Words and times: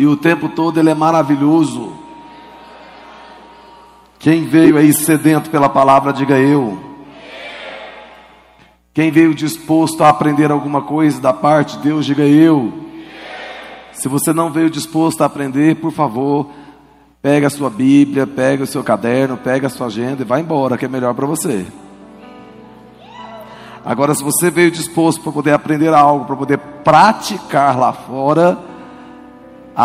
e 0.00 0.06
o 0.06 0.16
tempo 0.16 0.48
todo 0.48 0.80
ele 0.80 0.88
é 0.88 0.94
maravilhoso. 0.94 1.92
Quem 4.18 4.46
veio 4.46 4.78
aí 4.78 4.94
sedento 4.94 5.50
pela 5.50 5.68
palavra, 5.68 6.10
diga 6.10 6.38
eu. 6.38 6.78
Quem 8.94 9.10
veio 9.10 9.34
disposto 9.34 10.02
a 10.02 10.08
aprender 10.08 10.50
alguma 10.50 10.80
coisa 10.80 11.20
da 11.20 11.34
parte 11.34 11.76
de 11.76 11.82
Deus, 11.82 12.06
diga 12.06 12.22
eu. 12.22 12.72
Se 13.92 14.08
você 14.08 14.32
não 14.32 14.50
veio 14.50 14.70
disposto 14.70 15.20
a 15.20 15.26
aprender, 15.26 15.76
por 15.76 15.92
favor, 15.92 16.48
pega 17.20 17.48
a 17.48 17.50
sua 17.50 17.68
Bíblia, 17.68 18.26
pega 18.26 18.64
o 18.64 18.66
seu 18.66 18.82
caderno, 18.82 19.36
pega 19.36 19.66
a 19.66 19.70
sua 19.70 19.88
agenda 19.88 20.22
e 20.22 20.24
vai 20.24 20.40
embora, 20.40 20.78
que 20.78 20.86
é 20.86 20.88
melhor 20.88 21.12
para 21.12 21.26
você. 21.26 21.66
Agora, 23.84 24.14
se 24.14 24.24
você 24.24 24.50
veio 24.50 24.70
disposto 24.70 25.20
para 25.20 25.32
poder 25.32 25.52
aprender 25.52 25.92
algo, 25.92 26.24
para 26.24 26.36
poder 26.36 26.56
praticar 26.56 27.78
lá 27.78 27.92
fora, 27.92 28.69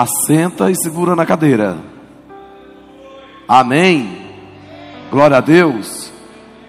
assenta 0.01 0.69
e 0.69 0.75
segura 0.75 1.15
na 1.15 1.25
cadeira. 1.25 1.77
Amém. 3.47 4.25
Glória 5.09 5.37
a 5.37 5.41
Deus. 5.41 6.11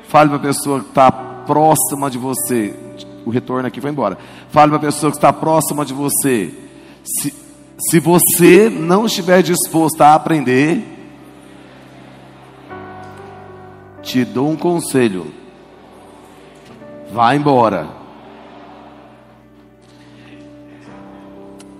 Fale 0.08 0.28
para 0.28 0.38
a 0.38 0.42
pessoa 0.42 0.80
que 0.80 0.88
está 0.88 1.10
próxima 1.10 2.08
de 2.08 2.18
você. 2.18 2.72
O 3.24 3.30
retorno 3.30 3.66
aqui 3.66 3.80
foi 3.80 3.90
embora. 3.90 4.16
Fale 4.50 4.70
para 4.70 4.76
a 4.76 4.92
pessoa 4.92 5.10
que 5.10 5.18
está 5.18 5.32
próxima 5.32 5.84
de 5.84 5.92
você. 5.92 6.54
Se, 7.02 7.34
se 7.90 7.98
você 7.98 8.70
não 8.70 9.06
estiver 9.06 9.42
disposto 9.42 10.00
a 10.02 10.14
aprender, 10.14 10.84
te 14.02 14.24
dou 14.24 14.50
um 14.50 14.56
conselho. 14.56 15.32
Vá 17.10 17.34
embora. 17.34 17.88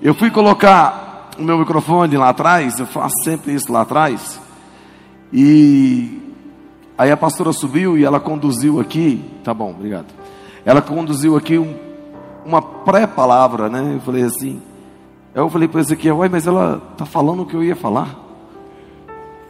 Eu 0.03 0.12
fui 0.12 0.31
colocar 0.31 1.05
o 1.39 1.43
meu 1.43 1.59
microfone 1.59 2.17
lá 2.17 2.31
atrás, 2.31 2.79
eu 2.79 2.87
faço 2.87 3.15
sempre 3.25 3.55
isso 3.55 3.73
lá 3.73 3.83
atrás. 3.83 4.41
E 5.33 6.20
aí 6.97 7.11
a 7.11 7.17
pastora 7.17 7.53
subiu 7.53 7.98
e 7.98 8.05
ela 8.05 8.20
conduziu 8.20 8.81
aqui, 8.81 9.25
tá 9.45 9.53
bom, 9.53 9.70
obrigado. 9.70 10.06
Ela 10.65 10.83
conduziu 10.83 11.37
aqui 11.37 11.59
um, 11.59 11.77
uma 12.45 12.62
pré-palavra, 12.62 13.69
né? 13.69 13.95
Eu 13.95 14.01
falei 14.01 14.23
assim, 14.23 14.61
eu 15.34 15.48
falei 15.51 15.69
para 15.69 15.81
Ezequiel, 15.81 16.19
uai, 16.19 16.28
mas 16.28 16.47
ela 16.47 16.81
tá 16.97 17.05
falando 17.05 17.43
o 17.43 17.47
que 17.47 17.55
eu 17.55 17.62
ia 17.62 17.77
falar. 17.77 18.17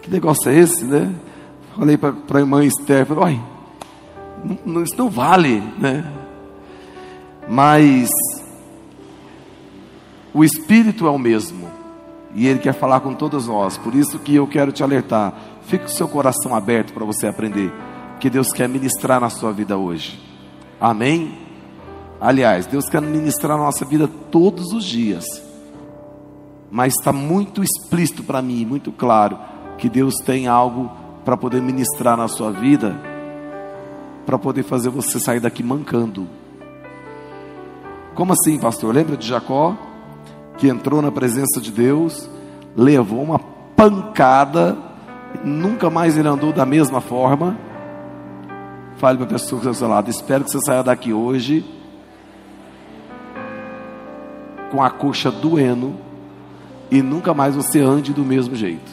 Que 0.03 0.11
negócio 0.11 0.51
é 0.51 0.55
esse, 0.55 0.85
né? 0.85 1.15
Falei 1.77 1.97
para 1.97 2.15
a 2.35 2.39
irmã 2.39 2.65
Esther, 2.65 3.07
falei, 3.07 3.23
uai, 3.23 3.41
não, 4.65 4.83
isso 4.83 4.97
não 4.97 5.11
vale, 5.11 5.61
né? 5.79 6.05
Mas 7.49 8.09
o 10.35 10.45
Espírito 10.45 11.07
é 11.07 11.11
o 11.11 11.19
mesmo 11.19 11.66
e 12.37 12.47
Ele 12.47 12.61
quer 12.61 12.73
falar 12.73 13.01
com 13.01 13.13
todos 13.13 13.49
nós. 13.49 13.77
Por 13.77 13.97
isso 13.97 14.21
que 14.21 14.37
eu 14.37 14.47
quero 14.47 14.71
te 14.71 14.85
alertar. 14.85 15.33
Fique 15.63 15.87
o 15.87 15.91
seu 15.91 16.07
coração 16.07 16.55
aberto 16.55 16.93
para 16.93 17.05
você 17.05 17.27
aprender, 17.27 17.73
que 18.21 18.31
Deus 18.31 18.53
quer 18.53 18.69
ministrar 18.69 19.21
na 19.21 19.29
sua 19.29 19.53
vida 19.53 19.77
hoje. 19.77 20.23
Amém? 20.81 21.37
Aliás, 22.21 22.67
Deus 22.67 22.89
quer 22.89 23.03
ministrar 23.03 23.59
na 23.59 23.65
nossa 23.65 23.85
vida 23.85 24.07
todos 24.31 24.73
os 24.73 24.85
dias. 24.85 25.25
Mas 26.71 26.95
está 26.95 27.13
muito 27.13 27.65
explícito 27.65 28.23
para 28.23 28.41
mim, 28.41 28.65
muito 28.65 28.93
claro, 28.93 29.39
que 29.79 29.89
Deus 29.89 30.15
tem 30.25 30.47
algo 30.47 30.91
para 31.25 31.37
poder 31.37 31.61
ministrar 31.61 32.17
na 32.17 32.29
sua 32.29 32.53
vida 32.53 32.97
para 34.27 34.37
poder 34.37 34.65
fazer 34.65 34.89
você 34.89 35.21
sair 35.21 35.39
daqui 35.39 35.63
mancando. 35.63 36.27
Como 38.15 38.33
assim, 38.33 38.59
pastor? 38.59 38.93
Lembra 38.93 39.17
de 39.17 39.27
Jacó, 39.27 39.77
que 40.57 40.69
entrou 40.69 41.03
na 41.03 41.13
presença 41.13 41.61
de 41.61 41.71
Deus, 41.71 42.29
levou 42.77 43.23
uma 43.23 43.39
pancada, 43.39 44.77
nunca 45.45 45.91
mais 45.91 46.17
ele 46.17 46.29
andou 46.29 46.53
da 46.53 46.65
mesma 46.65 47.01
forma. 47.01 47.57
Fale 48.97 49.19
para 49.19 49.27
a 49.27 49.31
pessoa 49.31 49.61
que 49.61 49.67
está 49.67 49.71
ao 49.71 49.75
seu 49.75 49.89
lado: 49.89 50.11
espero 50.11 50.45
que 50.45 50.51
você 50.51 50.61
saia 50.61 50.83
daqui 50.83 51.13
hoje 51.13 51.65
com 54.71 54.83
a 54.83 54.91
coxa 54.91 55.31
doendo 55.31 55.95
e 56.91 57.03
nunca 57.03 57.33
mais 57.33 57.55
você 57.55 57.81
ande 57.81 58.13
do 58.13 58.25
mesmo 58.25 58.55
jeito. 58.55 58.91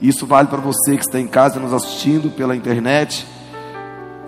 Isso 0.00 0.26
vale 0.26 0.48
para 0.48 0.60
você 0.60 0.96
que 0.96 1.02
está 1.02 1.20
em 1.20 1.26
casa 1.26 1.60
nos 1.60 1.72
assistindo 1.72 2.30
pela 2.30 2.56
internet 2.56 3.26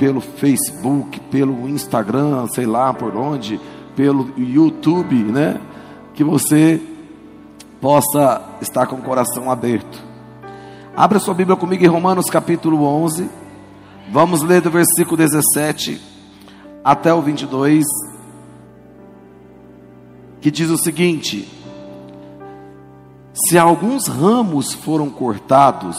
pelo 0.02 0.20
Facebook, 0.20 1.20
pelo 1.30 1.68
Instagram, 1.68 2.48
sei 2.48 2.66
lá 2.66 2.92
por 2.92 3.16
onde, 3.16 3.60
pelo 3.96 4.32
YouTube, 4.38 5.14
né? 5.16 5.60
Que 6.14 6.24
você 6.24 6.80
possa 7.80 8.42
estar 8.60 8.86
com 8.86 8.96
o 8.96 9.02
coração 9.02 9.50
aberto. 9.50 10.02
Abra 10.96 11.18
sua 11.18 11.34
Bíblia 11.34 11.56
comigo 11.56 11.84
em 11.84 11.88
Romanos 11.88 12.26
capítulo 12.26 12.84
11. 12.84 13.28
Vamos 14.10 14.42
ler 14.42 14.60
do 14.60 14.70
versículo 14.70 15.16
17 15.16 16.00
até 16.84 17.14
o 17.14 17.22
22, 17.22 17.84
que 20.40 20.50
diz 20.50 20.68
o 20.68 20.76
seguinte: 20.76 21.48
Se 23.32 23.58
alguns 23.58 24.06
ramos 24.06 24.74
foram 24.74 25.08
cortados, 25.08 25.96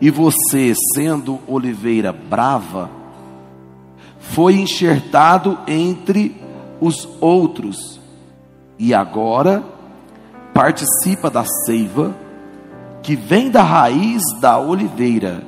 e 0.00 0.10
você, 0.10 0.74
sendo 0.94 1.38
oliveira 1.46 2.12
brava, 2.12 2.90
foi 4.18 4.54
enxertado 4.54 5.56
entre 5.68 6.41
os 6.82 7.08
outros, 7.20 8.00
e 8.76 8.92
agora 8.92 9.62
participa 10.52 11.30
da 11.30 11.44
seiva 11.64 12.12
que 13.04 13.14
vem 13.14 13.50
da 13.50 13.62
raiz 13.62 14.20
da 14.40 14.58
oliveira. 14.58 15.44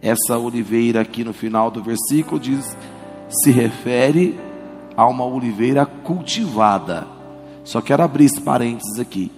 Essa 0.00 0.38
oliveira 0.38 1.00
aqui 1.00 1.24
no 1.24 1.32
final 1.32 1.68
do 1.68 1.82
versículo 1.82 2.38
diz 2.38 2.76
se 3.28 3.50
refere 3.50 4.38
a 4.96 5.04
uma 5.08 5.24
oliveira 5.24 5.84
cultivada. 5.84 7.08
Só 7.64 7.80
quero 7.80 8.04
abrir 8.04 8.26
esse 8.26 8.40
parênteses 8.40 9.00
aqui. 9.00 9.32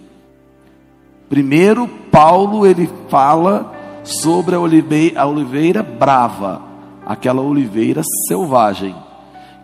Primeiro, 1.31 1.89
Paulo 2.11 2.67
ele 2.67 2.89
fala 3.09 3.73
sobre 4.05 4.55
a 4.55 4.61
oliveira, 4.61 5.23
a 5.23 5.27
oliveira 5.27 5.83
brava, 5.83 6.61
aquela 7.07 7.41
oliveira 7.41 8.03
selvagem, 8.29 8.95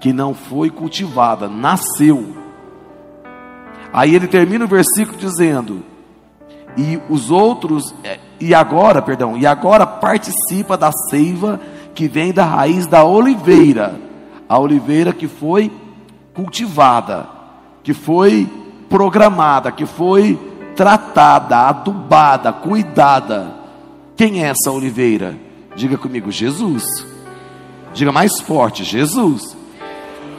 que 0.01 0.13
não 0.13 0.35
foi 0.35 0.71
cultivada, 0.71 1.49
nasceu. 1.49 2.35
Aí 3.93 4.15
ele 4.15 4.27
termina 4.27 4.65
o 4.65 4.69
versículo 4.69 5.19
dizendo: 5.19 5.83
E 6.77 6.99
os 7.09 7.31
outros, 7.31 7.95
é, 8.03 8.19
e 8.41 8.55
agora, 8.55 9.03
perdão, 9.03 9.37
e 9.37 9.47
agora 9.47 9.87
participa 9.87 10.77
da 10.77 10.91
seiva 11.11 11.61
que 11.95 12.09
vem 12.09 12.33
da 12.33 12.45
raiz 12.45 12.87
da 12.87 13.05
oliveira, 13.05 14.01
a 14.49 14.59
oliveira 14.59 15.13
que 15.13 15.29
foi 15.29 15.71
cultivada, 16.33 17.29
que 17.83 17.93
foi 17.93 18.49
programada, 18.89 19.71
que 19.71 19.85
foi 19.85 20.39
tratada, 20.75 21.69
adubada, 21.69 22.53
cuidada 22.53 23.61
quem 24.21 24.45
é 24.45 24.49
essa 24.49 24.71
oliveira? 24.71 25.35
Diga 25.75 25.97
comigo, 25.97 26.31
Jesus. 26.31 26.85
Diga 27.95 28.13
mais 28.13 28.39
forte, 28.39 28.85
Jesus. 28.85 29.57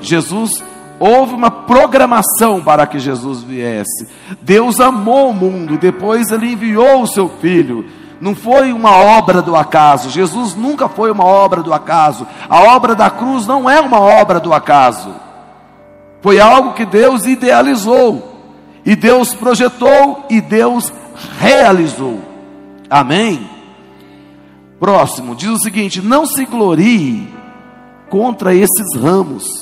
Jesus, 0.08 0.52
houve 1.00 1.34
uma 1.34 1.50
programação 1.50 2.62
para 2.62 2.86
que 2.86 3.00
Jesus 3.00 3.44
viesse. 3.44 4.08
Deus 4.42 4.80
amou 4.80 5.32
o 5.32 5.34
mundo, 5.34 5.78
depois 5.78 6.32
ele 6.32 6.52
enviou 6.52 7.02
o 7.02 7.08
seu 7.08 7.28
filho. 7.28 7.86
Não 8.20 8.36
foi 8.36 8.72
uma 8.72 8.96
obra 8.96 9.42
do 9.42 9.56
acaso. 9.56 10.12
Jesus 10.12 10.56
nunca 10.56 10.88
foi 10.88 11.12
uma 11.12 11.26
obra 11.26 11.64
do 11.64 11.74
acaso. 11.74 12.28
A 12.48 12.62
obra 12.76 12.94
da 12.94 13.10
cruz 13.10 13.48
não 13.48 13.68
é 13.68 13.80
uma 13.82 14.00
obra 14.00 14.40
do 14.40 14.54
acaso. 14.54 15.16
Foi 16.22 16.40
algo 16.40 16.74
que 16.74 16.86
Deus 16.86 17.26
idealizou, 17.26 18.38
e 18.86 18.96
Deus 18.96 19.34
projetou, 19.34 20.26
e 20.30 20.40
Deus 20.40 20.94
realizou. 21.40 22.20
Amém? 22.88 23.50
Próximo, 24.80 25.36
diz 25.36 25.50
o 25.50 25.59
seguinte: 25.59 26.02
não 26.02 26.26
se 26.26 26.46
glorie 26.46 27.28
contra 28.09 28.54
esses 28.54 28.96
ramos. 28.96 29.60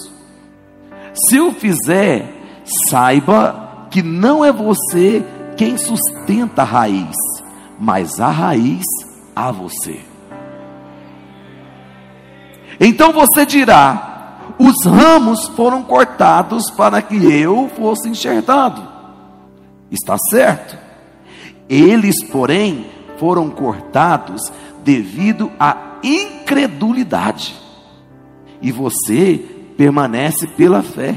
Se 1.27 1.39
o 1.39 1.51
fizer, 1.51 2.61
saiba 2.89 3.87
que 3.89 4.01
não 4.01 4.45
é 4.45 4.51
você 4.51 5.25
quem 5.57 5.77
sustenta 5.77 6.61
a 6.61 6.65
raiz, 6.65 7.15
mas 7.79 8.19
a 8.19 8.29
raiz 8.29 8.85
a 9.35 9.51
você. 9.51 9.99
Então 12.79 13.11
você 13.11 13.45
dirá: 13.45 14.37
os 14.57 14.85
ramos 14.85 15.47
foram 15.49 15.83
cortados 15.83 16.69
para 16.69 17.01
que 17.01 17.15
eu 17.15 17.69
fosse 17.75 18.07
enxertado. 18.07 18.87
Está 19.91 20.17
certo. 20.29 20.77
Eles, 21.67 22.23
porém, 22.25 22.85
foram 23.17 23.49
cortados 23.49 24.51
devido 24.83 25.51
à 25.59 25.97
incredulidade. 26.03 27.55
E 28.61 28.71
você 28.71 29.58
permanece 29.79 30.45
pela 30.45 30.83
fé. 30.83 31.15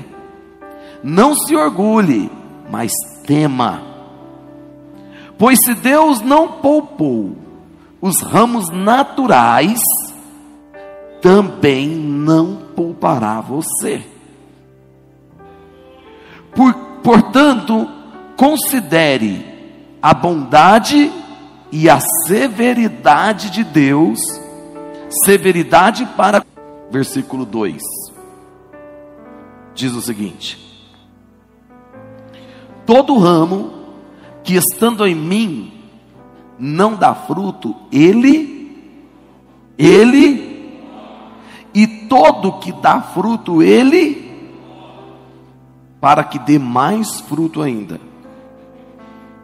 Não 1.03 1.35
se 1.35 1.56
orgulhe, 1.56 2.31
mas 2.70 2.93
tema. 3.26 3.82
Pois 5.37 5.59
se 5.64 5.75
Deus 5.75 6.20
não 6.20 6.47
poupou 6.47 7.37
os 8.00 8.20
ramos 8.20 8.70
naturais, 8.70 9.81
também 11.20 11.88
não 11.88 12.59
poupará 12.76 13.41
você. 13.41 14.00
Por, 16.55 16.73
portanto, 17.03 17.88
considere 18.37 19.44
a 20.00 20.15
bondade 20.15 21.11
e 21.73 21.91
a 21.91 21.99
severidade 22.29 23.50
de 23.50 23.65
Deus, 23.65 24.20
severidade 25.25 26.06
para. 26.17 26.44
Versículo 26.93 27.44
2 27.44 28.02
diz 29.75 29.95
o 29.95 30.01
seguinte: 30.01 30.59
Todo 32.87 33.19
ramo 33.19 33.73
que 34.43 34.55
estando 34.55 35.07
em 35.07 35.15
mim 35.15 35.73
não 36.59 36.95
dá 36.95 37.15
fruto, 37.15 37.75
ele, 37.91 38.97
ele, 39.79 40.81
e 41.75 41.87
todo 42.09 42.59
que 42.59 42.73
dá 42.73 43.01
fruto, 43.01 43.63
ele, 43.63 44.23
para 46.01 46.25
que 46.25 46.39
dê 46.39 46.59
mais 46.59 47.21
fruto 47.21 47.63
ainda. 47.63 48.01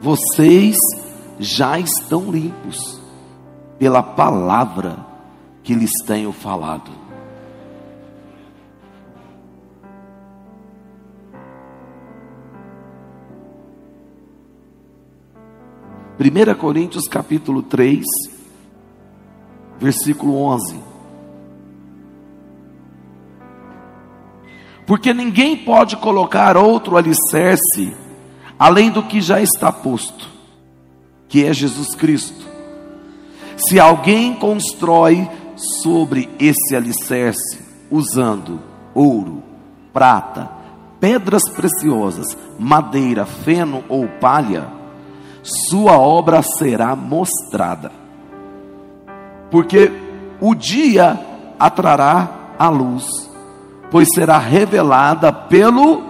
Vocês 0.00 0.76
já 1.38 1.78
estão 1.78 2.30
limpos 2.30 3.00
pela 3.78 4.02
palavra 4.02 4.98
que 5.62 5.74
lhes 5.74 5.92
tenho 6.04 6.32
falado. 6.32 6.97
Primeira 16.18 16.52
Coríntios 16.52 17.04
capítulo 17.08 17.62
3, 17.62 18.04
versículo 19.78 20.34
11. 20.34 20.76
Porque 24.84 25.14
ninguém 25.14 25.56
pode 25.56 25.96
colocar 25.96 26.56
outro 26.56 26.96
alicerce 26.96 27.96
além 28.58 28.90
do 28.90 29.04
que 29.04 29.20
já 29.20 29.40
está 29.40 29.70
posto 29.70 30.28
que 31.28 31.44
é 31.44 31.52
Jesus 31.52 31.94
Cristo. 31.94 32.44
Se 33.56 33.78
alguém 33.78 34.34
constrói 34.34 35.28
sobre 35.56 36.28
esse 36.40 36.74
alicerce 36.74 37.60
usando 37.90 38.60
ouro, 38.94 39.42
prata, 39.92 40.50
pedras 40.98 41.48
preciosas, 41.48 42.36
madeira, 42.58 43.24
feno 43.24 43.84
ou 43.88 44.08
palha, 44.08 44.77
sua 45.68 45.98
obra 45.98 46.42
será 46.42 46.94
mostrada. 46.94 47.90
Porque 49.50 49.90
o 50.40 50.54
dia 50.54 51.18
atrará 51.58 52.28
a 52.58 52.68
luz, 52.68 53.04
pois 53.90 54.08
será 54.14 54.38
revelada 54.38 55.32
pelo 55.32 56.06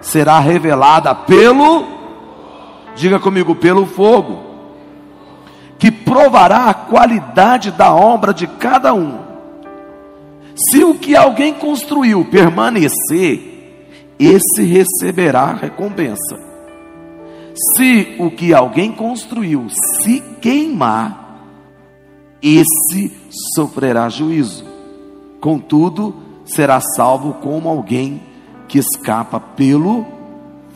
será 0.00 0.38
revelada 0.38 1.12
pelo 1.14 1.98
diga 2.98 3.18
comigo, 3.18 3.54
pelo 3.54 3.86
fogo, 3.86 4.40
que 5.78 5.90
provará 5.90 6.66
a 6.66 6.74
qualidade 6.74 7.70
da 7.70 7.94
obra 7.94 8.34
de 8.34 8.46
cada 8.46 8.92
um. 8.92 9.18
Se 10.54 10.82
o 10.82 10.96
que 10.96 11.14
alguém 11.14 11.54
construiu 11.54 12.24
permanecer, 12.24 13.86
esse 14.18 14.64
receberá 14.64 15.52
recompensa. 15.52 16.47
Se 17.74 18.16
o 18.18 18.30
que 18.30 18.54
alguém 18.54 18.92
construiu 18.92 19.66
se 19.70 20.20
queimar, 20.40 21.28
esse 22.40 23.12
sofrerá 23.54 24.08
juízo. 24.08 24.64
Contudo, 25.40 26.14
será 26.44 26.80
salvo 26.80 27.34
como 27.34 27.68
alguém 27.68 28.22
que 28.68 28.78
escapa 28.78 29.40
pelo 29.40 30.06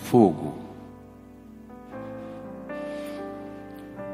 fogo. 0.05 0.55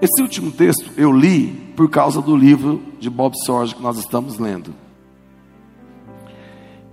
Esse 0.00 0.22
último 0.22 0.52
texto 0.52 0.92
eu 0.96 1.10
li 1.12 1.48
por 1.74 1.88
causa 1.90 2.20
do 2.22 2.36
livro 2.36 2.82
de 3.00 3.10
Bob 3.10 3.34
Sorge 3.44 3.74
que 3.74 3.82
nós 3.82 3.98
estamos 3.98 4.38
lendo. 4.38 4.74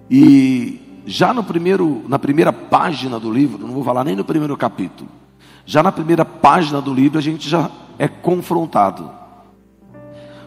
E 0.10 1.04
já 1.06 1.34
no 1.34 1.44
primeiro, 1.44 2.04
na 2.08 2.18
primeira 2.18 2.52
página 2.52 3.20
do 3.20 3.32
livro, 3.32 3.60
não 3.60 3.74
vou 3.74 3.84
falar 3.84 4.04
nem 4.04 4.16
no 4.16 4.24
primeiro 4.24 4.56
capítulo, 4.58 5.10
já 5.66 5.82
na 5.82 5.92
primeira 5.92 6.24
página 6.24 6.82
do 6.82 6.94
livro 6.94 7.18
a 7.18 7.22
gente 7.22 7.50
já 7.50 7.70
é 7.98 8.08
confrontado. 8.08 9.10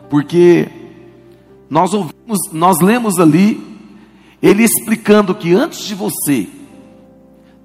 Porque 0.08 0.68
nós 1.68 1.92
ouvimos, 1.92 2.38
nós 2.52 2.80
lemos 2.80 3.18
ali 3.18 3.66
ele 4.40 4.62
explicando 4.62 5.34
que 5.34 5.52
antes 5.52 5.80
de 5.80 5.94
você 5.94 6.48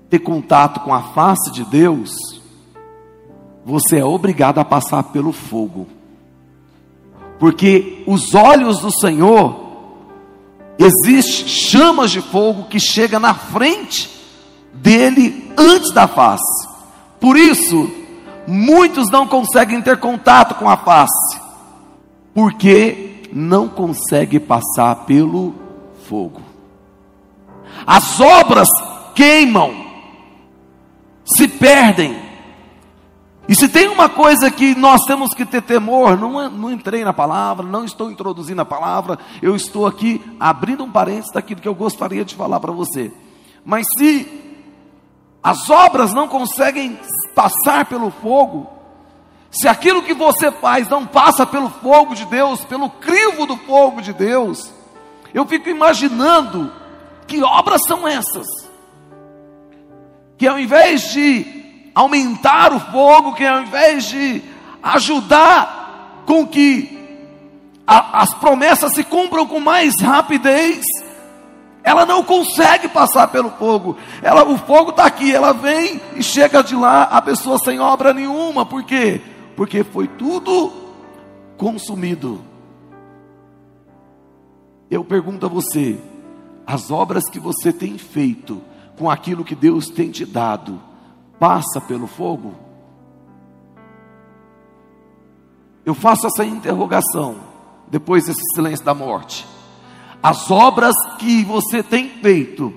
ter 0.10 0.20
contato 0.20 0.82
com 0.82 0.94
a 0.94 1.02
face 1.02 1.52
de 1.52 1.64
Deus, 1.64 2.42
você 3.66 4.00
é 4.00 4.06
obrigado 4.06 4.60
a 4.60 4.66
passar 4.66 5.04
pelo 5.04 5.32
fogo. 5.32 5.88
Porque 7.40 8.04
os 8.08 8.34
olhos 8.34 8.80
do 8.80 8.92
Senhor 8.92 9.64
existe 10.78 11.48
chamas 11.48 12.12
de 12.12 12.22
fogo 12.22 12.66
que 12.66 12.80
chega 12.80 13.20
na 13.20 13.34
frente 13.34 14.10
dele 14.74 15.52
antes 15.58 15.92
da 15.92 16.08
face. 16.08 16.73
Por 17.24 17.38
isso, 17.38 17.90
muitos 18.46 19.10
não 19.10 19.26
conseguem 19.26 19.82
ter 19.82 19.98
contato 19.98 20.56
com 20.56 20.68
a 20.68 20.76
face, 20.76 21.40
porque 22.34 23.30
não 23.32 23.70
conseguem 23.70 24.42
passar 24.42 25.06
pelo 25.06 25.56
fogo. 26.06 26.42
As 27.88 28.20
obras 28.20 28.68
queimam, 29.16 29.74
se 31.24 31.48
perdem, 31.48 32.14
e 33.48 33.56
se 33.56 33.70
tem 33.70 33.88
uma 33.88 34.10
coisa 34.10 34.52
que 34.52 34.76
nós 34.76 35.06
temos 35.06 35.34
que 35.34 35.46
ter 35.46 35.62
temor, 35.62 36.20
não, 36.20 36.50
não 36.50 36.74
entrei 36.74 37.06
na 37.06 37.14
palavra, 37.14 37.66
não 37.66 37.86
estou 37.86 38.12
introduzindo 38.12 38.62
a 38.62 38.66
palavra, 38.66 39.18
eu 39.42 39.56
estou 39.56 39.88
aqui 39.88 40.22
abrindo 40.38 40.84
um 40.84 40.92
parênteses 40.92 41.32
daquilo 41.32 41.62
que 41.62 41.70
eu 41.70 41.74
gostaria 41.74 42.26
de 42.26 42.36
falar 42.36 42.60
para 42.60 42.74
você. 42.74 43.14
Mas 43.64 43.88
se 43.98 44.44
as 45.44 45.70
obras 45.70 46.14
não 46.14 46.28
conseguem 46.28 46.98
passar 47.36 47.86
pelo 47.86 48.10
fogo, 48.10 48.72
se 49.52 49.68
aquilo 49.68 50.02
que 50.02 50.14
você 50.14 50.52
faz 50.52 50.88
não 50.88 51.06
passa 51.06 51.46
pelo 51.46 51.70
fogo 51.70 52.16
de 52.16 52.26
Deus, 52.26 52.64
pelo 52.66 52.90
crivo 52.90 53.46
do 53.46 53.58
fogo 53.58 54.02
de 54.02 54.14
Deus, 54.14 54.74
eu 55.34 55.46
fico 55.46 55.70
imaginando 55.70 56.72
que 57.28 57.44
obras 57.44 57.82
são 57.86 58.08
essas, 58.08 58.48
que 60.38 60.48
ao 60.48 60.58
invés 60.58 61.12
de 61.12 61.46
aumentar 61.94 62.74
o 62.74 62.80
fogo, 62.80 63.34
que 63.34 63.46
ao 63.46 63.62
invés 63.62 64.06
de 64.06 64.42
ajudar 64.82 66.24
com 66.26 66.48
que 66.48 67.00
a, 67.86 68.22
as 68.22 68.34
promessas 68.34 68.94
se 68.94 69.04
cumpram 69.04 69.46
com 69.46 69.60
mais 69.60 69.94
rapidez, 70.02 70.84
ela 71.84 72.06
não 72.06 72.24
consegue 72.24 72.88
passar 72.88 73.28
pelo 73.28 73.52
fogo. 73.52 73.98
Ela, 74.22 74.48
o 74.48 74.58
fogo 74.58 74.92
está 74.92 75.06
aqui, 75.06 75.34
ela 75.34 75.52
vem 75.52 76.02
e 76.16 76.24
chega 76.24 76.64
de 76.64 76.76
lá 76.76 77.04
a 77.04 77.22
pessoa 77.22 77.60
sem 77.60 77.80
obra 77.80 78.14
nenhuma. 78.14 78.66
Por 78.66 78.84
quê? 78.84 79.22
Porque 79.56 79.84
foi 79.84 80.08
tudo 80.08 80.72
consumido. 81.58 82.42
Eu 84.90 85.04
pergunto 85.04 85.46
a 85.46 85.50
você: 85.50 86.00
as 86.66 86.90
obras 86.90 87.30
que 87.30 87.40
você 87.40 87.74
tem 87.74 87.98
feito 87.98 88.62
com 88.98 89.10
aquilo 89.10 89.44
que 89.44 89.56
Deus 89.56 89.90
tem 89.90 90.10
te 90.10 90.26
dado, 90.26 90.80
passa 91.38 91.82
pelo 91.82 92.08
fogo? 92.08 92.56
Eu 95.86 95.94
faço 95.94 96.28
essa 96.28 96.46
interrogação 96.46 97.36
depois 97.90 98.26
desse 98.26 98.42
silêncio 98.56 98.86
da 98.86 98.94
morte. 98.94 99.53
As 100.24 100.50
obras 100.50 100.96
que 101.20 101.44
você 101.44 101.84
tem 101.84 102.10
feito, 102.10 102.74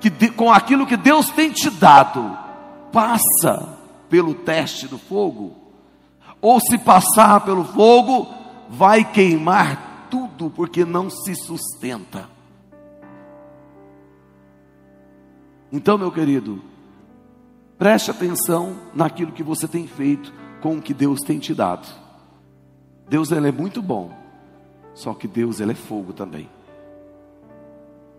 que 0.00 0.08
de, 0.08 0.30
com 0.30 0.52
aquilo 0.52 0.86
que 0.86 0.96
Deus 0.96 1.28
tem 1.30 1.50
te 1.50 1.68
dado, 1.68 2.38
passa 2.92 3.76
pelo 4.08 4.32
teste 4.34 4.86
do 4.86 4.96
fogo? 4.96 5.56
Ou 6.40 6.60
se 6.60 6.78
passar 6.78 7.40
pelo 7.40 7.64
fogo, 7.64 8.28
vai 8.70 9.04
queimar 9.04 10.06
tudo 10.08 10.48
porque 10.50 10.84
não 10.84 11.10
se 11.10 11.34
sustenta. 11.34 12.28
Então, 15.72 15.98
meu 15.98 16.12
querido, 16.12 16.62
Preste 17.78 18.10
atenção 18.10 18.76
naquilo 18.94 19.32
que 19.32 19.42
você 19.42 19.66
tem 19.66 19.86
feito 19.86 20.32
com 20.62 20.76
o 20.76 20.82
que 20.82 20.94
Deus 20.94 21.20
tem 21.20 21.38
te 21.38 21.52
dado. 21.52 21.86
Deus 23.08 23.30
ele 23.30 23.48
é 23.48 23.52
muito 23.52 23.82
bom, 23.82 24.10
só 24.94 25.12
que 25.12 25.26
Deus 25.26 25.60
ele 25.60 25.72
é 25.72 25.74
fogo 25.74 26.12
também. 26.12 26.48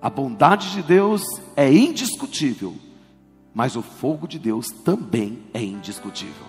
A 0.02 0.10
bondade 0.10 0.72
de 0.72 0.84
Deus 0.84 1.24
é 1.56 1.72
indiscutível, 1.72 2.76
mas 3.54 3.76
o 3.76 3.82
fogo 3.82 4.28
de 4.28 4.38
Deus 4.38 4.68
também 4.84 5.42
é 5.54 5.64
indiscutível. 5.64 6.46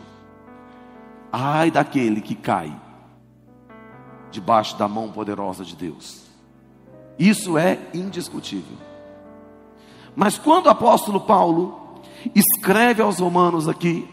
Ai 1.32 1.70
daquele 1.70 2.20
que 2.20 2.34
cai 2.34 2.74
debaixo 4.30 4.76
da 4.76 4.86
mão 4.86 5.10
poderosa 5.10 5.64
de 5.64 5.76
Deus. 5.76 6.26
Isso 7.18 7.56
é 7.56 7.78
indiscutível. 7.94 8.76
Mas 10.14 10.36
quando 10.38 10.66
o 10.66 10.70
apóstolo 10.70 11.20
Paulo 11.20 12.02
escreve 12.34 13.02
aos 13.02 13.20
Romanos 13.20 13.68
aqui, 13.68 14.06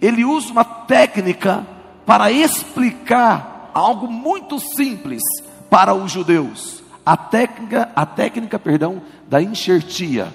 ele 0.00 0.24
usa 0.24 0.50
uma 0.50 0.64
técnica 0.64 1.66
para 2.04 2.30
explicar 2.30 3.53
algo 3.74 4.06
muito 4.06 4.58
simples 4.58 5.22
para 5.68 5.92
os 5.92 6.12
judeus. 6.12 6.82
A 7.04 7.16
técnica, 7.16 7.90
a 7.94 8.06
técnica, 8.06 8.58
perdão, 8.58 9.02
da 9.28 9.42
enxertia. 9.42 10.32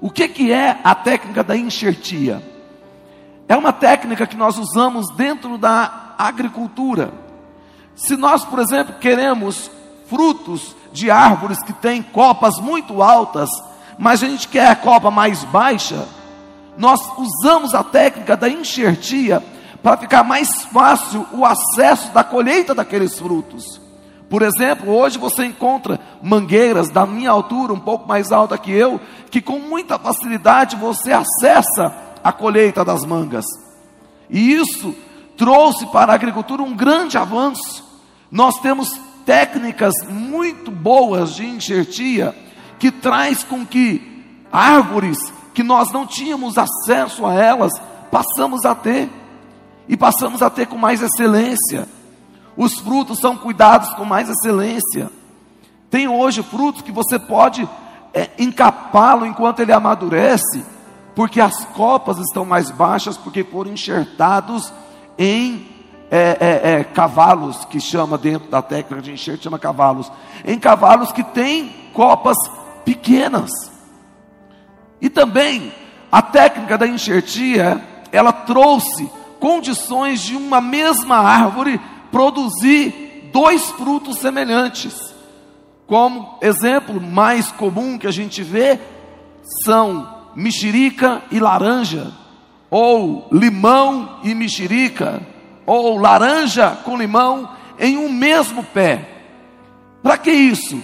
O 0.00 0.10
que, 0.10 0.28
que 0.28 0.52
é 0.52 0.78
a 0.84 0.94
técnica 0.94 1.42
da 1.42 1.56
enxertia? 1.56 2.42
É 3.48 3.56
uma 3.56 3.72
técnica 3.72 4.26
que 4.26 4.36
nós 4.36 4.58
usamos 4.58 5.10
dentro 5.16 5.58
da 5.58 6.14
agricultura. 6.18 7.12
Se 7.96 8.16
nós, 8.16 8.44
por 8.44 8.58
exemplo, 8.58 8.94
queremos 9.00 9.70
frutos 10.06 10.76
de 10.92 11.10
árvores 11.10 11.62
que 11.62 11.72
têm 11.72 12.02
copas 12.02 12.58
muito 12.58 13.02
altas, 13.02 13.48
mas 13.98 14.22
a 14.22 14.28
gente 14.28 14.48
quer 14.48 14.68
a 14.68 14.76
copa 14.76 15.10
mais 15.10 15.44
baixa, 15.44 16.06
nós 16.76 17.00
usamos 17.16 17.74
a 17.74 17.82
técnica 17.82 18.36
da 18.36 18.48
enxertia 18.48 19.42
para 19.84 19.98
ficar 19.98 20.24
mais 20.24 20.48
fácil 20.72 21.26
o 21.30 21.44
acesso 21.44 22.10
da 22.14 22.24
colheita 22.24 22.74
daqueles 22.74 23.18
frutos. 23.18 23.78
Por 24.30 24.40
exemplo, 24.40 24.90
hoje 24.90 25.18
você 25.18 25.44
encontra 25.44 26.00
mangueiras 26.22 26.88
da 26.88 27.04
minha 27.04 27.30
altura, 27.30 27.74
um 27.74 27.78
pouco 27.78 28.08
mais 28.08 28.32
alta 28.32 28.56
que 28.56 28.72
eu, 28.72 28.98
que 29.30 29.42
com 29.42 29.58
muita 29.58 29.98
facilidade 29.98 30.74
você 30.74 31.12
acessa 31.12 31.94
a 32.24 32.32
colheita 32.32 32.82
das 32.82 33.04
mangas. 33.04 33.44
E 34.30 34.54
isso 34.54 34.94
trouxe 35.36 35.84
para 35.88 36.12
a 36.12 36.14
agricultura 36.14 36.62
um 36.62 36.74
grande 36.74 37.18
avanço. 37.18 37.84
Nós 38.30 38.58
temos 38.60 38.98
técnicas 39.26 39.92
muito 40.08 40.70
boas 40.70 41.34
de 41.34 41.44
enxertia 41.44 42.34
que 42.78 42.90
traz 42.90 43.44
com 43.44 43.66
que 43.66 44.24
árvores 44.50 45.18
que 45.52 45.62
nós 45.62 45.92
não 45.92 46.06
tínhamos 46.06 46.56
acesso 46.56 47.26
a 47.26 47.34
elas, 47.34 47.72
passamos 48.10 48.64
a 48.64 48.74
ter 48.74 49.10
e 49.88 49.96
passamos 49.96 50.42
a 50.42 50.50
ter 50.50 50.66
com 50.66 50.76
mais 50.76 51.02
excelência. 51.02 51.86
Os 52.56 52.74
frutos 52.74 53.18
são 53.18 53.36
cuidados 53.36 53.92
com 53.94 54.04
mais 54.04 54.28
excelência. 54.28 55.10
Tem 55.90 56.08
hoje 56.08 56.42
frutos 56.42 56.82
que 56.82 56.92
você 56.92 57.18
pode 57.18 57.68
é, 58.12 58.30
encapá-lo 58.38 59.26
enquanto 59.26 59.60
ele 59.60 59.72
amadurece, 59.72 60.64
porque 61.14 61.40
as 61.40 61.64
copas 61.66 62.18
estão 62.18 62.44
mais 62.44 62.70
baixas, 62.70 63.16
porque 63.16 63.44
foram 63.44 63.72
enxertados 63.72 64.72
em 65.18 65.66
é, 66.10 66.36
é, 66.40 66.70
é, 66.72 66.84
cavalos, 66.84 67.64
que 67.64 67.80
chama 67.80 68.16
dentro 68.16 68.48
da 68.48 68.62
técnica 68.62 69.02
de 69.02 69.12
enxerto, 69.12 69.42
chama 69.42 69.58
cavalos, 69.58 70.10
em 70.44 70.58
cavalos 70.58 71.10
que 71.12 71.24
têm 71.24 71.74
copas 71.92 72.36
pequenas. 72.84 73.50
E 75.00 75.08
também 75.08 75.72
a 76.10 76.22
técnica 76.22 76.78
da 76.78 76.86
enxertia, 76.86 77.82
ela 78.12 78.32
trouxe 78.32 79.10
condições 79.44 80.22
de 80.22 80.34
uma 80.34 80.58
mesma 80.58 81.18
árvore 81.18 81.78
produzir 82.10 83.28
dois 83.30 83.70
frutos 83.72 84.16
semelhantes. 84.16 85.14
Como 85.86 86.38
exemplo 86.40 86.98
mais 86.98 87.52
comum 87.52 87.98
que 87.98 88.06
a 88.06 88.10
gente 88.10 88.42
vê 88.42 88.80
são 89.62 90.08
mexerica 90.34 91.20
e 91.30 91.38
laranja, 91.38 92.10
ou 92.70 93.28
limão 93.30 94.18
e 94.22 94.34
mexerica, 94.34 95.20
ou 95.66 95.98
laranja 95.98 96.78
com 96.82 96.96
limão 96.96 97.46
em 97.78 97.98
um 97.98 98.08
mesmo 98.08 98.64
pé. 98.64 99.06
Para 100.02 100.16
que 100.16 100.30
isso? 100.30 100.82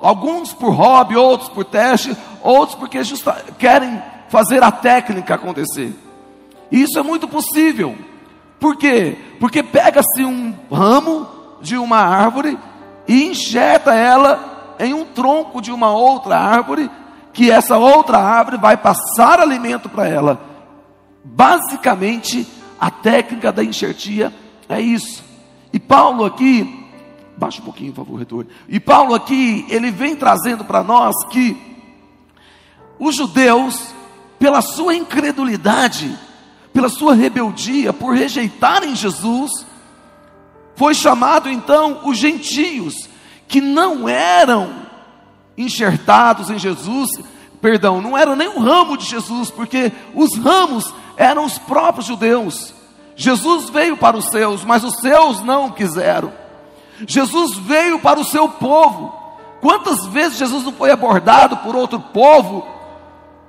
Alguns 0.00 0.52
por 0.52 0.74
hobby, 0.74 1.14
outros 1.14 1.48
por 1.48 1.64
teste, 1.64 2.16
outros 2.42 2.76
porque 2.76 3.04
justa, 3.04 3.40
querem 3.56 4.02
fazer 4.30 4.64
a 4.64 4.72
técnica 4.72 5.36
acontecer. 5.36 6.05
Isso 6.70 6.98
é 6.98 7.02
muito 7.02 7.28
possível. 7.28 7.96
Por 8.58 8.76
quê? 8.76 9.16
Porque 9.38 9.62
pega-se 9.62 10.24
um 10.24 10.54
ramo 10.70 11.26
de 11.60 11.76
uma 11.76 11.98
árvore 11.98 12.58
e 13.06 13.26
injeta 13.26 13.94
ela 13.94 14.76
em 14.78 14.92
um 14.92 15.04
tronco 15.04 15.60
de 15.60 15.72
uma 15.72 15.90
outra 15.90 16.38
árvore, 16.38 16.90
que 17.32 17.50
essa 17.50 17.76
outra 17.76 18.18
árvore 18.18 18.56
vai 18.56 18.76
passar 18.76 19.40
alimento 19.40 19.88
para 19.88 20.08
ela. 20.08 20.40
Basicamente, 21.24 22.46
a 22.80 22.90
técnica 22.90 23.52
da 23.52 23.64
enxertia 23.64 24.32
é 24.68 24.80
isso. 24.80 25.24
E 25.72 25.78
Paulo 25.78 26.24
aqui, 26.24 26.86
baixa 27.36 27.60
um 27.60 27.64
pouquinho, 27.64 27.92
por 27.92 28.04
favor, 28.04 28.16
reitor. 28.16 28.46
E 28.68 28.80
Paulo 28.80 29.14
aqui, 29.14 29.66
ele 29.68 29.90
vem 29.90 30.16
trazendo 30.16 30.64
para 30.64 30.82
nós 30.82 31.14
que 31.30 31.56
os 32.98 33.16
judeus, 33.16 33.94
pela 34.38 34.62
sua 34.62 34.94
incredulidade, 34.94 36.16
pela 36.76 36.90
sua 36.90 37.14
rebeldia, 37.14 37.90
por 37.90 38.14
rejeitarem 38.14 38.94
Jesus, 38.94 39.50
foi 40.74 40.92
chamado 40.92 41.48
então 41.48 42.02
os 42.04 42.18
gentios, 42.18 43.08
que 43.48 43.62
não 43.62 44.06
eram 44.06 44.74
enxertados 45.56 46.50
em 46.50 46.58
Jesus, 46.58 47.08
perdão, 47.62 48.02
não 48.02 48.14
eram 48.14 48.36
nem 48.36 48.46
um 48.46 48.58
ramo 48.58 48.98
de 48.98 49.06
Jesus, 49.06 49.50
porque 49.50 49.90
os 50.14 50.36
ramos 50.36 50.92
eram 51.16 51.46
os 51.46 51.56
próprios 51.56 52.04
judeus. 52.04 52.74
Jesus 53.16 53.70
veio 53.70 53.96
para 53.96 54.18
os 54.18 54.26
seus, 54.26 54.62
mas 54.62 54.84
os 54.84 54.96
seus 54.96 55.40
não 55.40 55.70
quiseram. 55.70 56.30
Jesus 57.06 57.56
veio 57.56 57.98
para 58.00 58.20
o 58.20 58.24
seu 58.24 58.50
povo. 58.50 59.14
Quantas 59.62 60.04
vezes 60.08 60.36
Jesus 60.36 60.62
não 60.62 60.72
foi 60.72 60.90
abordado 60.90 61.56
por 61.56 61.74
outro 61.74 61.98
povo 61.98 62.68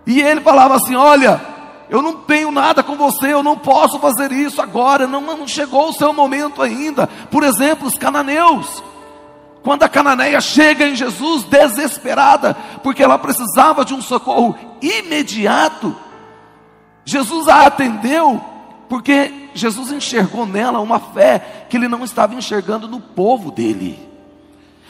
e 0.06 0.22
ele 0.22 0.40
falava 0.40 0.78
assim: 0.78 0.96
Olha, 0.96 1.57
eu 1.90 2.02
não 2.02 2.14
tenho 2.16 2.52
nada 2.52 2.84
com 2.84 2.96
você, 2.96 3.34
eu 3.34 3.42
não 3.42 3.58
posso 3.58 3.98
fazer 4.00 4.32
isso 4.32 4.62
agora, 4.62 5.08
não, 5.08 5.22
não 5.22 5.48
chegou 5.48 5.90
o 5.90 5.94
seu 5.94 6.12
momento 6.12 6.62
ainda. 6.62 7.08
Por 7.08 7.44
exemplo, 7.44 7.88
os 7.88 7.96
cananeus. 7.96 8.84
Quando 9.64 9.84
a 9.84 9.90
cananeia 9.90 10.40
chega 10.42 10.88
em 10.88 10.96
Jesus 10.96 11.44
desesperada, 11.44 12.56
porque 12.84 13.04
ela 13.04 13.18
precisava 13.18 13.84
de 13.86 13.94
um 13.94 14.02
socorro 14.02 14.56
imediato, 14.82 15.96
Jesus 17.06 17.48
a 17.48 17.66
atendeu, 17.68 18.42
porque 18.90 19.50
Jesus 19.54 19.92
enxergou 19.92 20.46
nela 20.46 20.80
uma 20.80 21.00
fé 21.00 21.66
que 21.70 21.78
ele 21.78 21.88
não 21.88 22.04
estava 22.04 22.36
enxergando 22.36 22.88
no 22.88 23.00
povo 23.00 23.50
dele. 23.50 24.08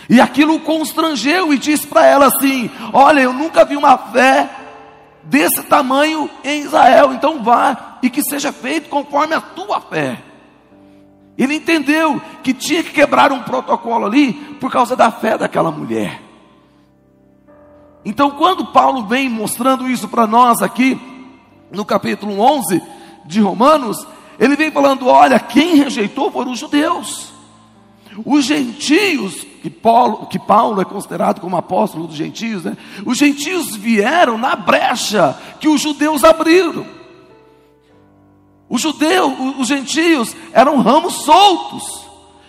E 0.10 0.22
aquilo 0.22 0.56
o 0.56 0.60
constrangeu 0.60 1.54
e 1.54 1.58
disse 1.58 1.86
para 1.86 2.06
ela 2.06 2.28
assim: 2.28 2.72
Olha, 2.94 3.22
eu 3.22 3.34
nunca 3.34 3.66
vi 3.66 3.76
uma 3.76 3.98
fé 3.98 4.50
desse 5.28 5.62
tamanho 5.64 6.30
em 6.44 6.62
Israel. 6.62 7.14
Então 7.14 7.44
vá 7.44 8.00
e 8.02 8.10
que 8.10 8.22
seja 8.24 8.52
feito 8.52 8.90
conforme 8.90 9.36
a 9.36 9.42
tua 9.42 9.80
fé. 9.80 10.18
Ele 11.38 11.56
entendeu 11.56 12.20
que 12.42 12.54
tinha 12.54 12.84
que 12.84 12.92
quebrar 12.92 13.32
um 13.32 13.44
protocolo 13.44 14.06
ali 14.06 14.34
por 14.60 14.72
causa 14.72 14.96
da 14.96 15.12
fé 15.12 15.38
daquela 15.38 15.70
mulher. 15.70 16.22
Então, 18.04 18.32
quando 18.32 18.68
Paulo 18.68 19.06
vem 19.06 19.30
mostrando 19.30 19.88
isso 19.88 20.08
para 20.08 20.26
nós 20.26 20.62
aqui, 20.62 21.00
no 21.72 21.86
capítulo 21.86 22.40
11 22.40 22.82
de 23.26 23.40
Romanos, 23.42 24.08
ele 24.40 24.56
vem 24.56 24.72
falando: 24.72 25.08
olha, 25.08 25.40
quem 25.40 25.76
rejeitou 25.76 26.32
foram 26.32 26.54
os 26.54 26.60
judeus. 26.60 27.34
Os 28.26 28.46
gentios, 28.46 29.46
que 29.62 29.70
Paulo, 29.70 30.28
que 30.28 30.40
Paulo 30.40 30.82
é 30.82 30.86
considerado 30.86 31.42
como 31.42 31.58
apóstolo 31.58 32.08
dos 32.08 32.16
gentios, 32.16 32.64
né? 32.64 32.78
os 33.06 33.18
gentios 33.18 33.76
vieram 33.76 34.38
na 34.38 34.56
brecha 34.56 35.38
que 35.60 35.68
os 35.68 35.82
judeus 35.82 36.24
abriram. 36.24 36.86
Os 38.70 38.82
judeus, 38.82 39.34
os 39.58 39.68
gentios 39.68 40.36
eram 40.52 40.82
ramos 40.82 41.14
soltos 41.24 42.08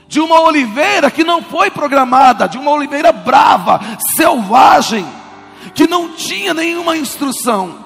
de 0.09 0.21
uma 0.21 0.41
oliveira 0.41 1.11
que 1.11 1.23
não 1.23 1.43
foi 1.43 1.71
programada, 1.71 2.49
de 2.49 2.59
uma 2.59 2.71
oliveira 2.71 3.13
brava, 3.13 3.81
selvagem, 4.17 5.07
que 5.75 5.87
não 5.87 6.15
tinha 6.15 6.55
nenhuma 6.55 6.97
instrução. 6.97 7.85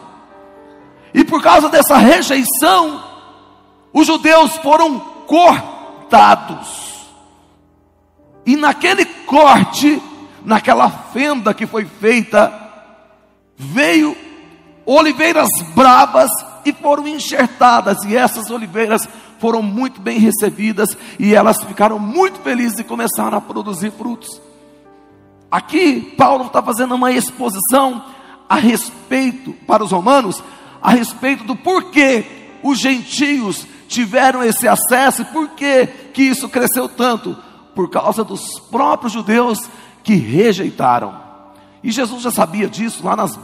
E 1.12 1.24
por 1.24 1.42
causa 1.42 1.68
dessa 1.68 1.98
rejeição, 1.98 3.02
os 3.92 4.06
judeus 4.06 4.56
foram 4.58 4.98
cortados. 5.26 6.91
E 8.44 8.56
naquele 8.56 9.04
corte, 9.04 10.02
naquela 10.44 10.90
fenda 10.90 11.54
que 11.54 11.66
foi 11.66 11.84
feita, 11.84 12.52
veio 13.56 14.16
oliveiras 14.84 15.48
bravas 15.74 16.30
e 16.64 16.72
foram 16.72 17.06
enxertadas, 17.06 17.98
e 18.04 18.16
essas 18.16 18.50
oliveiras 18.50 19.08
foram 19.38 19.62
muito 19.62 20.00
bem 20.00 20.18
recebidas, 20.18 20.96
e 21.18 21.34
elas 21.34 21.62
ficaram 21.62 21.98
muito 21.98 22.40
felizes 22.40 22.78
e 22.78 22.84
começaram 22.84 23.38
a 23.38 23.40
produzir 23.40 23.90
frutos. 23.92 24.40
Aqui, 25.50 26.14
Paulo 26.16 26.46
está 26.46 26.62
fazendo 26.62 26.94
uma 26.94 27.12
exposição 27.12 28.04
a 28.48 28.56
respeito, 28.56 29.52
para 29.66 29.84
os 29.84 29.90
romanos, 29.90 30.42
a 30.80 30.90
respeito 30.90 31.44
do 31.44 31.54
porquê 31.54 32.24
os 32.62 32.78
gentios 32.78 33.66
tiveram 33.88 34.42
esse 34.42 34.66
acesso 34.66 35.22
e 35.22 35.26
por 35.26 35.50
que 35.50 35.86
que 36.14 36.22
isso 36.22 36.48
cresceu 36.48 36.88
tanto? 36.88 37.36
Por 37.74 37.90
causa 37.90 38.22
dos 38.22 38.58
próprios 38.70 39.12
judeus 39.12 39.68
que 40.02 40.14
rejeitaram. 40.14 41.22
E 41.82 41.90
Jesus 41.90 42.22
já 42.22 42.30
sabia 42.30 42.68
disso, 42.68 43.04
lá 43.04 43.16
nas 43.16 43.38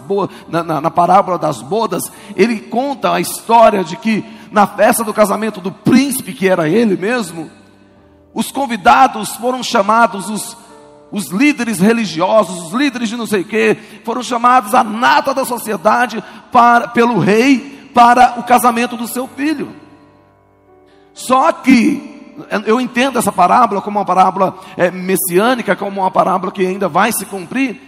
na, 0.48 0.62
na, 0.62 0.80
na 0.80 0.90
parábola 0.90 1.38
das 1.38 1.60
bodas, 1.60 2.04
ele 2.36 2.60
conta 2.60 3.12
a 3.12 3.20
história 3.20 3.82
de 3.82 3.96
que 3.96 4.24
na 4.52 4.66
festa 4.66 5.02
do 5.02 5.12
casamento 5.12 5.60
do 5.60 5.72
príncipe, 5.72 6.32
que 6.32 6.48
era 6.48 6.68
ele 6.68 6.96
mesmo, 6.96 7.50
os 8.32 8.52
convidados 8.52 9.30
foram 9.36 9.62
chamados, 9.62 10.30
os, 10.30 10.56
os 11.10 11.26
líderes 11.28 11.80
religiosos, 11.80 12.66
os 12.66 12.72
líderes 12.72 13.08
de 13.08 13.16
não 13.16 13.26
sei 13.26 13.40
o 13.40 13.44
quê, 13.44 13.76
foram 14.04 14.22
chamados 14.22 14.72
a 14.72 14.84
nata 14.84 15.34
da 15.34 15.44
sociedade 15.44 16.22
para, 16.52 16.86
pelo 16.88 17.18
rei 17.18 17.90
para 17.92 18.38
o 18.38 18.44
casamento 18.44 18.96
do 18.96 19.08
seu 19.08 19.26
filho. 19.26 19.74
Só 21.12 21.50
que 21.50 22.17
eu 22.66 22.80
entendo 22.80 23.18
essa 23.18 23.32
parábola 23.32 23.80
como 23.80 23.98
uma 23.98 24.04
parábola 24.04 24.58
é, 24.76 24.90
messiânica, 24.90 25.76
como 25.76 26.00
uma 26.00 26.10
parábola 26.10 26.52
que 26.52 26.66
ainda 26.66 26.88
vai 26.88 27.12
se 27.12 27.24
cumprir, 27.26 27.80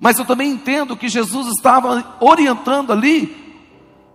mas 0.00 0.18
eu 0.18 0.24
também 0.24 0.50
entendo 0.50 0.96
que 0.96 1.08
Jesus 1.08 1.46
estava 1.48 2.04
orientando 2.20 2.92
ali 2.92 3.42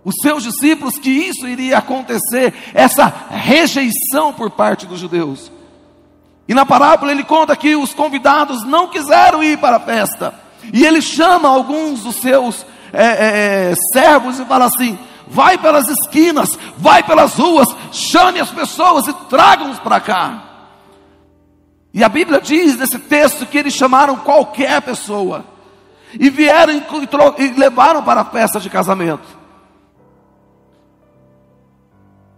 os 0.04 0.14
seus 0.22 0.42
discípulos 0.42 0.98
que 0.98 1.10
isso 1.10 1.46
iria 1.46 1.78
acontecer, 1.78 2.54
essa 2.72 3.12
rejeição 3.30 4.32
por 4.32 4.50
parte 4.50 4.86
dos 4.86 5.00
judeus. 5.00 5.50
E 6.46 6.54
na 6.54 6.64
parábola 6.64 7.12
ele 7.12 7.24
conta 7.24 7.56
que 7.56 7.76
os 7.76 7.92
convidados 7.92 8.64
não 8.64 8.88
quiseram 8.88 9.42
ir 9.42 9.58
para 9.58 9.76
a 9.76 9.80
festa, 9.80 10.34
e 10.72 10.84
ele 10.84 11.02
chama 11.02 11.48
alguns 11.48 12.02
dos 12.02 12.16
seus 12.16 12.64
é, 12.92 13.04
é, 13.04 13.72
é 13.72 13.74
servos 13.92 14.38
e 14.38 14.44
fala 14.44 14.66
assim: 14.66 14.98
vai 15.30 15.58
pelas 15.58 15.88
esquinas, 15.88 16.58
vai 16.76 17.02
pelas 17.02 17.34
ruas, 17.34 17.68
chame 17.92 18.40
as 18.40 18.50
pessoas 18.50 19.06
e 19.06 19.12
tragam-os 19.28 19.78
para 19.78 20.00
cá. 20.00 20.44
E 21.92 22.04
a 22.04 22.08
Bíblia 22.08 22.40
diz 22.40 22.76
nesse 22.76 22.98
texto 22.98 23.46
que 23.46 23.58
eles 23.58 23.74
chamaram 23.74 24.16
qualquer 24.16 24.80
pessoa 24.82 25.44
e 26.18 26.30
vieram 26.30 26.74
e, 26.74 26.82
e 27.38 27.48
levaram 27.58 28.02
para 28.02 28.20
a 28.20 28.24
festa 28.24 28.60
de 28.60 28.70
casamento. 28.70 29.38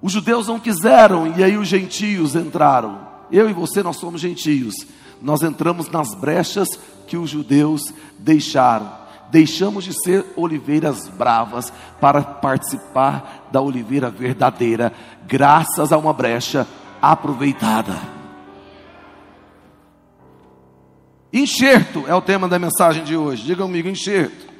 Os 0.02 0.12
judeus 0.12 0.48
não 0.48 0.58
quiseram 0.58 1.34
e 1.36 1.44
aí 1.44 1.58
os 1.58 1.68
gentios 1.68 2.34
entraram. 2.34 3.06
Eu 3.30 3.50
e 3.50 3.52
você, 3.52 3.82
nós 3.82 3.96
somos 3.96 4.20
gentios. 4.20 4.74
Nós 5.20 5.42
entramos 5.42 5.88
nas 5.90 6.14
brechas 6.14 6.68
que 7.06 7.16
os 7.16 7.28
judeus 7.28 7.92
deixaram. 8.18 8.99
Deixamos 9.30 9.84
de 9.84 9.92
ser 9.92 10.24
oliveiras 10.36 11.08
bravas 11.08 11.72
para 12.00 12.22
participar 12.22 13.48
da 13.52 13.60
oliveira 13.60 14.10
verdadeira, 14.10 14.92
graças 15.26 15.92
a 15.92 15.98
uma 15.98 16.12
brecha 16.12 16.66
aproveitada. 17.00 17.96
Enxerto 21.32 22.04
é 22.08 22.14
o 22.14 22.20
tema 22.20 22.48
da 22.48 22.58
mensagem 22.58 23.04
de 23.04 23.16
hoje. 23.16 23.44
Diga 23.44 23.62
comigo, 23.62 23.88
enxerto. 23.88 24.50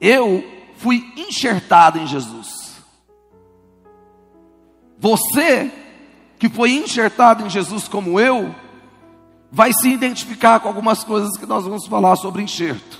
Eu 0.00 0.44
fui 0.76 1.12
enxertado 1.16 1.98
em 1.98 2.06
Jesus. 2.06 2.82
Você 4.98 5.70
que 6.38 6.48
foi 6.48 6.72
enxertado 6.72 7.44
em 7.44 7.50
Jesus 7.50 7.88
como 7.88 8.18
eu, 8.18 8.54
vai 9.50 9.72
se 9.72 9.88
identificar 9.88 10.60
com 10.60 10.68
algumas 10.68 11.02
coisas 11.02 11.36
que 11.36 11.46
nós 11.46 11.64
vamos 11.64 11.86
falar 11.86 12.16
sobre 12.16 12.42
enxerto. 12.42 12.98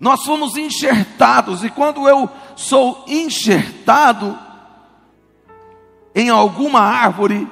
Nós 0.00 0.22
fomos 0.22 0.56
enxertados, 0.56 1.64
e 1.64 1.70
quando 1.70 2.08
eu 2.08 2.28
sou 2.54 3.04
enxertado 3.08 4.38
em 6.14 6.28
alguma 6.28 6.80
árvore, 6.80 7.48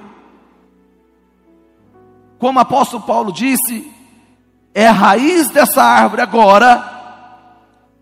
como 2.39 2.59
o 2.59 2.63
apóstolo 2.63 3.03
Paulo 3.03 3.33
disse, 3.33 3.91
é 4.75 4.87
a 4.87 4.93
raiz 4.93 5.49
dessa 5.49 5.83
árvore 5.83 6.23
agora 6.23 6.95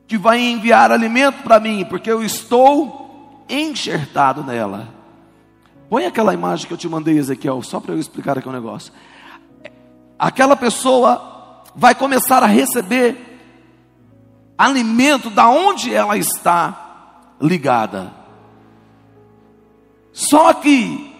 que 0.07 0.19
vai 0.19 0.41
enviar 0.41 0.93
alimento 0.93 1.43
para 1.43 1.59
mim, 1.59 1.85
porque 1.89 2.11
eu 2.11 2.23
estou 2.23 3.45
enxertado 3.49 4.45
nela. 4.45 4.89
Põe 5.89 6.07
aquela 6.07 6.35
imagem 6.35 6.67
que 6.67 6.73
eu 6.73 6.79
te 6.79 6.89
mandei, 6.89 7.17
Ezequiel, 7.17 7.63
só 7.63 7.81
para 7.81 7.95
eu 7.95 7.99
explicar 7.99 8.37
aqui 8.39 8.49
um 8.49 8.53
negócio. 8.53 8.93
Aquela 10.19 10.57
pessoa 10.57 11.63
vai 11.75 11.95
começar 11.95 12.43
a 12.43 12.47
receber 12.47 13.35
alimento 14.57 15.29
da 15.31 15.49
onde 15.49 15.93
ela 15.93 16.17
está 16.17 17.33
ligada. 17.41 18.13
Só 20.13 20.55
que 20.55 21.13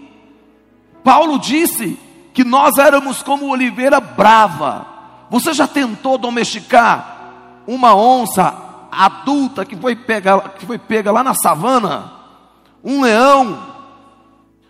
Paulo 1.03 1.39
disse 1.39 1.99
que 2.33 2.45
nós 2.45 2.79
éramos 2.79 3.23
como 3.23 3.51
oliveira 3.51 4.01
brava. 4.01 4.87
Você 5.29 5.53
já 5.53 5.67
tentou 5.67 6.17
domesticar 6.17 7.33
uma 7.67 7.95
onça 7.95 8.55
adulta 8.91 9.65
que 9.65 9.77
foi 9.77 9.97
pega, 9.97 10.41
que 10.41 10.65
foi 10.65 10.79
pega 10.79 11.11
lá 11.11 11.25
na 11.25 11.35
savana? 11.35 12.13
Um 12.83 13.03
leão? 13.03 13.75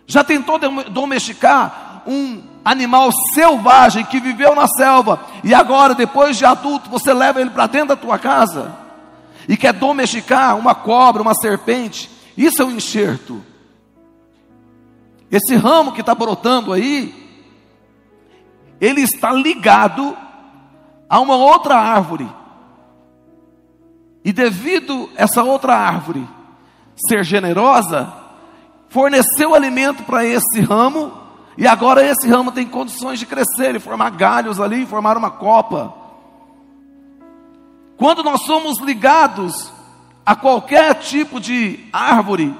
Já 0.07 0.23
tentou 0.23 0.57
domesticar 0.89 2.01
um 2.07 2.54
animal 2.65 3.11
selvagem 3.35 4.03
que 4.03 4.19
viveu 4.19 4.55
na 4.55 4.67
selva 4.67 5.19
e 5.43 5.53
agora, 5.53 5.93
depois 5.93 6.35
de 6.35 6.43
adulto, 6.43 6.89
você 6.89 7.13
leva 7.13 7.39
ele 7.39 7.51
para 7.51 7.67
dentro 7.67 7.89
da 7.89 7.95
tua 7.95 8.17
casa 8.17 8.75
e 9.47 9.55
quer 9.55 9.71
domesticar 9.71 10.57
uma 10.57 10.73
cobra, 10.73 11.21
uma 11.21 11.35
serpente? 11.35 12.09
Isso 12.35 12.63
é 12.63 12.65
um 12.65 12.71
enxerto. 12.71 13.43
Esse 15.31 15.55
ramo 15.55 15.91
que 15.91 16.01
está 16.01 16.15
brotando 16.15 16.73
aí, 16.73 17.13
ele 18.81 19.01
está 19.01 19.31
ligado 19.31 20.17
a 21.07 21.19
uma 21.19 21.35
outra 21.35 21.75
árvore. 21.75 22.27
E 24.23 24.33
devido 24.33 25.09
essa 25.15 25.43
outra 25.43 25.75
árvore 25.75 26.27
ser 27.07 27.23
generosa, 27.23 28.11
forneceu 28.89 29.53
alimento 29.53 30.03
para 30.03 30.25
esse 30.25 30.61
ramo, 30.61 31.24
e 31.57 31.65
agora 31.65 32.05
esse 32.05 32.27
ramo 32.27 32.51
tem 32.51 32.67
condições 32.67 33.19
de 33.19 33.25
crescer 33.25 33.75
e 33.75 33.79
formar 33.79 34.09
galhos 34.11 34.59
ali, 34.59 34.85
formar 34.85 35.17
uma 35.17 35.31
copa. 35.31 35.93
Quando 37.97 38.23
nós 38.23 38.41
somos 38.41 38.79
ligados 38.79 39.71
a 40.25 40.35
qualquer 40.35 40.95
tipo 40.95 41.39
de 41.39 41.79
árvore, 41.93 42.53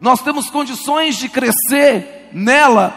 nós 0.00 0.20
temos 0.20 0.48
condições 0.48 1.16
de 1.16 1.28
crescer 1.28 2.30
nela 2.32 2.94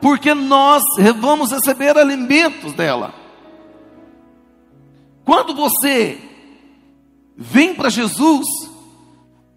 porque 0.00 0.34
nós 0.34 0.82
vamos 1.20 1.52
receber 1.52 1.96
alimentos 1.96 2.72
dela. 2.72 3.14
Quando 5.24 5.54
você 5.54 6.18
vem 7.36 7.74
para 7.74 7.88
Jesus, 7.88 8.44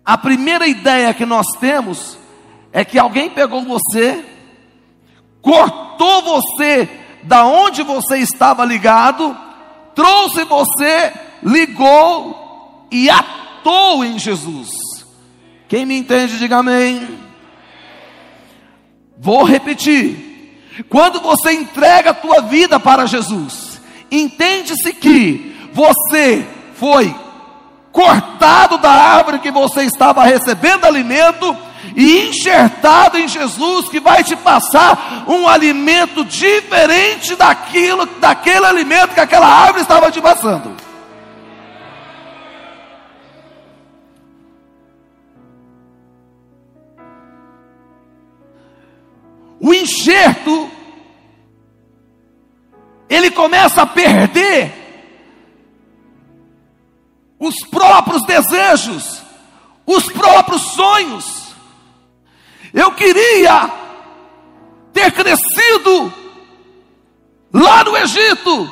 a 0.04 0.18
primeira 0.18 0.68
ideia 0.68 1.14
que 1.14 1.26
nós 1.26 1.48
temos 1.60 2.18
é 2.72 2.86
que 2.86 3.00
alguém 3.00 3.30
pegou 3.30 3.64
você, 3.64 4.24
cortou 5.46 6.24
você 6.24 6.90
da 7.22 7.46
onde 7.46 7.84
você 7.84 8.18
estava 8.18 8.66
ligado, 8.66 9.38
trouxe 9.94 10.44
você, 10.44 11.14
ligou 11.44 12.88
e 12.92 13.08
atou 13.12 14.04
em 14.04 14.18
Jesus. 14.18 14.72
Quem 15.68 15.86
me 15.86 15.96
entende, 15.96 16.40
diga 16.40 16.58
amém. 16.58 17.20
Vou 19.20 19.44
repetir. 19.44 20.84
Quando 20.90 21.22
você 21.22 21.54
entrega 21.54 22.10
a 22.10 22.16
tua 22.16 22.42
vida 22.42 22.80
para 22.80 23.06
Jesus, 23.06 23.80
entende-se 24.12 24.94
que 24.94 25.70
você 25.72 26.46
foi 26.74 27.14
cortado 27.92 28.80
da 28.80 28.92
árvore 28.92 29.40
que 29.40 29.52
você 29.52 29.84
estava 29.84 30.24
recebendo 30.24 30.86
alimento 30.86 31.56
e 31.96 32.30
enxertado 32.30 33.18
em 33.18 33.28
Jesus 33.28 33.90
que 33.90 34.00
vai 34.00 34.24
te 34.24 34.36
passar 34.36 35.26
um 35.28 35.48
alimento 35.48 36.24
diferente 36.24 37.36
daquilo, 37.36 38.06
daquele 38.20 38.66
alimento 38.66 39.14
que 39.14 39.20
aquela 39.20 39.48
árvore 39.48 39.82
estava 39.82 40.12
te 40.12 40.22
passando. 40.22 40.86
o 49.66 49.74
enxerto, 49.74 50.70
ele 53.10 53.32
começa 53.32 53.82
a 53.82 53.88
perder 53.88 54.72
os 57.40 57.56
próprios 57.68 58.24
desejos, 58.28 59.24
os 59.84 60.06
próprios 60.12 60.62
sonhos. 60.74 61.45
Eu 62.76 62.92
queria 62.92 63.72
ter 64.92 65.10
crescido 65.14 66.14
lá 67.54 67.86
no 67.86 67.96
Egito, 67.96 68.70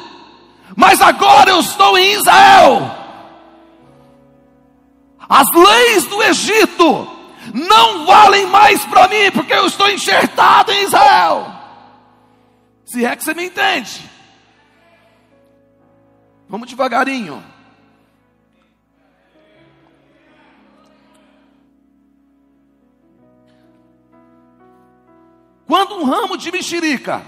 mas 0.76 1.00
agora 1.00 1.52
eu 1.52 1.62
estou 1.62 1.98
em 1.98 2.12
Israel. 2.12 2.82
As 5.30 5.48
leis 5.56 6.06
do 6.08 6.22
Egito 6.22 7.08
não 7.54 8.06
valem 8.06 8.46
mais 8.48 8.86
para 8.88 9.08
mim, 9.08 9.32
porque 9.34 9.54
eu 9.54 9.68
estou 9.68 9.90
enxertado 9.90 10.74
em 10.74 10.84
Israel. 10.84 11.48
Se 12.84 13.06
é 13.06 13.16
que 13.16 13.24
você 13.24 13.34
me 13.34 13.46
entende. 13.46 14.02
Vamos 16.50 16.68
devagarinho. 16.68 17.53
Quando 25.68 25.96
um 25.96 26.04
ramo 26.04 26.38
de 26.38 26.52
mexerica 26.52 27.22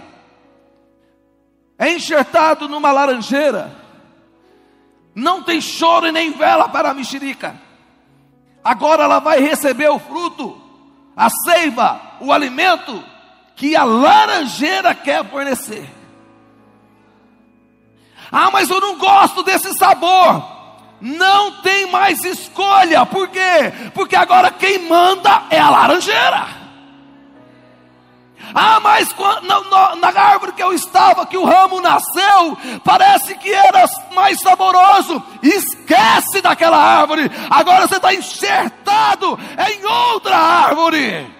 é 1.78 1.92
enxertado 1.94 2.68
numa 2.68 2.92
laranjeira, 2.92 3.76
não 5.14 5.42
tem 5.44 5.62
choro 5.62 6.08
e 6.08 6.12
nem 6.12 6.32
vela 6.32 6.68
para 6.70 6.90
a 6.90 6.94
mexerica. 6.94 7.56
Agora 8.64 9.04
ela 9.04 9.20
vai 9.20 9.40
receber 9.40 9.90
o 9.90 10.00
fruto, 10.00 10.62
a 11.16 11.30
seiva, 11.30 12.02
o 12.20 12.32
alimento 12.32 13.04
que 13.56 13.76
a 13.76 13.84
laranjeira 13.84 14.94
quer 14.94 15.24
fornecer. 15.30 15.90
Ah, 18.32 18.50
mas 18.52 18.70
eu 18.70 18.82
não 18.82 18.98
gosto 18.98 19.44
desse 19.44 19.74
sabor. 19.76 20.56
Não 21.00 21.62
tem 21.62 21.90
mais 21.92 22.24
escolha. 22.24 23.06
Por 23.06 23.28
quê? 23.30 23.72
Porque 23.94 24.16
agora 24.16 24.52
quem 24.52 24.80
manda 24.80 25.44
é 25.50 25.60
a 25.60 25.70
laranjeira. 25.70 26.65
Ah, 28.54 28.80
mas 28.80 29.10
na, 29.44 29.96
na, 29.96 30.22
árvore 30.22 30.54
que 30.54 30.64
eu 30.64 30.74
estava, 30.74 31.26
que 31.26 31.38
o 31.38 31.46
ramo 31.46 31.82
nasceu, 31.82 32.58
parece 32.84 33.36
que 33.36 33.52
era 33.52 33.86
mais 34.14 34.40
saboroso. 34.40 35.22
Esquece 35.42 36.42
daquela 36.42 36.78
árvore. 36.78 37.30
Agora 37.50 37.88
você 37.88 37.96
está 37.96 38.14
enxertado 38.14 39.38
em 39.70 39.86
outra 39.86 40.38
árvore. 40.38 41.34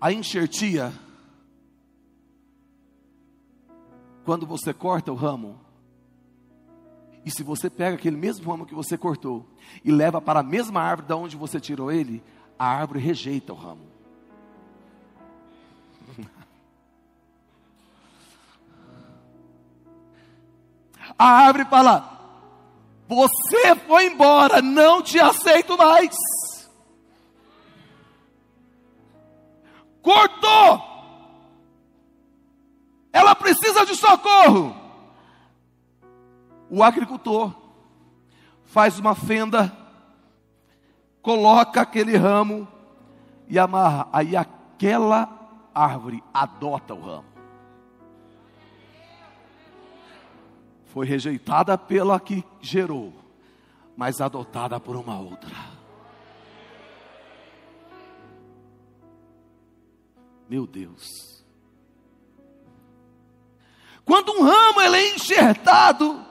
A 0.00 0.12
enxertia 0.12 0.92
quando 4.24 4.46
você 4.46 4.72
corta 4.72 5.12
o 5.12 5.14
ramo, 5.14 5.60
e 7.24 7.30
se 7.30 7.42
você 7.42 7.70
pega 7.70 7.96
aquele 7.96 8.16
mesmo 8.16 8.50
ramo 8.50 8.66
que 8.66 8.74
você 8.74 8.98
cortou 8.98 9.46
e 9.82 9.90
leva 9.90 10.20
para 10.20 10.40
a 10.40 10.42
mesma 10.42 10.80
árvore 10.80 11.08
da 11.08 11.16
onde 11.16 11.36
você 11.36 11.58
tirou 11.58 11.90
ele, 11.90 12.22
a 12.58 12.66
árvore 12.66 13.00
rejeita 13.00 13.52
o 13.52 13.56
ramo. 13.56 13.94
A 21.18 21.26
árvore 21.26 21.64
fala: 21.66 22.10
Você 23.08 23.74
foi 23.86 24.06
embora, 24.06 24.60
não 24.60 25.02
te 25.02 25.18
aceito 25.20 25.76
mais. 25.76 26.14
Cortou 30.02 30.93
socorro. 34.14 34.74
O 36.70 36.82
agricultor 36.82 37.54
faz 38.64 38.98
uma 38.98 39.14
fenda, 39.14 39.76
coloca 41.20 41.80
aquele 41.80 42.16
ramo 42.16 42.66
e 43.48 43.58
amarra. 43.58 44.08
Aí 44.12 44.36
aquela 44.36 45.28
árvore 45.74 46.22
adota 46.32 46.94
o 46.94 47.00
ramo. 47.00 47.34
Foi 50.86 51.06
rejeitada 51.06 51.76
pela 51.76 52.20
que 52.20 52.44
gerou, 52.60 53.12
mas 53.96 54.20
adotada 54.20 54.78
por 54.78 54.96
uma 54.96 55.18
outra. 55.18 55.54
Meu 60.48 60.66
Deus. 60.66 61.43
Quando 64.04 64.32
um 64.32 64.42
ramo 64.42 64.80
ele 64.82 64.96
é 64.96 65.14
enxertado, 65.14 66.24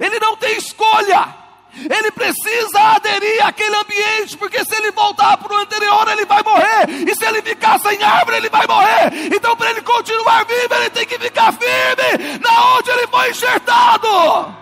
ele 0.00 0.18
não 0.18 0.36
tem 0.36 0.56
escolha. 0.56 1.36
Ele 1.74 2.10
precisa 2.10 2.80
aderir 2.96 3.46
àquele 3.46 3.76
ambiente, 3.76 4.36
porque 4.36 4.64
se 4.64 4.74
ele 4.74 4.90
voltar 4.90 5.36
para 5.36 5.52
o 5.52 5.56
anterior, 5.58 6.08
ele 6.08 6.24
vai 6.24 6.42
morrer. 6.42 6.88
E 7.06 7.14
se 7.14 7.24
ele 7.24 7.40
ficar 7.40 7.78
sem 7.78 8.02
árvore, 8.02 8.38
ele 8.38 8.48
vai 8.48 8.66
morrer. 8.66 9.34
Então, 9.34 9.56
para 9.56 9.70
ele 9.70 9.82
continuar 9.82 10.44
vivo, 10.44 10.74
ele 10.74 10.90
tem 10.90 11.06
que 11.06 11.18
ficar 11.18 11.52
firme 11.52 12.38
na 12.40 12.76
onde 12.76 12.90
ele 12.90 13.06
foi 13.06 13.30
enxertado. 13.30 14.54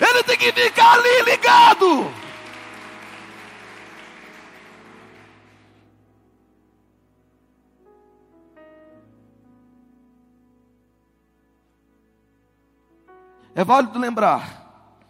Ele 0.00 0.22
tem 0.24 0.36
que 0.36 0.52
ficar 0.52 0.94
ali 0.94 1.22
ligado. 1.22 2.23
É 13.54 13.62
válido 13.62 13.98
lembrar 13.98 15.00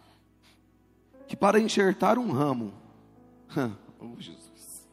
que 1.27 1.35
para 1.35 1.59
enxertar 1.59 2.19
um 2.19 2.31
ramo, 2.31 2.71
oh 3.99 4.19
Jesus, 4.19 4.87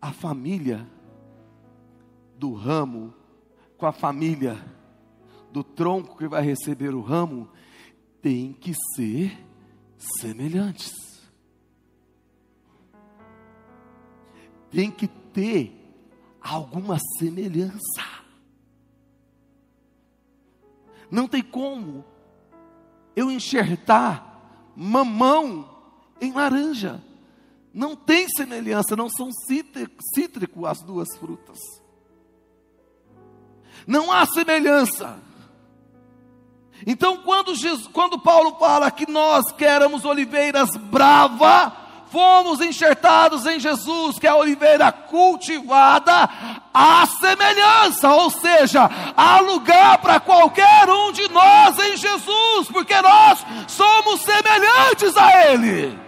a 0.00 0.12
família 0.12 0.86
do 2.36 2.52
ramo 2.52 3.14
com 3.78 3.86
a 3.86 3.92
família 3.92 4.62
do 5.50 5.64
tronco 5.64 6.18
que 6.18 6.28
vai 6.28 6.42
receber 6.42 6.94
o 6.94 7.00
ramo 7.00 7.48
tem 8.20 8.52
que 8.52 8.74
ser 8.94 9.38
semelhantes. 10.20 10.92
Tem 14.70 14.90
que 14.90 15.08
ter 15.08 15.72
alguma 16.42 16.98
semelhança. 17.18 18.25
Não 21.10 21.28
tem 21.28 21.42
como 21.42 22.04
eu 23.14 23.30
enxertar 23.30 24.24
mamão 24.74 25.68
em 26.20 26.32
laranja. 26.32 27.02
Não 27.72 27.94
tem 27.94 28.26
semelhança, 28.28 28.96
não 28.96 29.08
são 29.08 29.30
cítrico 29.32 30.66
as 30.66 30.80
duas 30.82 31.08
frutas. 31.18 31.58
Não 33.86 34.10
há 34.10 34.24
semelhança. 34.26 35.20
Então, 36.86 37.18
quando, 37.18 37.54
Jesus, 37.54 37.86
quando 37.86 38.18
Paulo 38.18 38.56
fala 38.58 38.90
que 38.90 39.10
nós 39.10 39.52
queremos 39.52 40.04
oliveiras 40.04 40.70
brava, 40.76 41.85
fomos 42.16 42.62
enxertados 42.62 43.44
em 43.44 43.60
Jesus, 43.60 44.18
que 44.18 44.26
é 44.26 44.30
a 44.30 44.36
oliveira 44.36 44.90
cultivada, 44.90 46.26
há 46.72 47.04
semelhança, 47.04 48.10
ou 48.10 48.30
seja, 48.30 48.88
há 49.14 49.38
lugar 49.40 49.98
para 49.98 50.18
qualquer 50.18 50.88
um 50.88 51.12
de 51.12 51.28
nós 51.28 51.78
em 51.78 51.94
Jesus, 51.94 52.68
porque 52.72 52.98
nós 53.02 53.44
somos 53.68 54.22
semelhantes 54.22 55.14
a 55.14 55.52
Ele. 55.52 55.98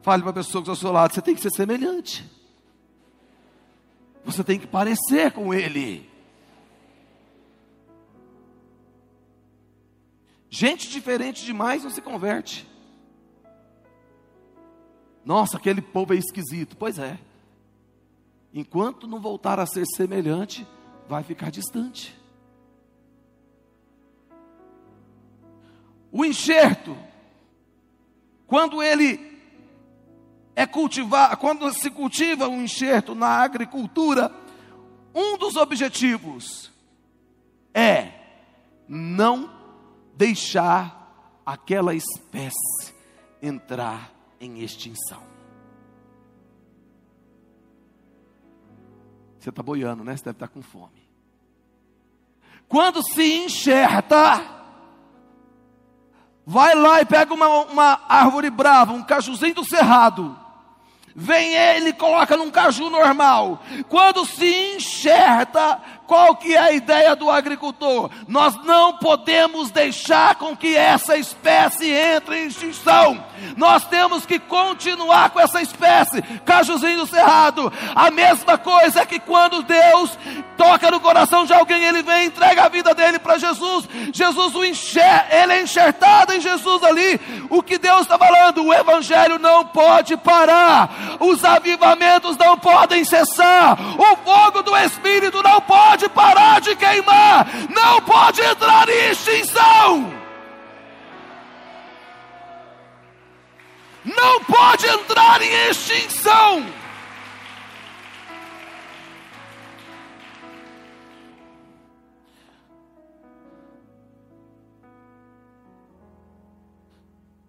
Fale 0.00 0.22
para 0.22 0.30
a 0.30 0.34
pessoa 0.34 0.64
que 0.64 0.70
está 0.70 0.72
ao 0.72 0.76
seu 0.76 0.90
lado, 0.90 1.12
você 1.12 1.20
tem 1.20 1.34
que 1.34 1.42
ser 1.42 1.50
semelhante. 1.50 2.24
Você 4.24 4.42
tem 4.42 4.58
que 4.58 4.66
parecer 4.66 5.32
com 5.32 5.52
Ele. 5.52 6.07
Gente 10.50 10.88
diferente 10.88 11.44
demais 11.44 11.84
não 11.84 11.90
se 11.90 12.00
converte. 12.00 12.66
Nossa, 15.24 15.58
aquele 15.58 15.82
povo 15.82 16.14
é 16.14 16.16
esquisito. 16.16 16.76
Pois 16.76 16.98
é. 16.98 17.18
Enquanto 18.52 19.06
não 19.06 19.20
voltar 19.20 19.60
a 19.60 19.66
ser 19.66 19.84
semelhante, 19.94 20.66
vai 21.06 21.22
ficar 21.22 21.50
distante. 21.50 22.18
O 26.10 26.24
enxerto, 26.24 26.96
quando 28.46 28.82
ele 28.82 29.38
é 30.56 30.66
cultivar, 30.66 31.36
quando 31.36 31.70
se 31.74 31.90
cultiva 31.90 32.48
um 32.48 32.62
enxerto 32.62 33.14
na 33.14 33.28
agricultura, 33.28 34.34
um 35.14 35.36
dos 35.36 35.56
objetivos 35.56 36.72
é 37.74 38.12
não 38.88 39.57
deixar 40.18 41.40
aquela 41.46 41.94
espécie 41.94 42.92
entrar 43.40 44.10
em 44.40 44.58
extinção. 44.58 45.22
Você 49.38 49.50
está 49.50 49.62
boiando, 49.62 50.02
né? 50.02 50.16
Você 50.16 50.24
deve 50.24 50.34
estar 50.34 50.48
com 50.48 50.60
fome. 50.60 51.08
quando 52.68 53.00
se 53.02 53.44
enxerta, 53.44 54.42
vai 56.44 56.74
lá 56.74 57.00
e 57.00 57.06
pega 57.06 57.32
uma, 57.32 57.48
uma 57.48 58.00
árvore 58.08 58.50
brava, 58.50 58.92
um 58.92 59.02
cajuzinho 59.02 59.54
do 59.54 59.64
cerrado, 59.64 60.36
vem 61.14 61.54
ele 61.54 61.90
e 61.90 61.92
coloca 61.92 62.36
num 62.36 62.50
caju 62.50 62.90
normal. 62.90 63.62
Quando 63.88 64.26
se 64.26 64.74
enxerta, 64.74 65.80
qual 66.08 66.36
que 66.36 66.56
é 66.56 66.58
a 66.58 66.72
ideia 66.72 67.14
do 67.14 67.30
agricultor? 67.30 68.08
Nós 68.26 68.54
não 68.64 68.94
podemos 68.94 69.70
deixar 69.70 70.36
com 70.36 70.56
que 70.56 70.74
essa 70.74 71.18
espécie 71.18 71.90
entre 71.90 72.44
em 72.44 72.46
extinção. 72.46 73.22
Nós 73.58 73.84
temos 73.84 74.24
que 74.24 74.38
continuar 74.38 75.28
com 75.30 75.38
essa 75.38 75.60
espécie. 75.60 76.22
Cajuzinho 76.46 77.00
do 77.00 77.06
cerrado. 77.06 77.70
A 77.94 78.10
mesma 78.10 78.56
coisa 78.56 79.02
é 79.02 79.06
que 79.06 79.20
quando 79.20 79.62
Deus 79.62 80.18
toca 80.56 80.90
no 80.90 80.98
coração 80.98 81.44
de 81.44 81.52
alguém, 81.52 81.84
ele 81.84 82.02
vem 82.02 82.24
e 82.24 82.26
entrega 82.28 82.64
a 82.64 82.68
vida 82.68 82.94
dele 82.94 83.18
para 83.18 83.36
Jesus. 83.36 83.86
Jesus 84.10 84.54
o 84.54 84.64
enxer, 84.64 85.26
ele 85.30 85.52
é 85.52 85.62
enxertado 85.62 86.32
em 86.32 86.40
Jesus 86.40 86.82
ali. 86.84 87.20
O 87.50 87.62
que 87.62 87.76
Deus 87.76 88.00
está 88.00 88.16
falando, 88.18 88.64
o 88.64 88.72
evangelho 88.72 89.38
não 89.38 89.62
pode 89.66 90.16
parar. 90.16 91.18
Os 91.20 91.44
avivamentos 91.44 92.36
não 92.38 92.56
podem 92.58 93.04
cessar. 93.04 93.78
O 93.98 94.16
fogo 94.16 94.62
do 94.62 94.74
Espírito 94.74 95.42
não 95.42 95.60
pode 95.60 95.97
pode 95.98 96.08
parar 96.10 96.60
de 96.60 96.76
queimar, 96.76 97.46
não 97.70 98.00
pode 98.02 98.40
entrar 98.40 98.88
em 98.88 99.10
extinção. 99.10 100.14
Não 104.04 104.44
pode 104.44 104.86
entrar 104.86 105.42
em 105.42 105.68
extinção. 105.68 106.64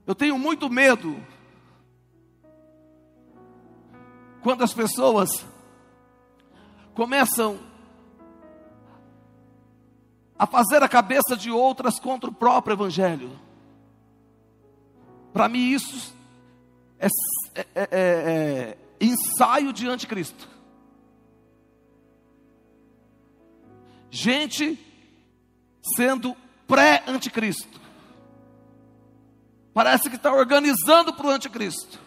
Eu 0.07 0.15
tenho 0.15 0.39
muito 0.39 0.67
medo 0.71 1.23
quando 4.41 4.63
as 4.63 4.73
pessoas 4.73 5.29
começam 6.95 7.68
a 10.39 10.47
fazer 10.47 10.81
a 10.81 10.87
cabeça 10.87 11.35
de 11.35 11.51
outras 11.51 11.99
contra 11.99 12.29
o 12.29 12.33
próprio 12.33 12.73
Evangelho. 12.73 13.37
Para 15.33 15.49
mim, 15.49 15.71
isso 15.71 16.15
é, 16.97 17.07
é, 17.55 17.61
é, 17.75 17.87
é, 17.91 18.77
ensaio 19.01 19.73
de 19.73 19.85
anticristo. 19.85 20.47
Gente 24.09 24.79
sendo 25.95 26.35
pré-anticristo. 26.65 27.79
Parece 29.73 30.09
que 30.09 30.15
está 30.15 30.33
organizando 30.33 31.13
para 31.13 31.27
o 31.27 31.29
anticristo. 31.29 31.99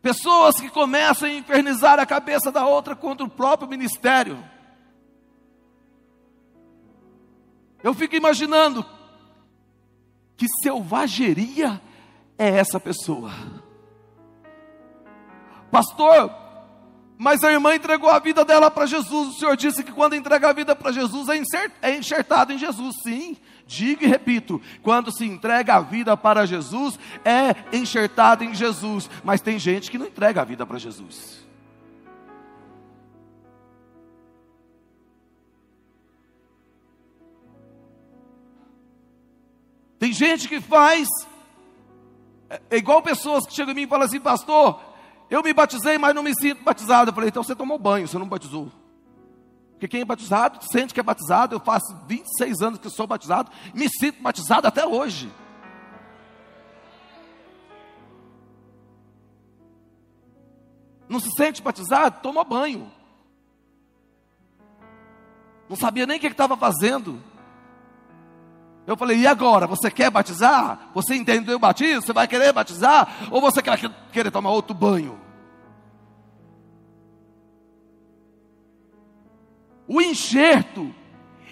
Pessoas 0.00 0.56
que 0.56 0.70
começam 0.70 1.28
a 1.28 1.32
infernizar 1.32 1.98
a 2.00 2.06
cabeça 2.06 2.50
da 2.50 2.66
outra 2.66 2.96
contra 2.96 3.26
o 3.26 3.30
próprio 3.30 3.68
ministério. 3.68 4.55
Eu 7.86 7.94
fico 7.94 8.16
imaginando 8.16 8.84
que 10.36 10.48
selvageria 10.60 11.80
é 12.36 12.48
essa 12.48 12.80
pessoa. 12.80 13.30
Pastor, 15.70 16.34
mas 17.16 17.44
a 17.44 17.52
irmã 17.52 17.76
entregou 17.76 18.10
a 18.10 18.18
vida 18.18 18.44
dela 18.44 18.72
para 18.72 18.86
Jesus. 18.86 19.28
O 19.28 19.38
Senhor 19.38 19.56
disse 19.56 19.84
que 19.84 19.92
quando 19.92 20.16
entrega 20.16 20.48
a 20.48 20.52
vida 20.52 20.74
para 20.74 20.90
Jesus 20.90 21.28
é 21.80 21.96
enxertado 21.96 22.52
em 22.52 22.58
Jesus. 22.58 22.96
Sim, 23.04 23.36
digo 23.68 24.02
e 24.02 24.08
repito: 24.08 24.60
quando 24.82 25.12
se 25.12 25.24
entrega 25.24 25.76
a 25.76 25.80
vida 25.80 26.16
para 26.16 26.44
Jesus, 26.44 26.98
é 27.24 27.54
enxertado 27.72 28.42
em 28.42 28.52
Jesus. 28.52 29.08
Mas 29.22 29.40
tem 29.40 29.60
gente 29.60 29.92
que 29.92 29.98
não 29.98 30.06
entrega 30.06 30.42
a 30.42 30.44
vida 30.44 30.66
para 30.66 30.80
Jesus. 30.80 31.45
Tem 40.06 40.12
gente 40.12 40.48
que 40.48 40.60
faz, 40.60 41.08
é, 42.48 42.62
é 42.70 42.76
igual 42.76 43.02
pessoas 43.02 43.44
que 43.44 43.52
chegam 43.52 43.72
em 43.72 43.74
mim 43.74 43.82
e 43.82 43.86
falam 43.88 44.06
assim, 44.06 44.20
pastor, 44.20 44.80
eu 45.28 45.42
me 45.42 45.52
batizei, 45.52 45.98
mas 45.98 46.14
não 46.14 46.22
me 46.22 46.32
sinto 46.32 46.62
batizado. 46.62 47.10
Eu 47.10 47.14
falei, 47.14 47.28
então 47.28 47.42
você 47.42 47.56
tomou 47.56 47.76
banho, 47.76 48.06
você 48.06 48.16
não 48.16 48.28
batizou. 48.28 48.70
Porque 49.72 49.88
quem 49.88 50.02
é 50.02 50.04
batizado, 50.04 50.60
sente 50.70 50.94
que 50.94 51.00
é 51.00 51.02
batizado. 51.02 51.56
Eu 51.56 51.58
faço 51.58 51.92
26 52.06 52.62
anos 52.62 52.78
que 52.78 52.88
sou 52.88 53.04
batizado, 53.04 53.50
me 53.74 53.88
sinto 53.88 54.22
batizado 54.22 54.68
até 54.68 54.86
hoje. 54.86 55.28
Não 61.08 61.18
se 61.18 61.30
sente 61.36 61.60
batizado? 61.60 62.20
Toma 62.22 62.44
banho. 62.44 62.92
Não 65.68 65.74
sabia 65.74 66.06
nem 66.06 66.18
o 66.18 66.20
que 66.20 66.28
estava 66.28 66.56
fazendo. 66.56 67.20
Eu 68.86 68.96
falei, 68.96 69.18
e 69.18 69.26
agora? 69.26 69.66
Você 69.66 69.90
quer 69.90 70.10
batizar? 70.10 70.90
Você 70.94 71.14
entendeu 71.16 71.56
o 71.56 71.60
batismo? 71.60 72.02
Você 72.02 72.12
vai 72.12 72.28
querer 72.28 72.52
batizar? 72.52 73.28
Ou 73.30 73.40
você 73.40 73.60
quer 73.60 73.78
querer 74.12 74.30
tomar 74.30 74.50
outro 74.50 74.74
banho? 74.74 75.20
O 79.88 80.00
enxerto, 80.00 80.94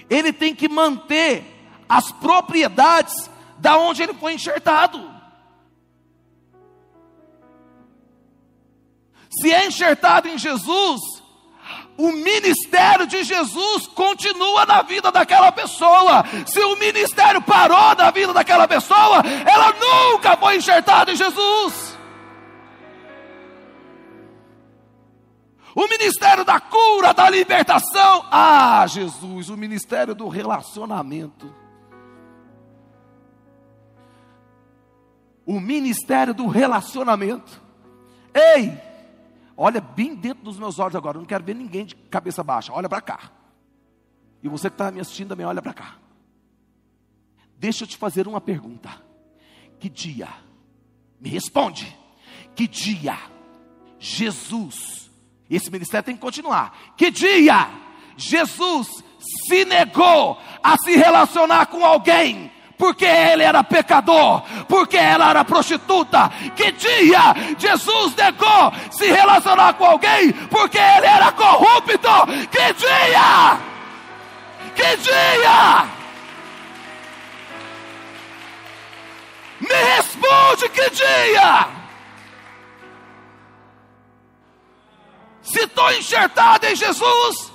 ele 0.08 0.32
tem 0.32 0.54
que 0.54 0.68
manter 0.68 1.44
as 1.88 2.12
propriedades 2.12 3.30
da 3.58 3.78
onde 3.78 4.02
ele 4.02 4.14
foi 4.14 4.34
enxertado. 4.34 5.12
Se 9.40 9.52
é 9.52 9.66
enxertado 9.66 10.28
em 10.28 10.38
Jesus, 10.38 11.00
o 11.96 12.10
ministério 12.12 13.06
de 13.06 13.22
Jesus 13.22 13.86
continua 13.88 14.66
na 14.66 14.82
vida 14.82 15.12
daquela 15.12 15.52
pessoa. 15.52 16.24
Se 16.46 16.60
o 16.60 16.76
ministério 16.76 17.40
parou 17.42 17.94
na 17.96 18.10
vida 18.10 18.32
daquela 18.32 18.66
pessoa, 18.66 19.22
ela 19.46 19.72
nunca 19.72 20.36
foi 20.36 20.56
enxertada 20.56 21.12
em 21.12 21.16
Jesus. 21.16 21.94
O 25.74 25.88
ministério 25.88 26.44
da 26.44 26.60
cura, 26.60 27.12
da 27.12 27.28
libertação. 27.28 28.24
Ah, 28.30 28.86
Jesus, 28.86 29.48
o 29.48 29.56
ministério 29.56 30.14
do 30.14 30.28
relacionamento. 30.28 31.52
O 35.44 35.60
ministério 35.60 36.32
do 36.32 36.46
relacionamento. 36.46 37.60
Ei, 38.32 38.80
Olha 39.56 39.80
bem 39.80 40.14
dentro 40.14 40.42
dos 40.42 40.58
meus 40.58 40.78
olhos 40.78 40.96
agora. 40.96 41.16
Eu 41.16 41.20
não 41.20 41.26
quero 41.26 41.44
ver 41.44 41.54
ninguém 41.54 41.86
de 41.86 41.94
cabeça 41.94 42.42
baixa. 42.42 42.72
Olha 42.72 42.88
para 42.88 43.00
cá. 43.00 43.30
E 44.42 44.48
você 44.48 44.68
que 44.68 44.74
está 44.74 44.90
me 44.90 45.00
assistindo 45.00 45.28
também, 45.28 45.46
olha 45.46 45.62
para 45.62 45.72
cá. 45.72 45.96
Deixa 47.56 47.84
eu 47.84 47.88
te 47.88 47.96
fazer 47.96 48.28
uma 48.28 48.40
pergunta. 48.40 48.90
Que 49.78 49.88
dia? 49.88 50.28
Me 51.20 51.28
responde. 51.28 51.96
Que 52.54 52.68
dia 52.68 53.18
Jesus, 53.98 55.10
esse 55.48 55.70
ministério 55.70 56.04
tem 56.04 56.14
que 56.14 56.20
continuar. 56.20 56.94
Que 56.96 57.10
dia 57.10 57.70
Jesus 58.16 59.02
se 59.48 59.64
negou 59.64 60.38
a 60.62 60.76
se 60.76 60.96
relacionar 60.96 61.66
com 61.66 61.84
alguém 61.84 62.52
porque 62.78 63.04
ele 63.04 63.42
era 63.42 63.62
pecador, 63.62 64.42
porque 64.68 64.96
ela 64.96 65.30
era 65.30 65.44
prostituta. 65.44 66.30
Que 66.56 66.72
dia 66.72 67.34
Jesus 67.58 68.14
negou 68.14 68.72
se 68.90 69.06
relacionar 69.06 69.74
com 69.74 69.84
alguém, 69.84 70.32
porque 70.50 70.78
ele 70.78 71.06
era 71.06 71.32
corrupto. 71.32 72.08
Que 72.50 72.72
dia! 72.74 73.58
Que 74.74 74.96
dia! 74.96 75.86
Me 79.60 79.74
responde 79.96 80.68
que 80.70 80.90
dia! 80.90 81.68
Se 85.42 85.60
estou 85.60 85.92
enxertado 85.92 86.66
em 86.66 86.74
Jesus, 86.74 87.53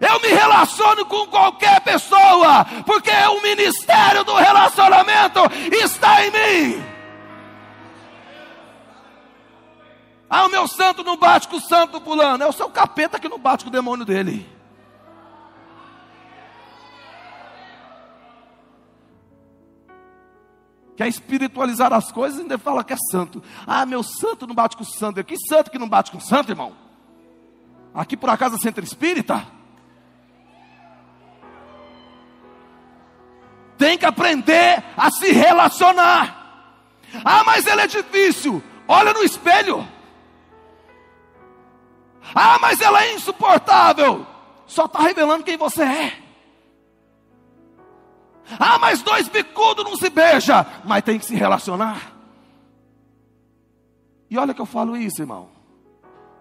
eu 0.00 0.20
me 0.20 0.28
relaciono 0.28 1.04
com 1.06 1.26
qualquer 1.26 1.80
pessoa, 1.80 2.64
porque 2.86 3.10
o 3.10 3.42
ministério 3.42 4.24
do 4.24 4.34
relacionamento 4.34 5.40
está 5.72 6.24
em 6.24 6.30
mim. 6.30 6.84
Ah, 10.30 10.44
o 10.44 10.50
meu 10.50 10.68
santo 10.68 11.02
não 11.02 11.16
bate 11.16 11.48
com 11.48 11.56
o 11.56 11.60
santo 11.60 12.00
pulando. 12.00 12.42
É 12.42 12.46
o 12.46 12.52
seu 12.52 12.68
capeta 12.68 13.18
que 13.18 13.28
não 13.28 13.38
bate 13.38 13.64
com 13.64 13.70
o 13.70 13.72
demônio 13.72 14.04
dele. 14.04 14.46
Quer 20.96 21.08
espiritualizar 21.08 21.92
as 21.92 22.12
coisas 22.12 22.38
e 22.38 22.42
ainda 22.42 22.58
fala 22.58 22.84
que 22.84 22.92
é 22.92 22.96
santo. 23.10 23.42
Ah, 23.66 23.86
meu 23.86 24.02
santo 24.02 24.46
não 24.46 24.54
bate 24.54 24.76
com 24.76 24.82
o 24.82 24.86
santo. 24.86 25.22
Que 25.24 25.36
santo 25.38 25.70
que 25.70 25.78
não 25.78 25.88
bate 25.88 26.10
com 26.10 26.18
o 26.18 26.20
santo, 26.20 26.52
irmão? 26.52 26.76
Aqui 27.94 28.16
por 28.16 28.28
acaso 28.28 28.56
é 28.56 28.58
centro 28.58 28.84
espírita? 28.84 29.46
Aprender 34.06 34.82
a 34.96 35.10
se 35.10 35.32
relacionar. 35.32 36.38
Ah, 37.24 37.44
mas 37.44 37.66
ele 37.66 37.82
é 37.82 37.86
difícil. 37.86 38.62
Olha 38.86 39.12
no 39.12 39.22
espelho. 39.22 39.86
Ah, 42.34 42.58
mas 42.60 42.80
ela 42.80 43.04
é 43.04 43.14
insuportável. 43.14 44.26
Só 44.66 44.84
está 44.84 45.00
revelando 45.00 45.44
quem 45.44 45.56
você 45.56 45.82
é. 45.82 46.18
Ah, 48.58 48.78
mas 48.78 49.02
dois 49.02 49.28
bicudos 49.28 49.84
não 49.84 49.96
se 49.96 50.08
beija, 50.08 50.66
mas 50.84 51.02
tem 51.02 51.18
que 51.18 51.24
se 51.24 51.34
relacionar. 51.34 52.12
E 54.30 54.38
olha 54.38 54.54
que 54.54 54.60
eu 54.60 54.66
falo 54.66 54.96
isso, 54.96 55.22
irmão. 55.22 55.57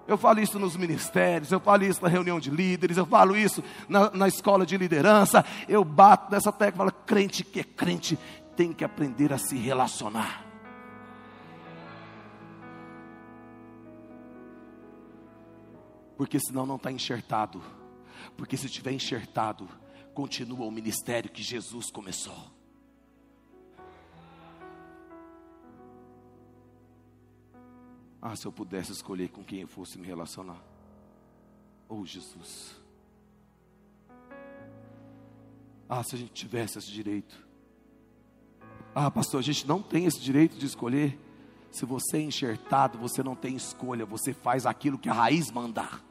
Eu 0.08 0.17
falo 0.17 0.39
isso 0.39 0.58
nos 0.58 0.78
ministérios, 0.78 1.52
eu 1.52 1.60
falo 1.60 1.84
isso 1.84 2.02
na 2.02 2.08
reunião 2.08 2.39
de 2.39 2.50
líderes, 2.50 2.96
eu 2.96 3.06
falo 3.06 3.36
isso 3.36 3.62
na, 3.89 4.10
na 4.12 4.28
escola 4.28 4.65
de 4.65 4.78
liderança. 4.78 5.43
Eu 5.67 5.84
bato 5.84 6.32
nessa 6.32 6.52
tecla, 6.52 6.78
falo, 6.78 6.91
crente 7.06 7.43
que 7.43 7.60
é 7.60 7.63
crente 7.63 8.17
tem 8.56 8.72
que 8.74 8.86
aprender 8.86 9.34
a 9.34 9.38
se 9.38 9.58
relacionar. 9.58 10.46
Porque 16.17 16.39
senão 16.39 16.65
não 16.65 16.78
está 16.78 16.91
enxertado. 16.91 17.62
Porque 18.36 18.58
se 18.58 18.65
estiver 18.65 18.91
enxertado, 18.91 19.67
continua 20.13 20.65
o 20.65 20.72
ministério 20.72 21.30
que 21.30 21.43
Jesus 21.43 21.91
começou. 21.91 22.57
Ah, 28.21 28.36
se 28.36 28.45
eu 28.45 28.51
pudesse 28.51 28.91
escolher 28.91 29.30
com 29.30 29.43
quem 29.43 29.62
eu 29.62 29.67
fosse 29.67 29.97
me 29.97 30.08
relacionar. 30.08 30.62
Oh, 31.88 32.06
Jesus. 32.06 32.75
Ah, 35.88 36.03
se 36.03 36.15
a 36.15 36.17
gente 36.17 36.34
tivesse 36.34 36.77
esse 36.77 36.91
direito. 36.91 37.47
Ah, 38.93 39.10
pastor, 39.10 39.39
a 39.39 39.43
gente 39.43 39.67
não 39.67 39.82
tem 39.82 40.06
esse 40.06 40.19
direito 40.19 40.58
de 40.58 40.65
escolher. 40.65 41.19
Se 41.71 41.86
você 41.86 42.17
é 42.17 42.21
enxertado, 42.21 42.97
você 42.97 43.21
não 43.21 43.36
tem 43.36 43.56
escolha, 43.56 44.06
você 44.06 44.34
faz 44.34 44.65
aquilo 44.65 44.97
que 44.97 45.10
a 45.10 45.13
raiz 45.13 45.51
mandar. 45.51 46.03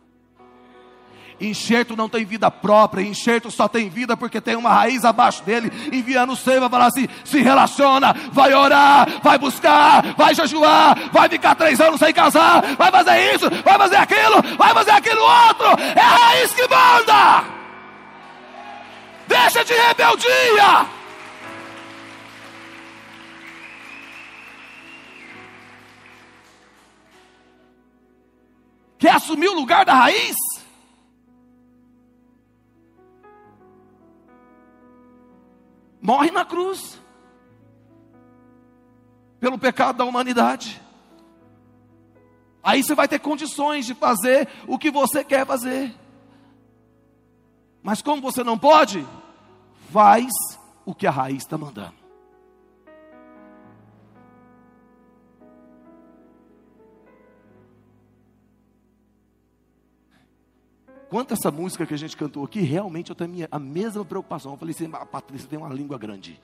Enxerto 1.39 1.95
não 1.95 2.09
tem 2.09 2.25
vida 2.25 2.51
própria, 2.51 3.03
enxerto 3.03 3.51
só 3.51 3.69
tem 3.69 3.91
vida 3.91 4.17
porque 4.17 4.41
tem 4.41 4.57
uma 4.57 4.73
raiz 4.73 5.05
abaixo 5.05 5.43
dele. 5.45 5.71
Enviando 5.93 6.35
vai 6.35 6.69
falar 6.69 6.87
assim: 6.87 7.07
se 7.25 7.43
relaciona, 7.43 8.15
vai 8.33 8.55
orar, 8.55 9.21
vai 9.23 9.39
buscar, 9.39 10.15
vai 10.17 10.35
jejuar, 10.35 10.97
vai 11.13 11.29
ficar 11.29 11.55
três 11.55 11.79
anos 11.79 12.01
sem 12.01 12.13
casar, 12.13 12.63
vai 12.77 12.91
fazer 12.91 13.35
isso, 13.35 13.51
vai 13.63 13.77
fazer 13.77 13.97
aquilo, 13.97 14.57
vai 14.57 14.73
fazer 14.73 14.91
aquilo 14.93 15.21
outro. 15.21 15.67
É 15.95 16.01
a 16.01 16.09
raiz 16.09 16.53
que 16.53 16.63
manda. 16.63 17.45
Deixa 19.29 19.65
de 19.65 19.75
rebeldia. 19.75 20.87
Quer 28.99 29.11
assumir 29.11 29.49
o 29.49 29.55
lugar 29.55 29.85
da 29.85 29.95
raiz? 29.95 30.35
Morre 36.07 36.31
na 36.31 36.45
cruz 36.45 37.01
pelo 39.41 39.59
pecado 39.59 39.99
da 39.99 40.05
humanidade. 40.05 40.81
Aí 42.63 42.81
você 42.85 42.95
vai 42.95 43.09
ter 43.09 43.19
condições 43.19 43.85
de 43.87 43.93
fazer 43.93 44.49
o 44.69 44.79
que 44.79 44.89
você 44.89 45.25
quer 45.25 45.45
fazer. 45.45 45.93
Mas 47.83 48.03
como 48.03 48.23
você 48.23 48.45
não 48.45 48.57
pode, 48.57 49.05
faz 49.93 50.31
o 50.85 50.95
que 50.95 51.09
a 51.09 51.11
raiz 51.11 51.39
está 51.39 51.59
mandando. 51.59 52.06
Quanto 61.09 61.35
essa 61.35 61.51
música 61.51 61.87
que 61.87 61.95
a 61.95 61.99
gente 61.99 62.17
cantou 62.17 62.45
aqui, 62.45 62.61
realmente 62.61 63.11
eu 63.11 63.17
tenho 63.17 63.47
a 63.51 63.59
mesma 63.59 64.05
preocupação. 64.05 64.53
Eu 64.53 64.59
falei 64.59 64.75
assim, 64.75 64.91
a 64.93 65.07
Patrícia 65.07 65.49
tem 65.49 65.59
uma 65.59 65.69
língua 65.69 65.97
grande. 65.97 66.41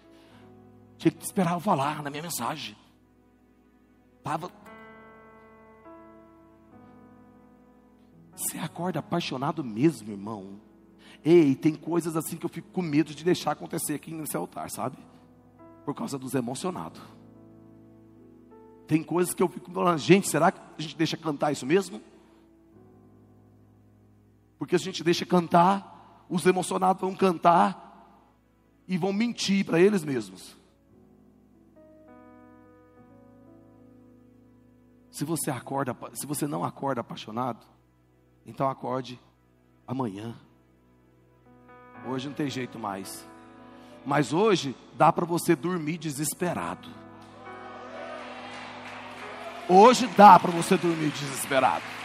Tinha 0.97 1.11
que 1.11 1.25
esperar 1.25 1.55
eu 1.55 1.61
falar 1.61 2.03
na 2.03 2.11
minha 2.11 2.23
mensagem. 2.23 2.77
Tava. 4.23 4.51
Você 8.37 8.57
acorda 8.59 9.01
apaixonado 9.01 9.65
mesmo, 9.65 10.13
irmão. 10.13 10.61
Ei, 11.25 11.57
tem 11.57 11.75
coisas 11.75 12.17
assim 12.17 12.37
que 12.37 12.47
eu 12.47 12.51
fico 12.51 12.69
com 12.73 12.83
medo 12.83 13.15
de 13.15 13.25
deixar 13.25 13.53
acontecer 13.53 13.95
aqui 13.95 14.13
nesse 14.13 14.37
altar, 14.37 14.71
sabe? 14.71 14.97
Por 15.85 15.95
causa 15.95 16.17
dos 16.17 16.35
emocionados. 16.35 17.01
Tem 18.87 19.03
coisas 19.03 19.35
que 19.35 19.43
eu 19.43 19.49
fico 19.49 19.71
falando, 19.73 19.99
gente, 19.99 20.29
será 20.29 20.53
que 20.53 20.61
a 20.79 20.83
gente 20.83 20.97
deixa 20.97 21.17
cantar 21.17 21.51
isso 21.51 21.67
mesmo? 21.67 22.01
Porque 24.63 24.77
a 24.77 24.79
gente 24.79 25.03
deixa 25.03 25.27
cantar, 25.27 26.25
os 26.29 26.47
emocionados 26.47 27.01
vão 27.01 27.17
cantar 27.17 28.23
e 28.87 28.97
vão 28.97 29.13
mentir 29.13 29.67
para 29.67 29.81
eles 29.81 30.05
mesmos. 30.05 30.57
Se 35.11 35.25
você 35.25 35.51
acorda, 35.51 35.97
se 36.15 36.25
você 36.27 36.47
não 36.47 36.63
acorda 36.63 37.01
apaixonado, 37.01 37.67
então 38.47 38.71
acorde 38.71 39.19
amanhã. 39.85 40.33
Hoje 42.07 42.29
não 42.29 42.35
tem 42.37 42.49
jeito 42.49 42.79
mais. 42.79 43.27
Mas 44.07 44.33
hoje 44.33 44.77
dá 44.97 45.13
para 45.13 45.27
você 45.27 45.57
dormir 45.57 45.99
desesperado. 45.99 46.89
Hoje 49.69 50.07
dá 50.17 50.39
para 50.39 50.53
você 50.53 50.77
dormir 50.77 51.11
desesperado. 51.11 52.02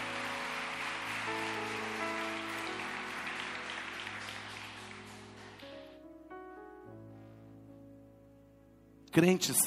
Crentes. 9.18 9.58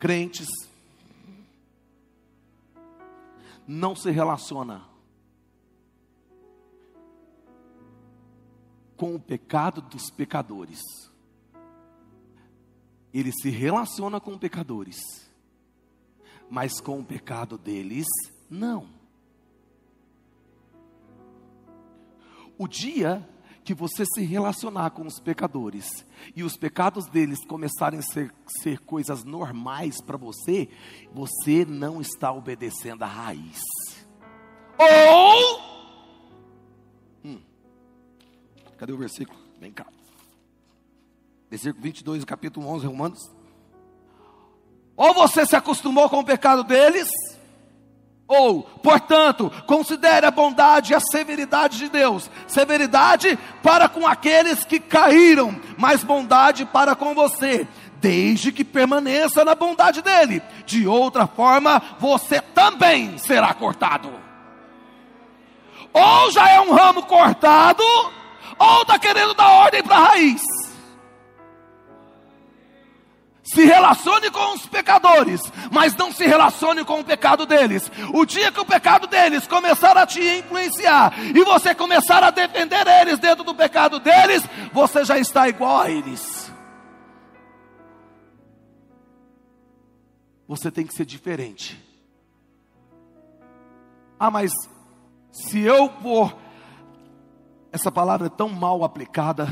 Crentes 0.00 0.48
não 3.68 3.94
se 3.94 4.10
relaciona 4.10 4.84
com 8.96 9.14
o 9.14 9.20
pecado 9.20 9.80
dos 9.80 10.10
pecadores. 10.10 10.80
Ele 13.12 13.30
se 13.30 13.48
relaciona 13.48 14.20
com 14.20 14.36
pecadores, 14.36 14.98
mas 16.50 16.80
com 16.80 16.98
o 16.98 17.04
pecado 17.04 17.56
deles, 17.56 18.06
não. 18.50 19.03
O 22.58 22.68
dia 22.68 23.26
que 23.64 23.72
você 23.72 24.04
se 24.04 24.22
relacionar 24.22 24.90
com 24.90 25.06
os 25.06 25.18
pecadores 25.18 26.06
e 26.36 26.42
os 26.42 26.56
pecados 26.56 27.06
deles 27.06 27.44
começarem 27.46 27.98
a 27.98 28.02
ser, 28.02 28.32
ser 28.62 28.78
coisas 28.80 29.24
normais 29.24 30.02
para 30.02 30.18
você, 30.18 30.68
você 31.12 31.64
não 31.64 32.00
está 32.00 32.30
obedecendo 32.30 33.02
a 33.02 33.06
raiz. 33.06 33.62
Ou. 34.78 35.60
Hum, 37.24 37.40
cadê 38.76 38.92
o 38.92 38.98
versículo? 38.98 39.38
Vem 39.58 39.72
cá. 39.72 39.86
Versículo 41.48 41.82
22 41.82 42.20
do 42.20 42.26
capítulo 42.26 42.66
11, 42.68 42.86
Romanos. 42.86 43.20
Ou 44.96 45.14
você 45.14 45.46
se 45.46 45.56
acostumou 45.56 46.08
com 46.10 46.20
o 46.20 46.24
pecado 46.24 46.62
deles 46.64 47.08
ou, 48.26 48.62
portanto, 48.62 49.52
considere 49.66 50.24
a 50.26 50.30
bondade 50.30 50.92
e 50.92 50.94
a 50.94 51.00
severidade 51.00 51.78
de 51.78 51.88
Deus. 51.88 52.30
Severidade 52.46 53.38
para 53.62 53.88
com 53.88 54.06
aqueles 54.06 54.64
que 54.64 54.80
caíram, 54.80 55.54
mas 55.76 56.02
bondade 56.02 56.64
para 56.64 56.94
com 56.94 57.14
você, 57.14 57.68
desde 57.96 58.50
que 58.50 58.64
permaneça 58.64 59.44
na 59.44 59.54
bondade 59.54 60.00
dele. 60.00 60.42
De 60.64 60.86
outra 60.86 61.26
forma, 61.26 61.82
você 61.98 62.40
também 62.40 63.18
será 63.18 63.52
cortado. 63.52 64.10
Ou 65.92 66.30
já 66.30 66.48
é 66.50 66.60
um 66.60 66.74
ramo 66.74 67.02
cortado, 67.02 67.84
ou 68.58 68.82
está 68.82 68.98
querendo 68.98 69.34
dar 69.34 69.50
ordem 69.50 69.82
para 69.82 69.96
a 69.96 70.04
raiz 70.08 70.53
se 73.54 73.64
relacione 73.64 74.30
com 74.30 74.54
os 74.54 74.66
pecadores, 74.66 75.40
mas 75.70 75.94
não 75.94 76.12
se 76.12 76.26
relacione 76.26 76.84
com 76.84 77.00
o 77.00 77.04
pecado 77.04 77.46
deles. 77.46 77.90
O 78.12 78.26
dia 78.26 78.50
que 78.50 78.60
o 78.60 78.64
pecado 78.64 79.06
deles 79.06 79.46
começar 79.46 79.96
a 79.96 80.06
te 80.06 80.20
influenciar 80.20 81.14
e 81.34 81.44
você 81.44 81.74
começar 81.74 82.22
a 82.24 82.30
defender 82.30 82.86
eles 82.86 83.18
dentro 83.18 83.44
do 83.44 83.54
pecado 83.54 84.00
deles, 84.00 84.42
você 84.72 85.04
já 85.04 85.18
está 85.18 85.48
igual 85.48 85.80
a 85.80 85.90
eles. 85.90 86.52
Você 90.48 90.70
tem 90.70 90.84
que 90.84 90.94
ser 90.94 91.06
diferente. 91.06 91.80
Ah, 94.18 94.30
mas 94.30 94.52
se 95.30 95.60
eu 95.60 95.88
for 96.02 96.36
essa 97.74 97.90
palavra 97.90 98.28
é 98.28 98.30
tão 98.30 98.48
mal 98.48 98.84
aplicada. 98.84 99.48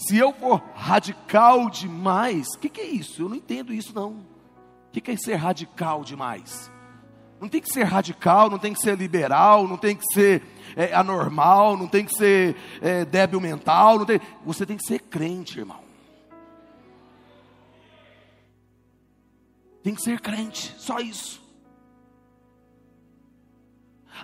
Se 0.00 0.16
eu 0.16 0.32
for 0.32 0.62
radical 0.74 1.68
demais, 1.68 2.46
o 2.54 2.58
que, 2.58 2.70
que, 2.70 2.80
é 2.80 2.86
isso? 2.86 3.22
Eu 3.22 3.28
não 3.28 3.36
entendo 3.36 3.72
isso 3.72 3.94
não. 3.94 4.12
O 4.12 4.92
que, 4.92 5.00
que 5.00 5.10
é 5.10 5.16
ser 5.16 5.34
radical 5.34 6.02
demais? 6.02 6.72
Não 7.38 7.48
tem 7.48 7.60
que 7.60 7.70
ser 7.70 7.84
radical, 7.84 8.48
não 8.48 8.58
tem 8.58 8.72
que 8.72 8.80
ser 8.80 8.96
liberal, 8.96 9.68
não 9.68 9.76
tem 9.76 9.94
que 9.94 10.04
ser 10.14 10.42
é, 10.74 10.94
anormal, 10.94 11.76
não 11.76 11.86
tem 11.86 12.06
que 12.06 12.14
ser 12.14 12.56
é, 12.80 13.04
débil 13.04 13.40
mental, 13.40 13.98
não 13.98 14.06
tem... 14.06 14.20
você 14.44 14.64
tem 14.64 14.76
que 14.76 14.86
ser 14.86 15.00
crente, 15.00 15.58
irmão. 15.58 15.80
Tem 19.82 19.94
que 19.94 20.02
ser 20.02 20.18
crente, 20.20 20.74
só 20.78 20.98
isso. 20.98 21.40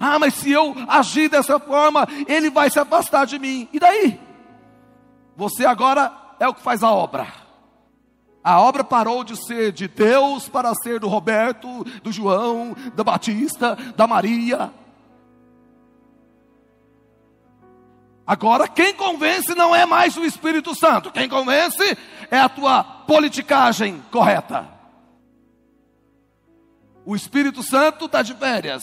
Ah, 0.01 0.19
mas 0.19 0.35
se 0.35 0.51
eu 0.51 0.75
agir 0.89 1.29
dessa 1.29 1.59
forma, 1.59 2.07
ele 2.27 2.51
vai 2.51 2.71
se 2.71 2.79
afastar 2.79 3.27
de 3.27 3.39
mim. 3.39 3.69
E 3.73 3.79
daí? 3.79 4.26
Você 5.37 5.67
agora 5.67 6.13
é 6.41 6.49
o 6.49 6.55
que 6.55 6.63
faz 6.63 6.83
a 6.83 6.91
obra. 6.91 7.27
A 8.43 8.61
obra 8.61 8.83
parou 8.85 9.25
de 9.25 9.37
ser 9.45 9.73
de 9.73 9.89
Deus 9.89 10.49
para 10.49 10.73
ser 10.75 11.01
do 11.01 11.09
Roberto, 11.09 11.85
do 12.03 12.13
João, 12.13 12.77
da 12.95 13.03
Batista, 13.03 13.77
da 13.97 14.07
Maria. 14.07 14.73
Agora, 18.27 18.67
quem 18.67 18.95
convence 18.95 19.55
não 19.55 19.75
é 19.75 19.85
mais 19.85 20.17
o 20.17 20.25
Espírito 20.25 20.75
Santo, 20.75 21.13
quem 21.13 21.29
convence 21.29 21.97
é 22.31 22.39
a 22.39 22.49
tua 22.49 22.83
politicagem 22.83 24.03
correta. 24.11 24.69
O 27.05 27.15
Espírito 27.15 27.63
Santo 27.63 28.07
está 28.07 28.23
de 28.23 28.35
férias. 28.35 28.83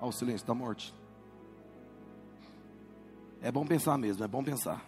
Olha 0.00 0.08
o 0.08 0.12
silêncio 0.12 0.46
da 0.46 0.54
morte. 0.54 0.94
É 3.42 3.52
bom 3.52 3.66
pensar 3.66 3.98
mesmo, 3.98 4.24
é 4.24 4.28
bom 4.28 4.42
pensar. 4.42 4.82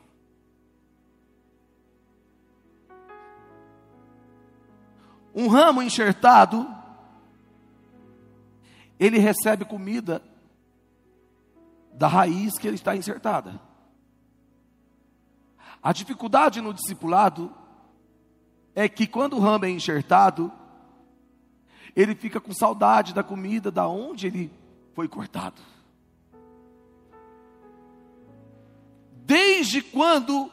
Um 5.34 5.48
ramo 5.48 5.82
enxertado, 5.82 6.66
ele 8.98 9.18
recebe 9.18 9.64
comida 9.64 10.22
da 11.92 12.08
raiz 12.08 12.58
que 12.58 12.66
ele 12.66 12.76
está 12.76 12.96
enxertada. 12.96 13.60
A 15.82 15.92
dificuldade 15.92 16.60
no 16.60 16.72
discipulado 16.72 17.54
é 18.74 18.88
que 18.88 19.06
quando 19.06 19.36
o 19.36 19.40
ramo 19.40 19.66
é 19.66 19.70
enxertado, 19.70 20.50
ele 21.94 22.14
fica 22.14 22.40
com 22.40 22.52
saudade 22.54 23.12
da 23.12 23.22
comida 23.22 23.70
da 23.70 23.86
onde 23.86 24.26
ele 24.26 24.61
foi 24.94 25.08
cortado. 25.08 25.60
Desde 29.24 29.82
quando 29.82 30.50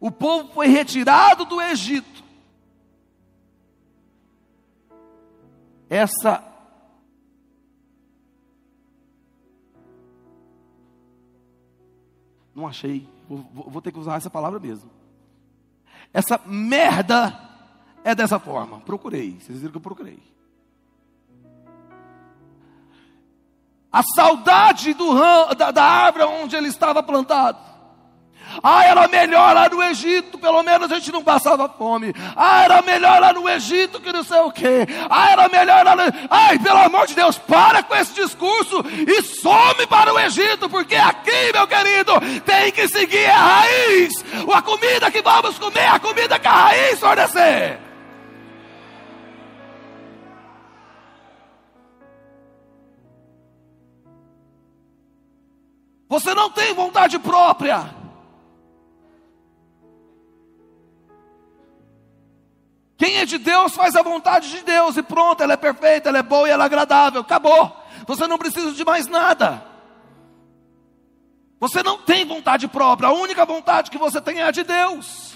o 0.00 0.10
povo 0.10 0.52
foi 0.52 0.66
retirado 0.66 1.44
do 1.44 1.60
Egito, 1.60 2.24
essa 5.88 6.42
não 12.54 12.66
achei, 12.66 13.08
vou, 13.28 13.38
vou, 13.52 13.82
ter 13.82 13.92
que 13.92 13.98
usar 13.98 14.16
essa 14.16 14.30
palavra 14.30 14.58
mesmo. 14.58 14.90
Essa 16.12 16.40
merda 16.46 17.38
é 18.04 18.14
dessa 18.14 18.38
forma. 18.38 18.80
Procurei, 18.80 19.38
vocês 19.38 19.58
viram 19.58 19.72
que 19.72 19.78
eu 19.78 19.82
procurei. 19.82 20.31
A 23.92 24.02
saudade 24.02 24.94
do 24.94 25.12
ramo, 25.12 25.54
da, 25.54 25.70
da 25.70 25.84
árvore 25.84 26.24
onde 26.24 26.56
ele 26.56 26.68
estava 26.68 27.02
plantado. 27.02 27.72
Ah, 28.62 28.84
era 28.84 29.08
melhor 29.08 29.54
lá 29.54 29.68
no 29.68 29.82
Egito, 29.82 30.38
pelo 30.38 30.62
menos 30.62 30.90
a 30.90 30.96
gente 30.96 31.12
não 31.12 31.22
passava 31.22 31.68
fome. 31.68 32.12
Ah, 32.36 32.64
era 32.64 32.82
melhor 32.82 33.20
lá 33.20 33.32
no 33.32 33.48
Egito 33.48 34.00
que 34.00 34.12
não 34.12 34.24
sei 34.24 34.40
o 34.40 34.50
quê. 34.50 34.86
Ah, 35.08 35.30
era 35.30 35.48
melhor 35.48 35.84
lá 35.84 35.96
no... 35.96 36.02
Ai, 36.28 36.58
pelo 36.58 36.78
amor 36.78 37.06
de 37.06 37.14
Deus, 37.14 37.38
para 37.38 37.82
com 37.82 37.94
esse 37.94 38.12
discurso 38.14 38.84
e 39.06 39.22
some 39.22 39.86
para 39.86 40.12
o 40.12 40.18
Egito, 40.18 40.68
porque 40.68 40.96
aqui, 40.96 41.52
meu 41.52 41.66
querido, 41.66 42.12
tem 42.44 42.72
que 42.72 42.88
seguir 42.88 43.26
a 43.26 43.38
raiz. 43.38 44.12
A 44.52 44.62
comida 44.62 45.10
que 45.10 45.22
vamos 45.22 45.58
comer, 45.58 45.86
a 45.86 45.98
comida 45.98 46.38
que 46.38 46.48
a 46.48 46.52
raiz 46.52 46.98
fornecer. 46.98 47.91
Você 56.12 56.34
não 56.34 56.50
tem 56.50 56.74
vontade 56.74 57.18
própria. 57.18 57.88
Quem 62.98 63.16
é 63.16 63.24
de 63.24 63.38
Deus 63.38 63.74
faz 63.74 63.96
a 63.96 64.02
vontade 64.02 64.50
de 64.50 64.60
Deus 64.60 64.98
e 64.98 65.02
pronto, 65.02 65.42
ela 65.42 65.54
é 65.54 65.56
perfeita, 65.56 66.10
ela 66.10 66.18
é 66.18 66.22
boa 66.22 66.46
e 66.46 66.50
ela 66.50 66.64
é 66.64 66.66
agradável. 66.66 67.22
Acabou. 67.22 67.74
Você 68.06 68.26
não 68.26 68.36
precisa 68.36 68.72
de 68.72 68.84
mais 68.84 69.06
nada. 69.06 69.64
Você 71.58 71.82
não 71.82 71.96
tem 71.96 72.26
vontade 72.26 72.68
própria, 72.68 73.08
a 73.08 73.12
única 73.14 73.46
vontade 73.46 73.90
que 73.90 73.96
você 73.96 74.20
tem 74.20 74.40
é 74.40 74.42
a 74.42 74.50
de 74.50 74.64
Deus. 74.64 75.34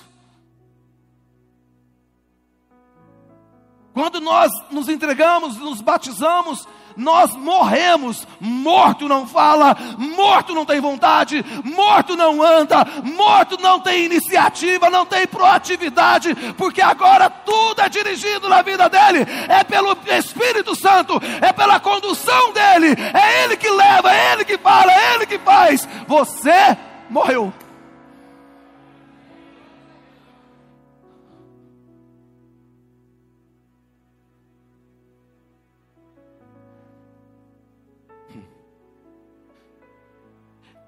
Quando 3.95 4.21
nós 4.21 4.53
nos 4.71 4.91
entregamos, 4.91 5.57
nos 5.57 5.81
batizamos, 5.81 6.69
nós 6.97 7.35
morremos. 7.35 8.27
Morto 8.41 9.09
não 9.09 9.27
fala, 9.27 9.77
morto 9.99 10.55
não 10.55 10.65
tem 10.65 10.81
vontade, 10.81 11.45
morto 11.65 12.17
não 12.17 12.43
anda, 12.43 12.87
morto 13.03 13.59
não 13.61 13.81
tem 13.81 14.05
iniciativa, 14.05 14.89
não 14.91 15.05
tem 15.05 15.27
proatividade, 15.27 16.35
porque 16.57 16.81
agora 16.81 17.29
tudo 17.29 17.81
é 17.81 17.89
dirigido 17.89 18.49
na 18.49 18.63
vida 18.63 18.89
dele, 18.89 19.27
é 19.49 19.63
pelo 19.65 19.97
Espírito 20.07 20.75
Santo, 20.75 21.21
é 21.41 21.53
pela 21.53 21.81
condução 21.81 22.53
dele, 22.53 22.97
é 23.13 23.45
ele 23.45 23.57
que 23.57 23.69
leva, 23.69 24.15
é 24.15 24.33
ele 24.33 24.45
que 24.45 24.59
fala, 24.59 24.93
é 24.93 25.15
ele 25.15 25.27
que 25.27 25.39
faz. 25.39 25.89
Você 26.07 26.77
morreu. 27.11 27.53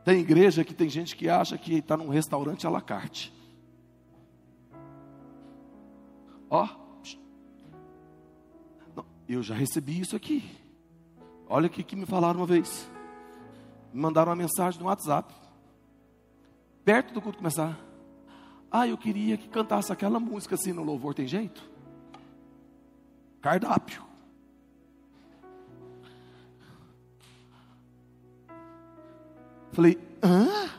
Tem 0.09 0.21
igreja 0.21 0.65
que 0.65 0.73
tem 0.73 0.89
gente 0.89 1.15
que 1.15 1.29
acha 1.29 1.59
que 1.59 1.75
está 1.75 1.95
num 1.95 2.09
restaurante 2.09 2.67
à 2.67 2.71
la 2.71 2.81
carte. 2.81 3.31
Ó, 6.49 6.67
eu 9.29 9.43
já 9.43 9.55
recebi 9.55 10.01
isso 10.01 10.17
aqui. 10.17 10.51
Olha 11.47 11.67
o 11.67 11.71
que 11.71 11.95
me 11.95 12.07
falaram 12.07 12.41
uma 12.41 12.47
vez. 12.47 12.91
Me 13.93 14.01
mandaram 14.01 14.31
uma 14.31 14.37
mensagem 14.37 14.81
no 14.81 14.87
WhatsApp. 14.87 15.35
Perto 16.87 17.13
do 17.13 17.21
culto 17.21 17.37
começar. 17.37 17.79
Ah, 18.71 18.89
eu 18.89 18.97
queria 18.97 19.37
que 19.37 19.47
cantasse 19.47 19.93
aquela 19.93 20.19
música 20.19 20.55
assim 20.55 20.73
no 20.73 20.83
louvor, 20.83 21.13
tem 21.13 21.27
jeito? 21.27 21.63
Cardápio. 23.43 24.08
Falei, 29.73 29.99
hã? 30.23 30.71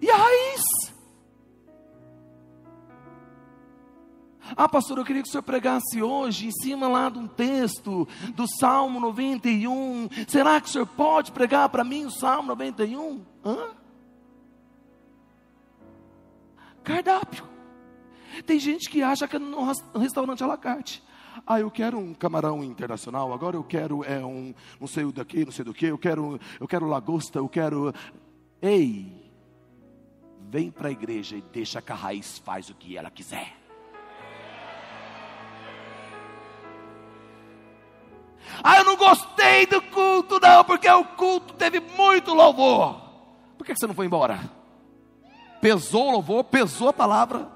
E 0.00 0.10
a 0.10 0.16
raiz? 0.16 0.62
Ah, 4.56 4.68
pastor, 4.68 4.98
eu 4.98 5.04
queria 5.04 5.22
que 5.22 5.28
o 5.28 5.32
senhor 5.32 5.42
pregasse 5.42 6.02
hoje 6.02 6.46
em 6.46 6.52
cima 6.52 6.86
lá 6.86 7.08
de 7.08 7.18
um 7.18 7.26
texto 7.26 8.06
do 8.34 8.46
Salmo 8.46 9.00
91. 9.00 10.08
Será 10.28 10.60
que 10.60 10.68
o 10.68 10.70
senhor 10.70 10.86
pode 10.86 11.32
pregar 11.32 11.68
para 11.70 11.82
mim 11.82 12.04
o 12.04 12.10
Salmo 12.10 12.48
91? 12.48 13.24
Hã? 13.44 13.70
Cardápio. 16.84 17.44
Tem 18.46 18.58
gente 18.58 18.90
que 18.90 19.02
acha 19.02 19.26
que 19.26 19.36
é 19.36 19.38
no 19.38 19.64
restaurante 19.98 20.44
à 20.44 20.46
la 20.46 20.58
carte. 20.58 21.02
Ah, 21.46 21.58
eu 21.58 21.70
quero 21.70 21.98
um 21.98 22.14
camarão 22.14 22.62
internacional, 22.62 23.32
agora 23.32 23.56
eu 23.56 23.64
quero 23.64 24.04
é 24.04 24.24
um 24.24 24.54
não 24.78 24.86
sei 24.86 25.04
o 25.04 25.12
daqui, 25.12 25.44
não 25.44 25.52
sei 25.52 25.64
do 25.64 25.74
que, 25.74 25.86
eu 25.86 25.98
quero, 25.98 26.38
eu 26.60 26.68
quero 26.68 26.86
lagosta, 26.86 27.38
eu 27.38 27.48
quero. 27.48 27.92
Ei, 28.62 29.32
vem 30.48 30.70
para 30.70 30.88
a 30.88 30.92
igreja 30.92 31.36
e 31.36 31.42
deixa 31.42 31.82
que 31.82 31.92
a 31.92 31.94
raiz 31.94 32.38
faz 32.38 32.70
o 32.70 32.74
que 32.74 32.96
ela 32.96 33.10
quiser. 33.10 33.56
Ah, 38.62 38.78
eu 38.78 38.84
não 38.84 38.96
gostei 38.96 39.66
do 39.66 39.82
culto, 39.82 40.38
não, 40.38 40.64
porque 40.64 40.88
o 40.88 41.04
culto 41.04 41.54
teve 41.54 41.80
muito 41.80 42.32
louvor. 42.32 43.00
Por 43.58 43.66
que 43.66 43.74
você 43.74 43.86
não 43.86 43.94
foi 43.94 44.06
embora? 44.06 44.38
Pesou 45.60 46.08
o 46.08 46.12
louvor, 46.12 46.44
pesou 46.44 46.88
a 46.88 46.92
palavra. 46.92 47.53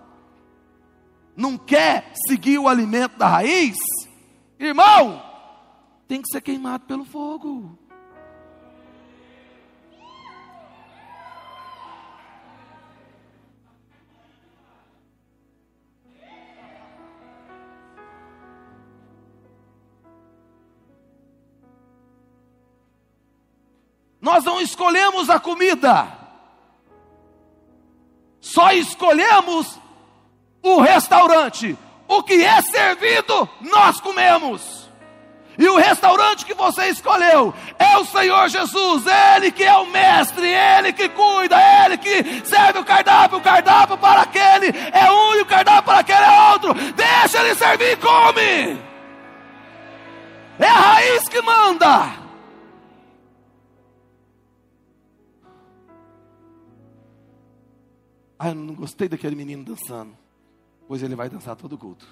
Não 1.38 1.56
quer 1.56 2.10
seguir 2.26 2.58
o 2.58 2.66
alimento 2.66 3.16
da 3.16 3.28
raiz, 3.28 3.76
irmão, 4.58 5.22
tem 6.08 6.20
que 6.20 6.26
ser 6.32 6.40
queimado 6.40 6.84
pelo 6.84 7.04
fogo. 7.04 7.78
Nós 24.20 24.42
não 24.42 24.60
escolhemos 24.60 25.30
a 25.30 25.38
comida, 25.38 26.18
só 28.40 28.72
escolhemos 28.72 29.78
o 30.62 30.80
restaurante. 30.80 31.76
O 32.06 32.22
que 32.22 32.42
é 32.42 32.62
servido, 32.62 33.48
nós 33.60 34.00
comemos. 34.00 34.88
E 35.58 35.68
o 35.68 35.76
restaurante 35.76 36.46
que 36.46 36.54
você 36.54 36.86
escolheu 36.86 37.52
é 37.78 37.98
o 37.98 38.04
Senhor 38.04 38.48
Jesus, 38.48 39.04
Ele 39.06 39.50
que 39.50 39.64
é 39.64 39.76
o 39.76 39.86
mestre, 39.86 40.46
Ele 40.46 40.92
que 40.92 41.08
cuida, 41.08 41.56
Ele 41.84 41.98
que 41.98 42.46
serve 42.46 42.78
o 42.78 42.84
cardápio, 42.84 43.38
o 43.38 43.42
cardápio 43.42 43.98
para 43.98 44.22
aquele 44.22 44.68
é 44.92 45.10
um 45.10 45.34
e 45.34 45.42
o 45.42 45.46
cardápio 45.46 45.82
para 45.82 45.98
aquele 45.98 46.24
é 46.24 46.52
outro. 46.52 46.74
Deixa 46.74 47.42
Ele 47.42 47.54
servir 47.56 47.92
e 47.92 47.96
come. 47.96 48.78
É 50.60 50.66
a 50.66 50.72
raiz 50.72 51.28
que 51.28 51.42
manda. 51.42 52.28
Ah, 58.38 58.48
eu 58.48 58.54
não 58.54 58.74
gostei 58.74 59.08
daquele 59.08 59.34
menino 59.34 59.64
dançando. 59.64 60.16
Pois 60.88 61.02
ele 61.02 61.14
vai 61.14 61.28
dançar 61.28 61.54
todo 61.54 61.76
culto. 61.76 62.08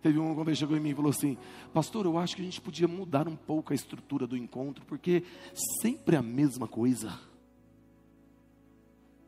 Teve 0.00 0.18
um 0.18 0.32
homem 0.32 0.46
que 0.46 0.56
chegou 0.56 0.76
em 0.76 0.80
mim 0.80 0.90
e 0.90 0.94
falou 0.94 1.10
assim: 1.10 1.36
Pastor, 1.72 2.06
eu 2.06 2.16
acho 2.16 2.36
que 2.36 2.42
a 2.42 2.44
gente 2.44 2.60
podia 2.60 2.86
mudar 2.86 3.26
um 3.28 3.36
pouco 3.36 3.72
a 3.72 3.74
estrutura 3.74 4.26
do 4.26 4.36
encontro, 4.36 4.84
porque 4.86 5.24
sempre 5.80 6.16
a 6.16 6.22
mesma 6.22 6.68
coisa. 6.68 7.18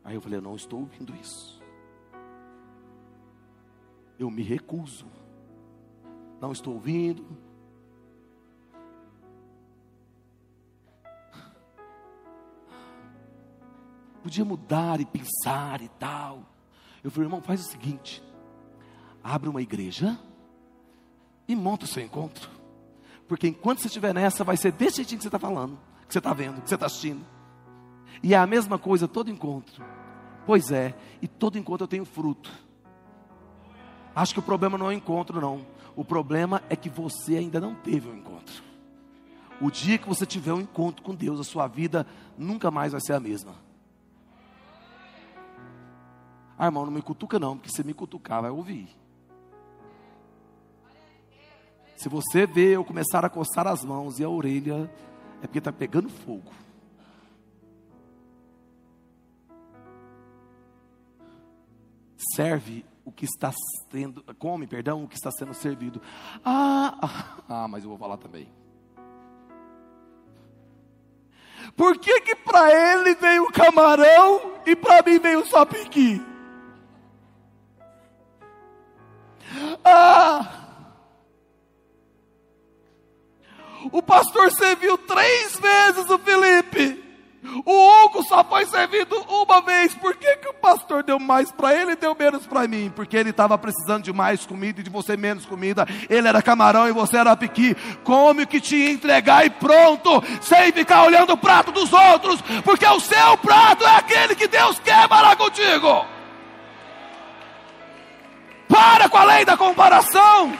Aí 0.02 0.14
eu 0.14 0.20
falei: 0.20 0.38
Eu 0.38 0.42
não 0.42 0.54
estou 0.54 0.80
ouvindo 0.80 1.14
isso. 1.16 1.60
Eu 4.18 4.30
me 4.30 4.42
recuso. 4.42 5.06
Não 6.40 6.52
estou 6.52 6.74
ouvindo, 6.74 7.24
podia 14.24 14.42
mudar 14.42 15.02
e 15.02 15.04
pensar 15.04 15.82
e 15.82 15.88
tal. 15.98 16.48
Eu 17.02 17.10
falei, 17.10 17.26
irmão, 17.26 17.42
faz 17.42 17.60
o 17.60 17.70
seguinte: 17.70 18.24
abre 19.22 19.50
uma 19.50 19.60
igreja 19.60 20.18
e 21.46 21.54
monta 21.54 21.84
o 21.84 21.86
seu 21.86 22.02
encontro. 22.02 22.48
Porque 23.28 23.46
enquanto 23.46 23.80
você 23.80 23.86
estiver 23.86 24.14
nessa, 24.14 24.42
vai 24.42 24.56
ser 24.56 24.72
desse 24.72 24.96
jeitinho 24.96 25.18
que 25.18 25.24
você 25.24 25.28
está 25.28 25.38
falando, 25.38 25.78
que 26.08 26.12
você 26.12 26.18
está 26.18 26.32
vendo, 26.32 26.62
que 26.62 26.68
você 26.68 26.74
está 26.74 26.86
assistindo. 26.86 27.22
E 28.22 28.32
é 28.32 28.38
a 28.38 28.46
mesma 28.46 28.78
coisa 28.78 29.06
todo 29.06 29.30
encontro. 29.30 29.84
Pois 30.46 30.70
é, 30.70 30.94
e 31.20 31.28
todo 31.28 31.58
encontro 31.58 31.84
eu 31.84 31.88
tenho 31.88 32.06
fruto. 32.06 32.50
Acho 34.16 34.32
que 34.32 34.40
o 34.40 34.42
problema 34.42 34.78
não 34.78 34.86
é 34.86 34.88
o 34.90 34.92
encontro, 34.92 35.38
não. 35.38 35.66
O 35.94 36.04
problema 36.04 36.62
é 36.70 36.76
que 36.76 36.88
você 36.88 37.36
ainda 37.36 37.60
não 37.60 37.74
teve 37.74 38.08
um 38.08 38.16
encontro. 38.16 38.62
O 39.60 39.70
dia 39.70 39.98
que 39.98 40.08
você 40.08 40.24
tiver 40.24 40.52
um 40.54 40.60
encontro 40.60 41.02
com 41.02 41.14
Deus, 41.14 41.38
a 41.40 41.44
sua 41.44 41.66
vida 41.66 42.06
nunca 42.38 42.70
mais 42.70 42.92
vai 42.92 43.00
ser 43.02 43.12
a 43.12 43.20
mesma. 43.20 43.54
Ah, 46.58 46.66
irmão, 46.66 46.84
não 46.84 46.92
me 46.92 47.02
cutuca 47.02 47.38
não, 47.38 47.56
porque 47.56 47.70
se 47.74 47.82
me 47.82 47.92
cutucar, 47.92 48.42
vai 48.42 48.50
ouvir. 48.50 48.88
Se 51.96 52.08
você 52.08 52.46
vê 52.46 52.76
eu 52.76 52.84
começar 52.84 53.24
a 53.24 53.30
coçar 53.30 53.66
as 53.66 53.84
mãos 53.84 54.18
e 54.18 54.24
a 54.24 54.28
orelha, 54.28 54.90
é 55.42 55.46
porque 55.46 55.58
está 55.58 55.72
pegando 55.72 56.08
fogo. 56.08 56.52
Serve 62.34 62.84
o 63.04 63.12
que 63.12 63.24
está 63.24 63.52
sendo, 63.90 64.22
come, 64.38 64.66
perdão, 64.66 65.04
o 65.04 65.08
que 65.08 65.14
está 65.14 65.30
sendo 65.30 65.54
servido. 65.54 66.00
Ah, 66.44 66.98
ah, 67.02 67.36
ah 67.64 67.68
mas 67.68 67.84
eu 67.84 67.90
vou 67.90 67.98
falar 67.98 68.16
também. 68.16 68.48
Por 71.76 71.98
que 71.98 72.20
que 72.20 72.36
para 72.36 72.70
ele 72.72 73.14
veio 73.14 73.44
o 73.44 73.52
camarão 73.52 74.60
e 74.66 74.76
para 74.76 75.02
mim 75.02 75.18
veio 75.18 75.44
só 75.46 75.64
piqui? 75.64 76.33
Ah! 79.84 80.64
O 83.92 84.02
pastor 84.02 84.50
serviu 84.52 84.96
três 84.98 85.58
vezes 85.58 86.08
o 86.08 86.18
Felipe. 86.18 87.04
O 87.64 88.04
Hugo 88.04 88.22
só 88.24 88.42
foi 88.42 88.64
servido 88.66 89.14
uma 89.28 89.60
vez. 89.60 89.94
Por 89.94 90.16
que, 90.16 90.36
que 90.36 90.48
o 90.48 90.54
pastor 90.54 91.02
deu 91.02 91.20
mais 91.20 91.52
para 91.52 91.74
ele 91.74 91.92
e 91.92 91.96
deu 91.96 92.16
menos 92.18 92.46
para 92.46 92.66
mim? 92.66 92.90
Porque 92.94 93.16
ele 93.16 93.30
estava 93.30 93.56
precisando 93.58 94.04
de 94.04 94.12
mais 94.12 94.46
comida 94.46 94.80
e 94.80 94.82
de 94.82 94.90
você 94.90 95.16
menos 95.16 95.44
comida. 95.44 95.86
Ele 96.08 96.26
era 96.26 96.42
camarão 96.42 96.88
e 96.88 96.92
você 96.92 97.18
era 97.18 97.36
piqui. 97.36 97.76
Come 98.02 98.44
o 98.44 98.46
que 98.46 98.60
te 98.60 98.76
entregar 98.76 99.44
e 99.44 99.50
pronto. 99.50 100.22
Sem 100.40 100.72
ficar 100.72 101.04
olhando 101.04 101.34
o 101.34 101.38
prato 101.38 101.70
dos 101.70 101.92
outros. 101.92 102.40
Porque 102.64 102.86
o 102.86 103.00
seu 103.00 103.36
prato 103.38 103.84
é 103.84 103.96
aquele 103.96 104.34
que 104.34 104.48
Deus 104.48 104.78
quer 104.80 105.06
para 105.06 105.36
contigo. 105.36 106.13
Para 108.68 109.08
com 109.08 109.16
a 109.16 109.24
lei 109.24 109.44
da 109.44 109.56
comparação. 109.56 110.56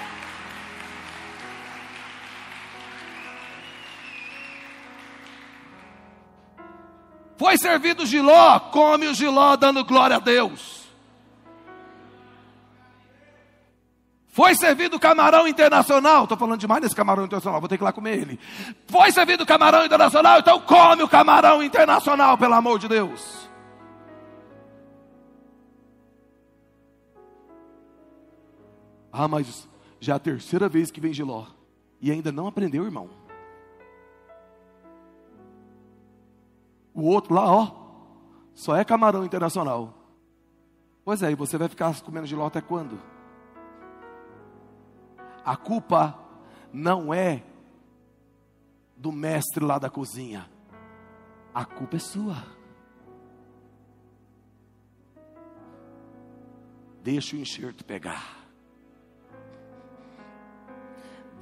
Foi 7.37 7.59
servido 7.59 8.07
giló, 8.07 8.59
come 8.61 9.09
o 9.09 9.15
giló 9.15 9.57
dando 9.57 9.85
glória 9.85 10.17
a 10.17 10.21
Deus. 10.21 10.85
Foi 14.35 14.55
servido 14.57 14.99
camarão 14.99 15.47
internacional. 15.47 16.25
Estou 16.25 16.37
falando 16.37 16.59
demais 16.59 16.83
desse 16.83 16.97
camarão 16.97 17.25
internacional, 17.25 17.61
vou 17.61 17.69
ter 17.69 17.77
que 17.77 17.85
ir 17.85 17.87
lá 17.87 17.93
comer 17.93 18.19
ele. 18.19 18.41
Foi 18.89 19.13
servido 19.13 19.47
camarão 19.47 19.85
internacional, 19.85 20.41
então 20.41 20.61
come 20.61 21.03
o 21.03 21.09
camarão 21.09 21.63
internacional, 21.63 22.37
pelo 22.37 22.55
amor 22.55 22.79
de 22.79 22.89
Deus. 22.89 23.44
Ah, 29.17 29.29
mas 29.29 29.69
já 30.01 30.15
é 30.15 30.17
a 30.17 30.19
terceira 30.19 30.69
vez 30.69 30.91
que 30.91 31.01
vem 31.01 31.15
Giló. 31.15 31.47
E 32.01 32.11
ainda 32.11 32.33
não 32.33 32.49
aprendeu, 32.49 32.85
irmão. 32.85 33.09
O 36.93 37.03
outro 37.03 37.33
lá, 37.33 37.49
ó, 37.49 37.71
só 38.57 38.75
é 38.75 38.85
camarão 38.85 39.25
internacional. 39.25 39.95
Pois 41.05 41.23
é, 41.23 41.31
e 41.31 41.37
você 41.37 41.57
vai 41.57 41.69
ficar 41.69 41.95
comendo 42.01 42.27
Giló 42.27 42.45
até 42.45 42.61
quando? 42.61 42.99
A 45.45 45.57
culpa 45.57 46.19
não 46.73 47.15
é 47.15 47.45
do 48.97 49.13
mestre 49.13 49.65
lá 49.65 49.79
da 49.79 49.89
cozinha. 49.89 50.51
A 51.55 51.65
culpa 51.65 51.97
é 51.97 52.01
sua. 52.01 52.37
Deixa 57.01 57.37
o 57.37 57.39
enxerto 57.39 57.85
pegar. 57.85 58.44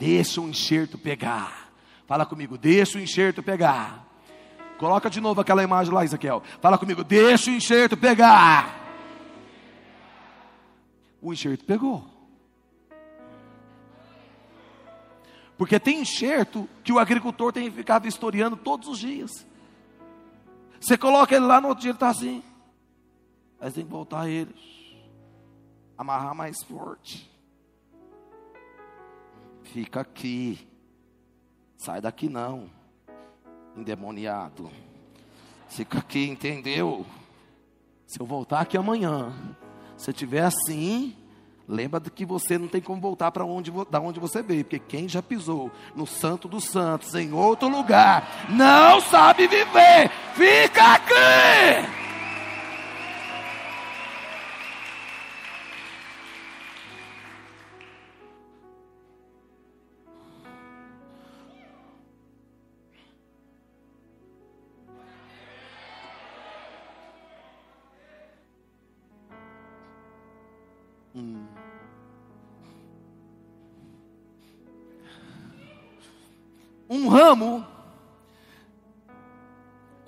Deixa 0.02 0.40
o 0.40 0.48
enxerto 0.48 0.98
pegar. 0.98 1.70
Fala 2.08 2.26
comigo, 2.26 2.58
deixa 2.58 2.98
o 2.98 3.00
enxerto 3.00 3.40
pegar. 3.40 4.04
Coloca 4.76 5.08
de 5.08 5.20
novo 5.20 5.40
aquela 5.40 5.62
imagem 5.62 5.94
lá, 5.94 6.02
Ezequiel. 6.02 6.42
Fala 6.60 6.76
comigo, 6.76 7.04
deixa 7.04 7.52
o 7.52 7.54
enxerto 7.54 7.96
pegar. 7.96 8.80
O 11.20 11.32
enxerto 11.32 11.64
pegou. 11.64 12.04
Porque 15.56 15.78
tem 15.78 16.00
enxerto 16.00 16.68
que 16.82 16.92
o 16.92 16.98
agricultor 16.98 17.52
tem 17.52 17.70
que 17.70 17.76
ficar 17.76 18.00
vistoriando 18.00 18.56
todos 18.56 18.88
os 18.88 18.98
dias. 18.98 19.46
Você 20.80 20.98
coloca 20.98 21.32
ele 21.32 21.44
lá 21.44 21.60
no 21.60 21.68
outro 21.68 21.82
dia, 21.82 21.90
ele 21.90 21.96
está 21.96 22.08
assim. 22.08 22.42
Mas 23.60 23.72
tem 23.72 23.84
que 23.84 23.90
voltar 23.90 24.28
ele. 24.28 24.52
Amarrar 25.96 26.34
mais 26.34 26.60
forte. 26.64 27.31
Fica 29.72 30.00
aqui. 30.00 30.68
Sai 31.78 32.00
daqui 32.00 32.28
não. 32.28 32.70
Endemoniado. 33.76 34.70
Fica 35.68 35.98
aqui, 35.98 36.28
entendeu? 36.28 37.06
Se 38.06 38.20
eu 38.20 38.26
voltar 38.26 38.60
aqui 38.60 38.76
amanhã, 38.76 39.32
se 39.96 40.12
tiver 40.12 40.42
assim, 40.42 41.16
Lembra 41.68 42.00
de 42.00 42.10
que 42.10 42.26
você 42.26 42.58
não 42.58 42.66
tem 42.66 42.80
como 42.80 43.00
voltar 43.00 43.30
para 43.30 43.44
onde, 43.44 43.72
da 43.88 44.00
onde 44.00 44.18
você 44.18 44.42
veio, 44.42 44.64
porque 44.64 44.80
quem 44.80 45.08
já 45.08 45.22
pisou 45.22 45.70
no 45.94 46.06
Santo 46.06 46.48
dos 46.48 46.64
Santos 46.64 47.14
em 47.14 47.32
outro 47.32 47.68
lugar 47.68 48.46
não 48.50 49.00
sabe 49.00 49.46
viver. 49.46 50.10
Fica 50.34 50.94
aqui! 50.94 52.11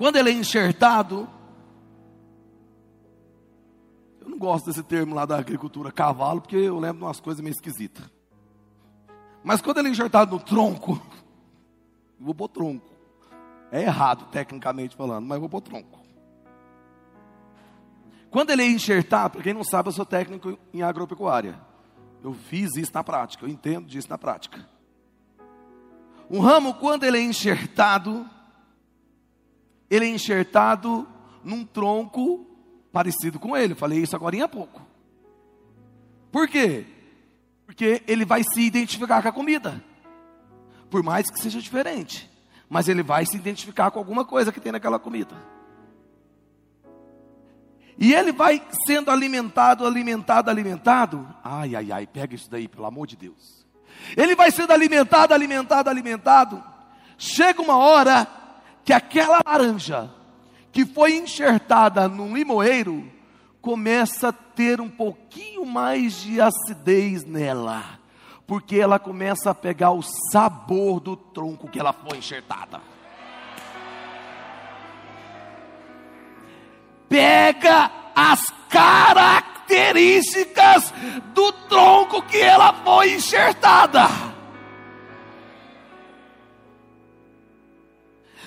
Quando 0.05 0.17
ele 0.17 0.29
é 0.29 0.33
enxertado, 0.35 1.27
eu 4.21 4.29
não 4.29 4.37
gosto 4.37 4.67
desse 4.67 4.83
termo 4.83 5.15
lá 5.15 5.25
da 5.25 5.39
agricultura, 5.39 5.91
cavalo, 5.91 6.43
porque 6.43 6.57
eu 6.57 6.79
lembro 6.79 6.99
de 6.99 7.05
umas 7.05 7.21
coisas 7.21 7.43
meio 7.43 7.55
esquisitas. 7.55 8.05
Mas 9.43 9.63
quando 9.63 9.79
ele 9.79 9.89
é 9.89 9.91
enxertado 9.93 10.37
no 10.37 10.43
tronco, 10.43 11.01
eu 12.21 12.21
vou 12.21 12.35
pôr 12.35 12.49
tronco. 12.49 12.87
É 13.73 13.81
errado, 13.81 14.27
tecnicamente 14.31 14.95
falando, 14.95 15.25
mas 15.27 15.37
eu 15.37 15.41
vou 15.41 15.49
pôr 15.49 15.63
tronco. 15.63 15.99
Quando 18.29 18.51
ele 18.51 18.63
é 18.63 18.69
enxertado, 18.69 19.31
para 19.31 19.43
quem 19.43 19.55
não 19.55 19.65
sabe, 19.65 19.89
eu 19.89 19.93
sou 19.93 20.05
técnico 20.05 20.59
em 20.75 20.83
agropecuária. 20.83 21.59
Eu 22.23 22.35
fiz 22.35 22.77
isso 22.77 22.93
na 22.93 23.03
prática, 23.03 23.47
eu 23.47 23.49
entendo 23.49 23.87
disso 23.87 24.11
na 24.11 24.19
prática. 24.19 24.69
Um 26.29 26.41
ramo, 26.41 26.75
quando 26.75 27.05
ele 27.05 27.17
é 27.17 27.23
enxertado, 27.23 28.29
ele 29.91 30.07
é 30.07 30.09
enxertado 30.09 31.07
num 31.43 31.65
tronco 31.65 32.47
parecido 32.93 33.39
com 33.39 33.57
ele. 33.57 33.75
Falei 33.75 34.01
isso 34.01 34.17
agora 34.17 34.45
há 34.45 34.49
pouco. 34.49 34.83
Por 36.31 36.49
quê? 36.49 36.85
Porque 37.67 38.03
ele 38.07 38.25
vai 38.25 38.43
se 38.43 38.61
identificar 38.61 39.23
com 39.23 39.29
a 39.29 39.33
comida. 39.33 39.83
Por 40.91 41.03
mais 41.03 41.31
que 41.31 41.41
seja 41.41 41.61
diferente. 41.61 42.31
Mas 42.69 42.89
ele 42.89 43.03
vai 43.03 43.27
se 43.27 43.37
identificar 43.37 43.91
com 43.91 43.99
alguma 43.99 44.25
coisa 44.25 44.53
que 44.53 44.61
tem 44.61 44.73
naquela 44.73 44.99
comida. 44.99 45.35
E 47.97 48.13
ele 48.13 48.33
vai 48.33 48.63
sendo 48.87 49.11
alimentado, 49.11 49.87
alimentado, 49.87 50.51
alimentado. 50.51 51.29
Ai, 51.43 51.77
ai, 51.77 51.93
ai, 51.93 52.07
pega 52.07 52.35
isso 52.35 52.51
daí, 52.51 52.67
pelo 52.67 52.87
amor 52.87 53.07
de 53.07 53.17
Deus. 53.17 53.65
Ele 54.17 54.35
vai 54.35 54.51
sendo 54.51 54.73
alimentado, 54.73 55.33
alimentado, 55.33 55.89
alimentado. 55.89 56.63
Chega 57.17 57.63
uma 57.63 57.77
hora 57.77 58.27
que 58.85 58.93
aquela 58.93 59.41
laranja 59.47 60.11
que 60.71 60.85
foi 60.85 61.17
enxertada 61.17 62.07
num 62.09 62.37
limoeiro 62.37 63.11
começa 63.63 64.29
a 64.29 64.33
ter 64.33 64.79
um 64.81 64.91
pouquinho 64.91 65.65
mais 65.65 66.21
de 66.21 66.41
acidez 66.41 67.25
nela, 67.25 67.83
porque 68.47 68.77
ela 68.77 68.99
começa 68.99 69.51
a 69.51 69.55
pegar 69.55 69.93
o 69.93 70.03
sabor 70.31 71.01
do 71.01 71.17
tronco 71.17 71.69
que 71.69 71.81
ela 71.81 71.93
foi 71.93 72.19
enxertada. 72.19 72.81
Pega 77.09 77.91
as 78.15 78.53
características 78.69 80.93
do 81.33 81.51
tronco 81.53 82.21
que 82.23 82.39
ela 82.39 82.75
foi 82.85 83.15
enxertada. 83.15 84.34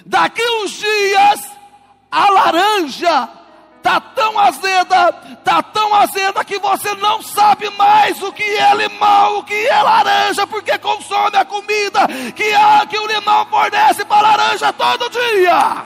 Daqui 0.07 0.41
uns 0.41 0.71
dias, 0.71 1.51
a 2.09 2.31
laranja 2.31 3.29
está 3.75 3.99
tão 3.99 4.39
azeda, 4.39 5.21
está 5.37 5.61
tão 5.61 5.93
azeda 5.95 6.45
que 6.45 6.57
você 6.59 6.95
não 6.95 7.21
sabe 7.21 7.69
mais 7.71 8.21
o 8.23 8.31
que 8.31 8.43
é 8.43 8.73
limão, 8.73 9.39
o 9.39 9.43
que 9.43 9.67
é 9.67 9.83
laranja, 9.83 10.47
porque 10.47 10.77
consome 10.77 11.35
a 11.35 11.43
comida 11.43 12.07
que, 12.33 12.53
a, 12.53 12.85
que 12.85 12.97
o 12.97 13.05
limão 13.05 13.45
fornece 13.47 14.05
para 14.05 14.29
a 14.29 14.37
laranja 14.37 14.71
todo 14.71 15.09
dia. 15.09 15.85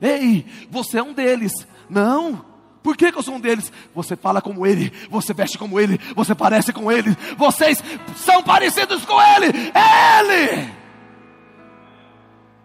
Ei, 0.00 0.46
você 0.70 0.98
é 0.98 1.02
um 1.02 1.12
deles. 1.12 1.66
Não. 1.90 2.51
Por 2.82 2.96
que, 2.96 3.12
que, 3.12 3.18
eu 3.18 3.22
sou 3.22 3.36
um 3.36 3.40
deles? 3.40 3.72
Você 3.94 4.16
fala 4.16 4.42
como 4.42 4.66
ele, 4.66 4.92
você 5.08 5.32
veste 5.32 5.56
como 5.56 5.78
ele, 5.78 6.00
você 6.16 6.34
parece 6.34 6.72
com 6.72 6.90
ele, 6.90 7.16
vocês 7.36 7.82
são 8.16 8.42
parecidos 8.42 9.04
com 9.04 9.20
ele, 9.20 9.72
é 9.74 10.20
ele. 10.20 10.72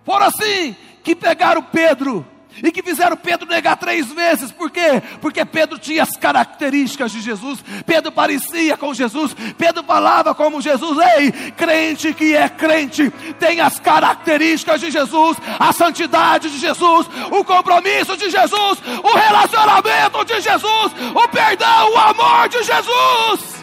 Foram 0.03 0.27
assim 0.27 0.75
que 1.03 1.15
pegaram 1.15 1.61
Pedro 1.61 2.25
e 2.63 2.71
que 2.71 2.81
fizeram 2.81 3.17
Pedro 3.17 3.47
negar 3.47 3.77
três 3.77 4.11
vezes. 4.11 4.51
Por 4.51 4.69
quê? 4.69 5.01
Porque 5.21 5.43
Pedro 5.45 5.77
tinha 5.77 6.03
as 6.03 6.11
características 6.17 7.11
de 7.11 7.21
Jesus, 7.21 7.63
Pedro 7.85 8.11
parecia 8.11 8.77
com 8.77 8.93
Jesus, 8.93 9.35
Pedro 9.57 9.83
falava 9.83 10.33
como 10.33 10.61
Jesus. 10.61 10.97
Ei, 11.17 11.31
crente 11.51 12.13
que 12.13 12.35
é 12.35 12.49
crente, 12.49 13.11
tem 13.39 13.59
as 13.59 13.79
características 13.79 14.81
de 14.81 14.91
Jesus, 14.91 15.37
a 15.59 15.71
santidade 15.73 16.49
de 16.49 16.57
Jesus, 16.57 17.07
o 17.31 17.43
compromisso 17.43 18.17
de 18.17 18.29
Jesus, 18.29 18.79
o 19.03 19.17
relacionamento 19.17 20.25
de 20.25 20.41
Jesus, 20.41 20.91
o 21.13 21.27
perdão, 21.29 21.91
o 21.93 21.97
amor 21.97 22.49
de 22.49 22.63
Jesus. 22.63 23.56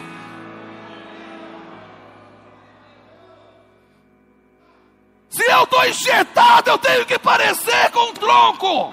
Se 5.45 5.51
eu 5.51 5.63
estou 5.63 5.85
enxertado, 5.85 6.71
eu 6.71 6.77
tenho 6.79 7.05
que 7.05 7.19
parecer 7.19 7.91
com 7.91 8.09
um 8.09 8.13
tronco. 8.13 8.91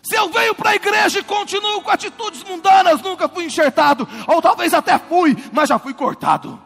Se 0.00 0.14
eu 0.14 0.30
venho 0.30 0.54
para 0.54 0.70
a 0.70 0.74
igreja 0.76 1.18
e 1.18 1.24
continuo 1.24 1.82
com 1.82 1.90
atitudes 1.90 2.44
mundanas, 2.44 3.02
nunca 3.02 3.28
fui 3.28 3.46
enxertado, 3.46 4.06
ou 4.28 4.40
talvez 4.40 4.72
até 4.72 4.96
fui, 5.00 5.34
mas 5.52 5.68
já 5.68 5.80
fui 5.80 5.92
cortado. 5.92 6.62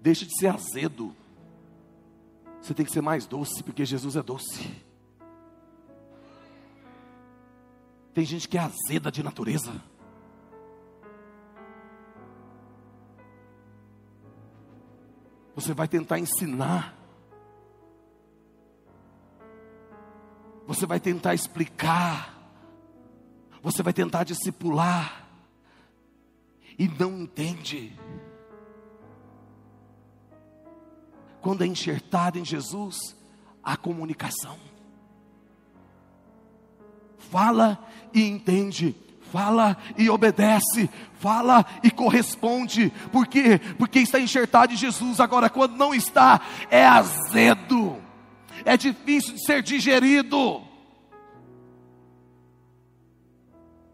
Deixa 0.00 0.24
de 0.24 0.34
ser 0.38 0.46
azedo. 0.46 1.14
Você 2.62 2.72
tem 2.72 2.86
que 2.86 2.92
ser 2.92 3.02
mais 3.02 3.26
doce, 3.26 3.62
porque 3.62 3.84
Jesus 3.84 4.16
é 4.16 4.22
doce. 4.22 4.87
Tem 8.18 8.24
gente 8.24 8.48
que 8.48 8.58
é 8.58 8.62
azeda 8.62 9.12
de 9.12 9.22
natureza. 9.22 9.80
Você 15.54 15.72
vai 15.72 15.86
tentar 15.86 16.18
ensinar. 16.18 16.98
Você 20.66 20.84
vai 20.84 20.98
tentar 20.98 21.32
explicar. 21.32 22.36
Você 23.62 23.84
vai 23.84 23.92
tentar 23.92 24.24
discipular. 24.24 25.28
E 26.76 26.88
não 26.88 27.20
entende. 27.20 27.96
Quando 31.40 31.62
é 31.62 31.68
enxertado 31.68 32.36
em 32.36 32.44
Jesus, 32.44 33.16
a 33.62 33.76
comunicação 33.76 34.58
fala 37.30 37.78
e 38.12 38.22
entende, 38.22 38.94
fala 39.32 39.76
e 39.96 40.08
obedece, 40.08 40.88
fala 41.18 41.64
e 41.82 41.90
corresponde. 41.90 42.92
Por 43.12 43.26
quê? 43.26 43.60
Porque 43.78 43.98
está 44.00 44.18
enxertado 44.18 44.72
em 44.72 44.76
Jesus. 44.76 45.20
Agora, 45.20 45.48
quando 45.50 45.76
não 45.76 45.94
está, 45.94 46.40
é 46.70 46.84
azedo, 46.84 47.96
é 48.64 48.76
difícil 48.76 49.34
de 49.34 49.44
ser 49.44 49.62
digerido. 49.62 50.62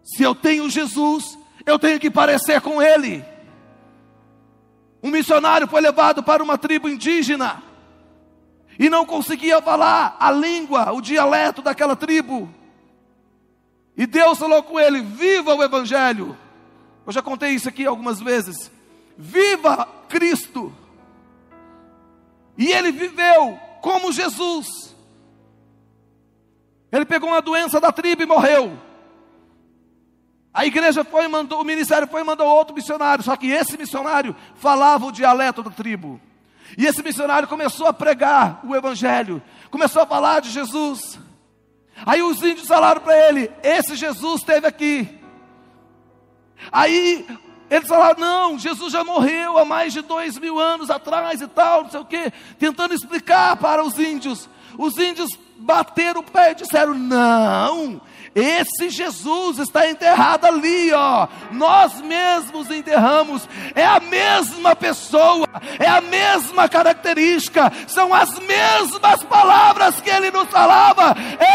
Se 0.02 0.22
eu 0.22 0.34
tenho 0.34 0.68
Jesus, 0.68 1.38
eu 1.64 1.78
tenho 1.78 1.98
que 1.98 2.10
parecer 2.10 2.60
com 2.60 2.80
Ele. 2.80 3.24
Um 5.02 5.10
missionário 5.10 5.66
foi 5.68 5.80
levado 5.80 6.22
para 6.22 6.42
uma 6.42 6.56
tribo 6.56 6.88
indígena 6.88 7.62
e 8.78 8.88
não 8.88 9.04
conseguia 9.04 9.60
falar 9.60 10.16
a 10.18 10.30
língua, 10.30 10.92
o 10.92 11.00
dialeto 11.00 11.62
daquela 11.62 11.94
tribo. 11.94 12.48
E 13.96 14.06
Deus 14.06 14.38
falou 14.38 14.62
com 14.62 14.78
ele: 14.78 15.00
viva 15.00 15.54
o 15.54 15.62
Evangelho. 15.62 16.36
Eu 17.06 17.12
já 17.12 17.22
contei 17.22 17.50
isso 17.50 17.68
aqui 17.68 17.86
algumas 17.86 18.20
vezes. 18.20 18.70
Viva 19.16 19.86
Cristo. 20.08 20.72
E 22.56 22.70
ele 22.70 22.92
viveu 22.92 23.58
como 23.80 24.12
Jesus. 24.12 24.94
Ele 26.90 27.04
pegou 27.04 27.28
uma 27.28 27.42
doença 27.42 27.80
da 27.80 27.90
tribo 27.90 28.22
e 28.22 28.26
morreu. 28.26 28.78
A 30.52 30.64
igreja 30.64 31.02
foi 31.02 31.26
mandou, 31.26 31.60
o 31.60 31.64
ministério 31.64 32.06
foi 32.06 32.20
e 32.20 32.24
mandou 32.24 32.46
outro 32.46 32.76
missionário, 32.76 33.24
só 33.24 33.36
que 33.36 33.48
esse 33.48 33.76
missionário 33.76 34.36
falava 34.54 35.04
o 35.04 35.10
dialeto 35.10 35.64
da 35.64 35.70
tribo. 35.70 36.20
E 36.78 36.86
esse 36.86 37.02
missionário 37.02 37.48
começou 37.48 37.88
a 37.88 37.92
pregar 37.92 38.60
o 38.64 38.74
evangelho, 38.74 39.42
começou 39.68 40.02
a 40.02 40.06
falar 40.06 40.40
de 40.40 40.50
Jesus. 40.50 41.18
Aí 42.04 42.22
os 42.22 42.42
índios 42.42 42.66
falaram 42.66 43.00
para 43.00 43.28
ele: 43.28 43.50
Esse 43.62 43.94
Jesus 43.96 44.40
esteve 44.40 44.66
aqui. 44.66 45.08
Aí 46.72 47.26
eles 47.70 47.88
falaram: 47.88 48.20
Não, 48.20 48.58
Jesus 48.58 48.92
já 48.92 49.04
morreu 49.04 49.58
há 49.58 49.64
mais 49.64 49.92
de 49.92 50.02
dois 50.02 50.38
mil 50.38 50.58
anos 50.58 50.90
atrás 50.90 51.40
e 51.40 51.46
tal, 51.46 51.84
não 51.84 51.90
sei 51.90 52.00
o 52.00 52.04
quê, 52.04 52.32
tentando 52.58 52.94
explicar 52.94 53.56
para 53.56 53.84
os 53.84 53.98
índios. 53.98 54.48
Os 54.76 54.96
índios 54.98 55.30
bateram 55.56 56.20
o 56.20 56.24
pé 56.24 56.52
e 56.52 56.56
disseram: 56.56 56.94
Não, 56.94 58.00
esse 58.34 58.90
Jesus 58.90 59.58
está 59.58 59.88
enterrado 59.88 60.46
ali, 60.46 60.92
ó. 60.92 61.28
Nós 61.52 62.00
mesmos 62.00 62.68
enterramos. 62.70 63.48
É 63.74 63.84
a 63.84 64.00
mesma 64.00 64.74
pessoa, 64.74 65.46
é 65.78 65.86
a 65.86 66.00
mesma 66.00 66.68
característica, 66.68 67.72
são 67.86 68.12
as 68.12 68.36
mesmas 68.40 69.22
palavras 69.24 70.00
que 70.00 70.10
ele 70.10 70.32
nos 70.32 70.48
falava. 70.48 71.14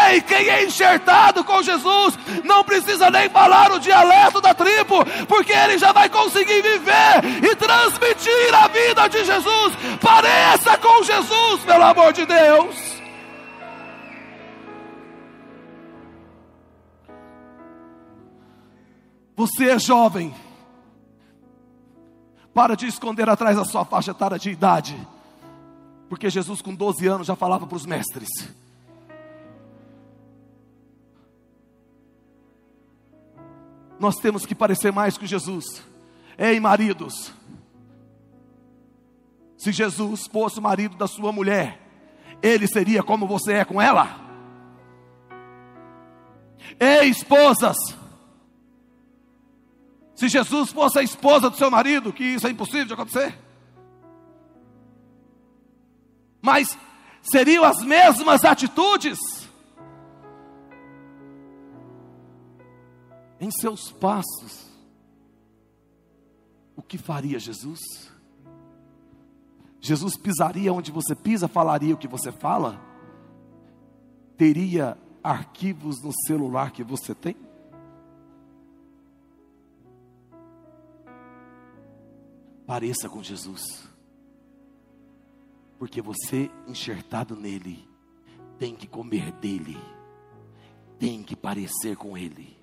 Ei, 0.09 0.21
quem 0.21 0.47
é 0.47 0.63
enxertado 0.63 1.43
com 1.43 1.61
Jesus 1.61 2.17
não 2.45 2.63
precisa 2.63 3.09
nem 3.09 3.29
falar 3.29 3.71
o 3.71 3.79
dialeto 3.79 4.39
da 4.39 4.53
tribo, 4.53 5.05
porque 5.27 5.51
ele 5.51 5.77
já 5.77 5.91
vai 5.91 6.07
conseguir 6.09 6.61
viver 6.61 7.43
e 7.43 7.55
transmitir 7.55 8.53
a 8.53 8.67
vida 8.67 9.07
de 9.09 9.25
Jesus. 9.25 9.73
Pareça 10.01 10.77
com 10.77 11.03
Jesus, 11.03 11.61
pelo 11.65 11.83
amor 11.83 12.13
de 12.13 12.25
Deus. 12.25 12.98
Você 19.39 19.69
é 19.69 19.79
jovem. 19.79 20.35
Para 22.53 22.75
de 22.75 22.87
esconder 22.87 23.29
atrás 23.29 23.55
da 23.55 23.63
sua 23.63 23.85
faixa 23.85 24.11
etária 24.11 24.37
de 24.37 24.49
idade. 24.49 24.99
Porque 26.09 26.29
Jesus, 26.29 26.61
com 26.61 26.75
12 26.75 27.07
anos, 27.07 27.25
já 27.27 27.37
falava 27.37 27.65
para 27.65 27.77
os 27.77 27.85
mestres. 27.85 28.27
Nós 33.97 34.17
temos 34.17 34.45
que 34.45 34.53
parecer 34.53 34.91
mais 34.91 35.17
com 35.17 35.25
Jesus. 35.25 35.81
Ei, 36.37 36.59
maridos. 36.59 37.31
Se 39.55 39.71
Jesus 39.71 40.27
fosse 40.27 40.59
o 40.59 40.61
marido 40.61 40.97
da 40.97 41.07
sua 41.07 41.31
mulher, 41.31 41.79
ele 42.43 42.67
seria 42.67 43.01
como 43.01 43.25
você 43.25 43.53
é 43.53 43.63
com 43.63 43.81
ela. 43.81 44.19
Ei, 46.77 47.07
esposas. 47.07 47.77
Se 50.19 50.27
Jesus 50.27 50.69
fosse 50.71 50.99
a 50.99 51.01
esposa 51.01 51.49
do 51.49 51.55
seu 51.55 51.71
marido, 51.71 52.11
que 52.11 52.25
isso 52.25 52.45
é 52.45 52.49
impossível 52.49 52.87
de 52.87 52.93
acontecer. 52.93 53.39
Mas 56.41 56.77
seriam 57.21 57.63
as 57.63 57.81
mesmas 57.85 58.43
atitudes? 58.43 59.17
Em 63.39 63.49
seus 63.49 63.93
passos, 63.93 64.69
o 66.75 66.81
que 66.81 66.97
faria 66.97 67.39
Jesus? 67.39 67.79
Jesus 69.79 70.17
pisaria 70.17 70.73
onde 70.73 70.91
você 70.91 71.15
pisa, 71.15 71.47
falaria 71.47 71.93
o 71.93 71.97
que 71.97 72.09
você 72.09 72.29
fala? 72.29 72.77
Teria 74.35 74.97
arquivos 75.23 76.03
no 76.03 76.11
celular 76.27 76.71
que 76.71 76.83
você 76.83 77.15
tem? 77.15 77.37
Pareça 82.69 83.09
com 83.09 83.23
Jesus. 83.23 83.89
Porque 85.79 86.03
você, 86.03 86.51
enxertado 86.67 87.35
nele, 87.35 87.89
tem 88.59 88.75
que 88.75 88.85
comer 88.85 89.31
dele, 89.31 89.75
tem 90.99 91.23
que 91.23 91.35
parecer 91.35 91.97
com 91.97 92.15
ele. 92.15 92.59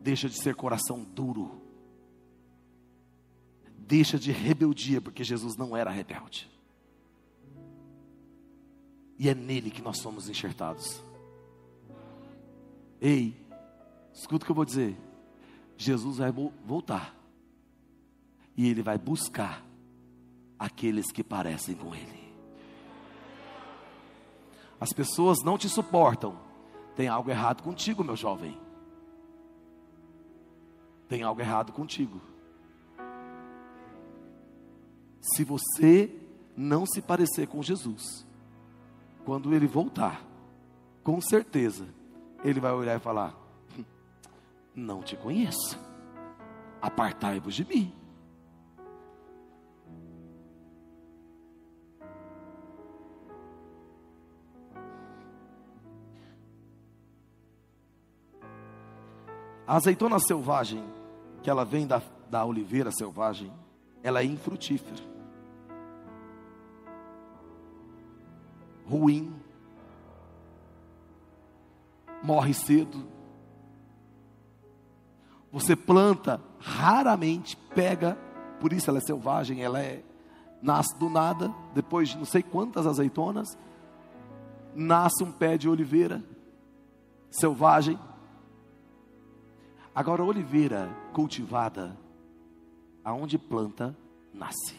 Deixa 0.00 0.28
de 0.28 0.40
ser 0.40 0.54
coração 0.54 1.02
duro, 1.02 1.60
deixa 3.76 4.20
de 4.20 4.30
rebeldia, 4.30 5.00
porque 5.00 5.24
Jesus 5.24 5.56
não 5.56 5.76
era 5.76 5.90
rebelde. 5.90 6.48
E 9.18 9.28
é 9.28 9.34
nele 9.34 9.72
que 9.72 9.82
nós 9.82 9.98
somos 9.98 10.28
enxertados. 10.28 11.04
Ei, 13.00 13.34
escuta 14.12 14.44
o 14.44 14.46
que 14.46 14.52
eu 14.52 14.56
vou 14.56 14.64
dizer. 14.64 14.96
Jesus 15.76 16.18
vai 16.18 16.30
voltar 16.30 17.23
e 18.56 18.68
ele 18.68 18.82
vai 18.82 18.98
buscar 18.98 19.64
aqueles 20.58 21.10
que 21.10 21.22
parecem 21.22 21.74
com 21.74 21.94
ele. 21.94 22.24
As 24.80 24.92
pessoas 24.92 25.42
não 25.42 25.56
te 25.56 25.68
suportam. 25.68 26.38
Tem 26.94 27.08
algo 27.08 27.30
errado 27.30 27.62
contigo, 27.62 28.04
meu 28.04 28.16
jovem. 28.16 28.58
Tem 31.08 31.22
algo 31.22 31.40
errado 31.40 31.72
contigo. 31.72 32.20
Se 35.20 35.42
você 35.42 36.14
não 36.56 36.84
se 36.86 37.00
parecer 37.00 37.48
com 37.48 37.62
Jesus, 37.62 38.26
quando 39.24 39.54
ele 39.54 39.66
voltar, 39.66 40.22
com 41.02 41.20
certeza, 41.20 41.88
ele 42.44 42.60
vai 42.60 42.72
olhar 42.72 42.96
e 42.96 43.00
falar: 43.00 43.34
hum, 43.76 43.84
Não 44.74 45.02
te 45.02 45.16
conheço, 45.16 45.78
apartai-vos 46.80 47.54
de 47.54 47.64
mim. 47.64 48.03
A 59.66 59.76
azeitona 59.76 60.18
selvagem, 60.18 60.84
que 61.42 61.48
ela 61.48 61.64
vem 61.64 61.86
da, 61.86 62.02
da 62.28 62.44
oliveira 62.44 62.90
selvagem, 62.92 63.50
ela 64.02 64.20
é 64.20 64.24
infrutífera. 64.24 65.02
Ruim. 68.86 69.34
Morre 72.22 72.52
cedo. 72.52 73.06
Você 75.50 75.74
planta, 75.74 76.40
raramente 76.58 77.56
pega, 77.74 78.18
por 78.60 78.72
isso 78.72 78.90
ela 78.90 78.98
é 78.98 79.02
selvagem, 79.02 79.62
ela 79.62 79.80
é 79.80 80.02
nasce 80.60 80.98
do 80.98 81.10
nada, 81.10 81.54
depois 81.74 82.08
de 82.08 82.16
não 82.16 82.24
sei 82.24 82.42
quantas 82.42 82.86
azeitonas, 82.86 83.58
nasce 84.74 85.22
um 85.22 85.30
pé 85.30 85.58
de 85.58 85.68
oliveira 85.68 86.24
selvagem 87.30 87.98
Agora, 89.94 90.22
a 90.22 90.26
oliveira 90.26 90.88
cultivada, 91.12 91.96
aonde 93.04 93.38
planta, 93.38 93.96
nasce. 94.32 94.74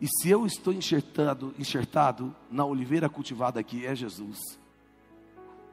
E 0.00 0.06
se 0.06 0.28
eu 0.28 0.44
estou 0.44 0.72
enxertado, 0.72 1.54
enxertado 1.58 2.34
na 2.50 2.64
oliveira 2.64 3.08
cultivada 3.08 3.62
que 3.62 3.86
é 3.86 3.94
Jesus, 3.94 4.38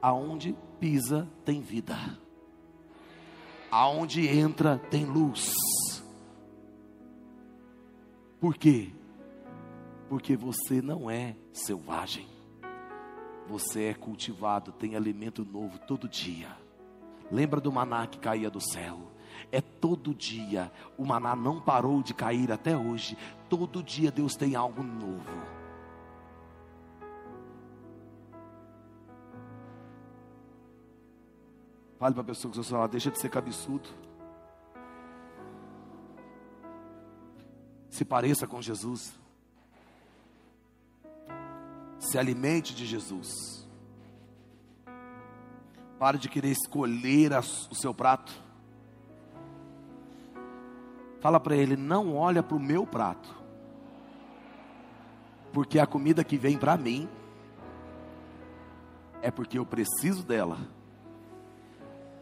aonde 0.01 0.55
pisa 0.79 1.27
tem 1.43 1.61
vida, 1.61 1.95
aonde 3.69 4.25
entra 4.25 4.77
tem 4.89 5.05
luz. 5.05 5.51
Por 8.39 8.55
quê? 8.55 8.93
Porque 10.07 10.35
você 10.37 10.81
não 10.81 11.09
é 11.09 11.35
selvagem. 11.51 12.36
Você 13.49 13.85
é 13.85 13.93
cultivado, 13.93 14.71
tem 14.71 14.95
alimento 14.95 15.45
novo 15.45 15.79
todo 15.79 16.07
dia. 16.07 16.49
Lembra 17.31 17.61
do 17.61 17.71
maná 17.71 18.05
que 18.05 18.19
caía 18.19 18.49
do 18.49 18.59
céu? 18.59 18.99
É 19.51 19.61
todo 19.61 20.13
dia. 20.13 20.71
O 20.97 21.05
maná 21.05 21.35
não 21.35 21.61
parou 21.61 22.03
de 22.03 22.13
cair 22.13 22.51
até 22.51 22.77
hoje. 22.77 23.17
Todo 23.49 23.81
dia 23.81 24.11
Deus 24.11 24.35
tem 24.35 24.55
algo 24.55 24.83
novo. 24.83 25.57
Fale 31.97 32.13
para 32.13 32.21
a 32.21 32.25
pessoa 32.25 32.51
que 32.51 32.57
você 32.57 32.69
fala, 32.69 32.87
deixa 32.87 33.09
de 33.09 33.19
ser 33.19 33.29
cabeçudo. 33.29 33.89
Se 37.89 38.05
pareça 38.05 38.45
com 38.45 38.61
Jesus 38.61 39.17
se 42.07 42.17
alimente 42.17 42.73
de 42.73 42.85
Jesus. 42.85 43.67
Pare 45.99 46.17
de 46.17 46.29
querer 46.29 46.51
escolher 46.51 47.33
o 47.33 47.75
seu 47.75 47.93
prato. 47.93 48.31
Fala 51.19 51.39
para 51.39 51.55
ele: 51.55 51.75
não 51.75 52.15
olha 52.15 52.41
para 52.41 52.55
o 52.55 52.59
meu 52.59 52.85
prato, 52.85 53.35
porque 55.51 55.79
a 55.79 55.87
comida 55.87 56.23
que 56.23 56.37
vem 56.37 56.57
para 56.57 56.77
mim 56.77 57.09
é 59.21 59.29
porque 59.29 59.57
eu 59.57 59.65
preciso 59.65 60.23
dela. 60.23 60.57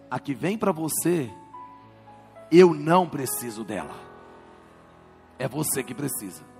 A 0.09 0.19
que 0.19 0.33
vem 0.33 0.57
para 0.57 0.71
você, 0.71 1.29
eu 2.51 2.73
não 2.73 3.07
preciso 3.09 3.63
dela. 3.63 3.95
É 5.37 5.47
você 5.47 5.83
que 5.83 5.93
precisa. 5.93 6.54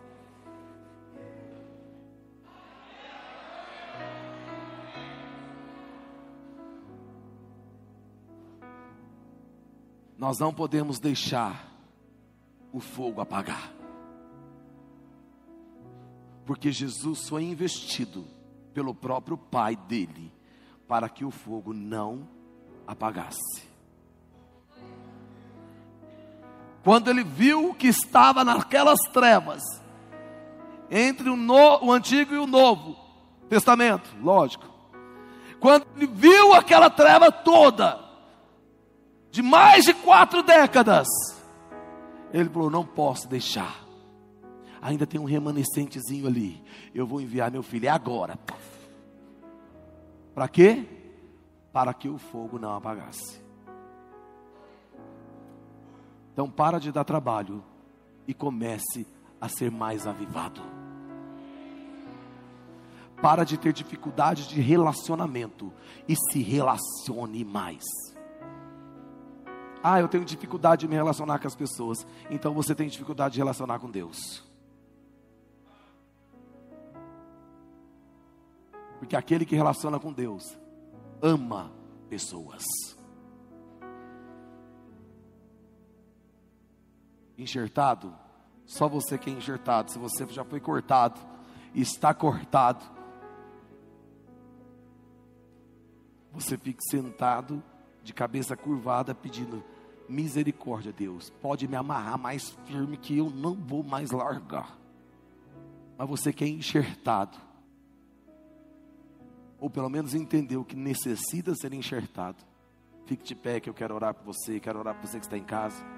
Nós 10.26 10.40
não 10.40 10.52
podemos 10.52 10.98
deixar 10.98 11.72
o 12.74 12.80
fogo 12.80 13.22
apagar. 13.22 13.72
Porque 16.48 16.72
Jesus 16.72 17.30
foi 17.30 17.44
investido 17.44 18.26
pelo 18.74 18.96
próprio 18.96 19.38
Pai 19.38 19.76
dele 19.76 20.34
para 20.88 21.08
que 21.10 21.24
o 21.24 21.30
fogo 21.30 21.74
não 21.74 22.28
apagasse. 22.88 23.70
Quando 26.84 27.12
ele 27.12 27.24
viu 27.24 27.76
que 27.76 27.86
estava 27.86 28.44
naquelas 28.44 29.02
trevas, 29.14 29.62
entre 30.90 31.30
o, 31.30 31.36
no, 31.36 31.86
o 31.86 31.92
Antigo 31.92 32.34
e 32.34 32.40
o 32.40 32.48
Novo 32.48 32.98
Testamento, 33.48 34.10
lógico. 34.24 34.66
Quando 35.60 35.86
ele 35.96 36.08
viu 36.08 36.52
aquela 36.56 36.90
treva 36.90 37.32
toda, 37.32 38.05
de 39.36 39.42
mais 39.42 39.84
de 39.84 39.94
quatro 39.94 40.42
décadas, 40.42 41.08
ele 42.32 42.48
falou: 42.48 42.70
Não 42.70 42.86
posso 42.86 43.28
deixar. 43.28 43.86
Ainda 44.82 45.06
tem 45.06 45.20
um 45.20 45.26
remanescentezinho 45.26 46.26
ali. 46.26 46.64
Eu 46.94 47.06
vou 47.06 47.20
enviar 47.20 47.52
meu 47.52 47.62
filho. 47.62 47.86
É 47.86 47.90
agora. 47.90 48.40
Para 50.34 50.48
quê? 50.48 50.88
Para 51.74 51.94
que 51.94 52.08
o 52.08 52.18
fogo 52.18 52.58
não 52.58 52.76
apagasse. 52.76 53.44
Então 56.32 56.50
para 56.50 56.80
de 56.80 56.90
dar 56.90 57.04
trabalho 57.04 57.62
e 58.26 58.34
comece 58.34 59.06
a 59.42 59.50
ser 59.50 59.70
mais 59.70 60.08
avivado. 60.08 60.62
Para 63.22 63.44
de 63.44 63.58
ter 63.58 63.74
dificuldade 63.74 64.48
de 64.48 64.62
relacionamento 64.62 65.74
e 66.08 66.16
se 66.16 66.42
relacione 66.42 67.44
mais. 67.44 67.84
Ah, 69.88 70.00
eu 70.00 70.08
tenho 70.08 70.26
dificuldade 70.26 70.80
de 70.80 70.88
me 70.88 70.96
relacionar 70.96 71.38
com 71.38 71.46
as 71.46 71.56
pessoas. 71.56 72.08
Então 72.28 72.56
você 72.56 72.74
tem 72.74 72.90
dificuldade 72.90 73.36
de 73.36 73.40
relacionar 73.40 73.78
com 73.78 73.88
Deus. 73.88 74.44
Porque 78.98 79.16
aquele 79.16 79.46
que 79.46 79.56
relaciona 79.56 80.00
com 80.00 80.12
Deus 80.12 80.58
ama 81.22 81.72
pessoas. 82.10 82.64
Enxertado, 87.38 88.12
só 88.66 88.90
você 88.90 89.20
que 89.20 89.30
é 89.30 89.34
enxertado. 89.34 89.92
Se 89.92 90.00
você 90.00 90.26
já 90.30 90.44
foi 90.44 90.60
cortado, 90.60 91.22
está 91.76 92.12
cortado, 92.12 92.84
você 96.34 96.58
fica 96.58 96.82
sentado, 96.90 97.62
de 98.02 98.14
cabeça 98.14 98.58
curvada, 98.58 99.14
pedindo 99.14 99.64
misericórdia, 100.08 100.92
Deus. 100.92 101.30
Pode 101.42 101.68
me 101.68 101.76
amarrar 101.76 102.18
mais 102.18 102.52
firme 102.66 102.98
que 102.98 103.18
eu 103.18 103.30
não 103.30 103.56
vou 103.56 103.84
mais 103.84 104.12
largar. 104.12 104.78
Mas 105.98 106.10
você 106.10 106.34
que 106.34 106.44
é 106.44 106.48
enxertado, 106.48 107.38
ou 109.60 109.70
pelo 109.70 109.90
menos 109.90 110.14
entendeu 110.14 110.64
que 110.64 110.76
necessita 110.76 111.56
ser 111.56 111.74
enxertado, 111.74 112.44
fique 113.06 113.24
de 113.24 113.36
pé 113.36 113.60
que 113.60 113.70
eu 113.70 113.74
quero 113.74 113.96
orar 113.96 114.14
por 114.14 114.26
você, 114.26 114.60
quero 114.60 114.80
orar 114.80 114.96
por 114.96 115.08
você 115.08 115.20
que 115.20 115.26
está 115.26 115.38
em 115.38 115.44
casa. 115.44 115.95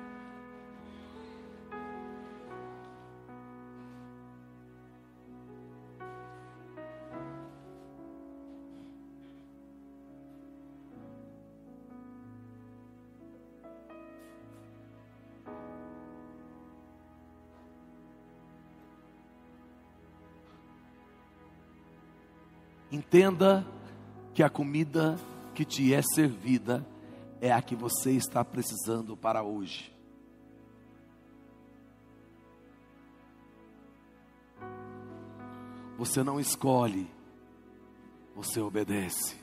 Entenda 23.17 23.65
que 24.31 24.43
a 24.43 24.49
comida 24.49 25.17
que 25.55 25.65
te 25.65 25.91
é 25.91 26.03
servida 26.03 26.85
é 27.41 27.51
a 27.51 27.59
que 27.63 27.75
você 27.75 28.11
está 28.11 28.45
precisando 28.45 29.17
para 29.17 29.41
hoje. 29.41 29.91
Você 35.97 36.21
não 36.21 36.39
escolhe, 36.39 37.09
você 38.35 38.61
obedece. 38.61 39.35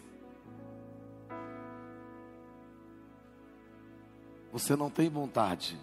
Você 4.53 4.77
não 4.77 4.89
tem 4.89 5.11
vontade. 5.11 5.77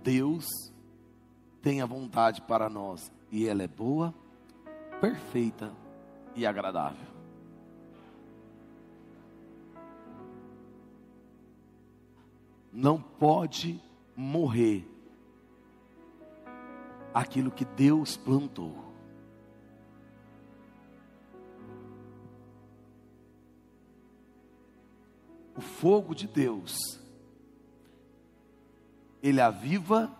Deus 0.00 0.46
tem 1.60 1.82
a 1.82 1.86
vontade 1.86 2.40
para 2.40 2.68
nós 2.68 3.10
e 3.32 3.48
ela 3.48 3.64
é 3.64 3.68
boa, 3.68 4.14
perfeita 5.00 5.81
e 6.34 6.46
agradável. 6.46 7.12
Não 12.72 13.00
pode 13.00 13.80
morrer 14.16 14.88
aquilo 17.12 17.50
que 17.50 17.64
Deus 17.64 18.16
plantou. 18.16 18.74
O 25.54 25.60
fogo 25.60 26.14
de 26.14 26.26
Deus, 26.26 26.98
ele 29.22 29.40
aviva, 29.40 30.10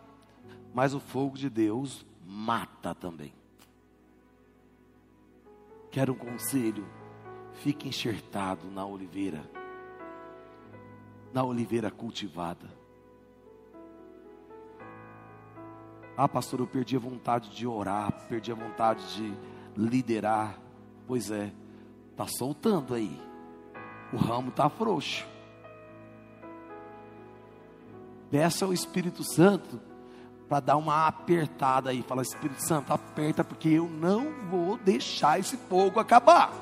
mas 0.74 0.92
o 0.92 1.00
fogo 1.00 1.38
de 1.38 1.48
Deus 1.48 2.04
mata 2.24 2.94
também. 2.94 3.32
Quero 5.92 6.14
um 6.14 6.16
conselho. 6.16 6.86
Fique 7.52 7.86
enxertado 7.86 8.68
na 8.70 8.84
oliveira, 8.84 9.44
na 11.34 11.44
oliveira 11.44 11.90
cultivada. 11.90 12.66
Ah, 16.16 16.26
pastor, 16.26 16.60
eu 16.60 16.66
perdi 16.66 16.96
a 16.96 16.98
vontade 16.98 17.50
de 17.50 17.66
orar, 17.66 18.26
perdi 18.26 18.50
a 18.50 18.54
vontade 18.54 19.04
de 19.14 19.34
liderar. 19.76 20.58
Pois 21.06 21.30
é, 21.30 21.52
tá 22.16 22.26
soltando 22.26 22.94
aí. 22.94 23.20
O 24.14 24.16
ramo 24.16 24.50
tá 24.50 24.70
frouxo. 24.70 25.26
Peça 28.30 28.64
ao 28.64 28.72
Espírito 28.72 29.22
Santo 29.22 29.78
para 30.52 30.60
dar 30.60 30.76
uma 30.76 31.06
apertada 31.06 31.88
aí. 31.88 32.02
Fala, 32.02 32.20
Espírito 32.20 32.62
Santo, 32.62 32.92
aperta, 32.92 33.42
porque 33.42 33.70
eu 33.70 33.88
não 33.88 34.30
vou 34.50 34.76
deixar 34.76 35.40
esse 35.40 35.56
fogo 35.56 35.98
acabar. 35.98 36.52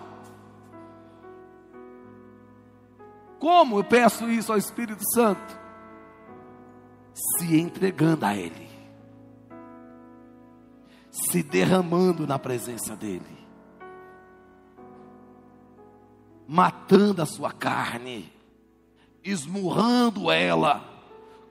Como 3.40 3.80
eu 3.80 3.82
peço 3.82 4.30
isso 4.30 4.52
ao 4.52 4.58
Espírito 4.58 5.02
Santo? 5.12 5.58
Se 7.12 7.58
entregando 7.58 8.24
a 8.24 8.36
Ele, 8.36 8.70
se 11.10 11.42
derramando 11.42 12.28
na 12.28 12.38
presença 12.38 12.94
dEle, 12.94 13.44
matando 16.46 17.22
a 17.22 17.26
sua 17.26 17.50
carne, 17.50 18.32
esmurrando 19.24 20.30
ela 20.30 20.89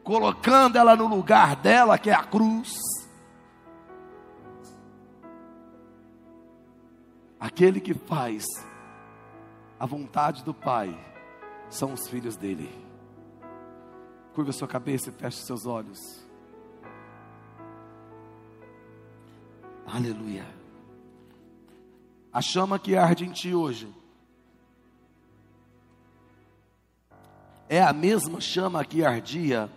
colocando 0.10 0.76
ela 0.76 0.95
no 0.95 1.05
lugar 1.05 1.55
dela, 1.55 1.95
que 1.99 2.10
é 2.10 2.14
a 2.16 2.24
cruz. 2.24 2.74
Aquele 7.39 7.80
que 7.80 7.93
faz 7.93 8.43
a 9.80 9.86
vontade 9.86 10.43
do 10.43 10.51
Pai 10.51 10.97
são 11.70 11.93
os 11.93 12.07
filhos 12.07 12.36
dele. 12.36 12.68
Curva 14.34 14.51
sua 14.51 14.68
cabeça 14.68 15.12
e 15.12 15.14
feche 15.14 15.43
seus 15.43 15.68
olhos. 15.68 15.99
Aleluia. 19.86 20.47
A 22.34 22.41
chama 22.41 22.80
que 22.80 22.97
arde 22.97 23.26
em 23.26 23.32
ti 23.32 23.53
hoje 23.53 23.93
é 27.70 27.80
a 27.80 27.93
mesma 27.93 28.41
chama 28.41 28.84
que 28.84 29.05
ardia 29.05 29.70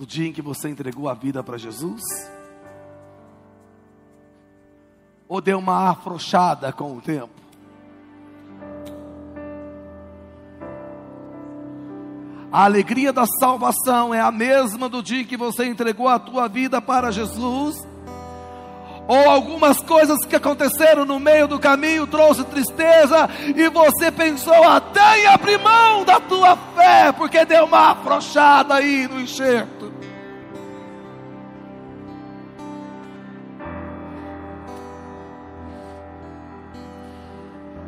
no 0.00 0.06
dia 0.06 0.26
em 0.26 0.32
que 0.32 0.40
você 0.40 0.70
entregou 0.70 1.10
a 1.10 1.12
vida 1.12 1.44
para 1.44 1.58
Jesus? 1.58 2.00
Ou 5.28 5.42
deu 5.42 5.58
uma 5.58 5.90
afrouxada 5.90 6.72
com 6.72 6.96
o 6.96 7.02
tempo? 7.02 7.34
A 12.50 12.64
alegria 12.64 13.12
da 13.12 13.26
salvação 13.38 14.14
é 14.14 14.22
a 14.22 14.32
mesma 14.32 14.88
do 14.88 15.02
dia 15.02 15.22
que 15.22 15.36
você 15.36 15.66
entregou 15.66 16.08
a 16.08 16.18
tua 16.18 16.48
vida 16.48 16.80
para 16.80 17.10
Jesus? 17.10 17.86
Ou 19.10 19.28
algumas 19.28 19.80
coisas 19.80 20.24
que 20.24 20.36
aconteceram 20.36 21.04
no 21.04 21.18
meio 21.18 21.48
do 21.48 21.58
caminho 21.58 22.06
trouxe 22.06 22.44
tristeza 22.44 23.28
e 23.56 23.68
você 23.68 24.08
pensou 24.12 24.62
até 24.62 25.18
em 25.18 25.26
abrir 25.26 25.58
mão 25.58 26.04
da 26.04 26.20
tua 26.20 26.56
fé 26.76 27.10
porque 27.10 27.44
deu 27.44 27.64
uma 27.64 27.90
afrouxada 27.90 28.74
aí 28.74 29.08
no 29.08 29.20
enxerto? 29.20 29.92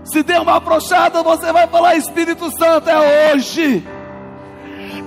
Se 0.03 0.25
deu 0.25 0.43
uma 0.43 0.57
afrouxada, 0.57 1.23
você 1.23 1.53
vai 1.53 1.69
falar: 1.69 1.95
Espírito 1.95 2.51
Santo, 2.59 2.91
é 2.91 3.33
hoje. 3.33 3.87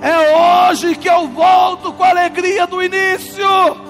É 0.00 0.70
hoje 0.70 0.96
que 0.96 1.10
eu 1.10 1.28
volto 1.28 1.92
com 1.92 2.02
a 2.02 2.08
alegria 2.08 2.66
do 2.66 2.82
início. 2.82 3.86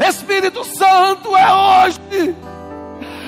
Espírito 0.00 0.64
Santo, 0.64 1.36
é 1.36 1.52
hoje. 1.52 2.34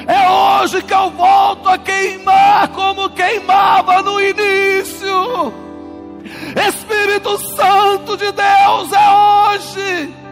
É 0.07 0.31
hoje 0.31 0.83
que 0.83 0.95
eu 0.95 1.11
volto 1.11 1.69
a 1.69 1.79
queimar 1.79 2.69
como 2.69 3.11
queimava 3.11 4.03
no 4.03 4.21
início. 4.21 5.53
Espírito 6.69 7.39
Santo 7.57 8.17
de 8.17 8.31
Deus, 8.33 8.93
é 8.93 9.11
hoje. 9.11 10.26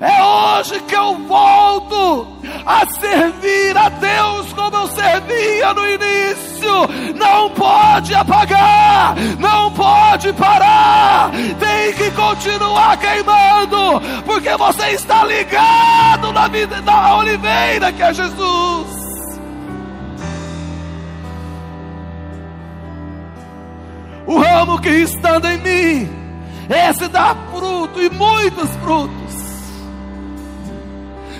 É 0.00 0.22
hoje 0.22 0.78
que 0.80 0.94
eu 0.94 1.16
volto 1.26 2.28
a 2.64 2.86
servir 3.00 3.76
a 3.76 3.88
Deus 3.88 4.52
como 4.52 4.76
eu 4.76 4.86
servia 4.88 5.74
no 5.74 5.84
início. 5.84 7.16
Não 7.16 7.50
pode 7.50 8.14
apagar, 8.14 9.16
não 9.38 9.72
pode 9.72 10.32
parar, 10.34 11.30
tem 11.32 11.92
que 11.94 12.10
continuar 12.12 12.96
queimando, 12.98 14.00
porque 14.24 14.56
você 14.56 14.90
está 14.90 15.24
ligado 15.24 16.32
na 16.32 16.46
vida 16.46 16.80
da 16.82 17.16
oliveira 17.16 17.92
que 17.92 18.02
é 18.02 18.14
Jesus. 18.14 18.98
O 24.26 24.38
ramo 24.38 24.80
que 24.80 24.90
estando 24.90 25.46
em 25.46 25.58
mim, 25.58 26.10
esse 26.68 27.08
dá 27.08 27.34
fruto 27.50 28.00
e 28.00 28.10
muitos 28.10 28.70
frutos. 28.76 29.47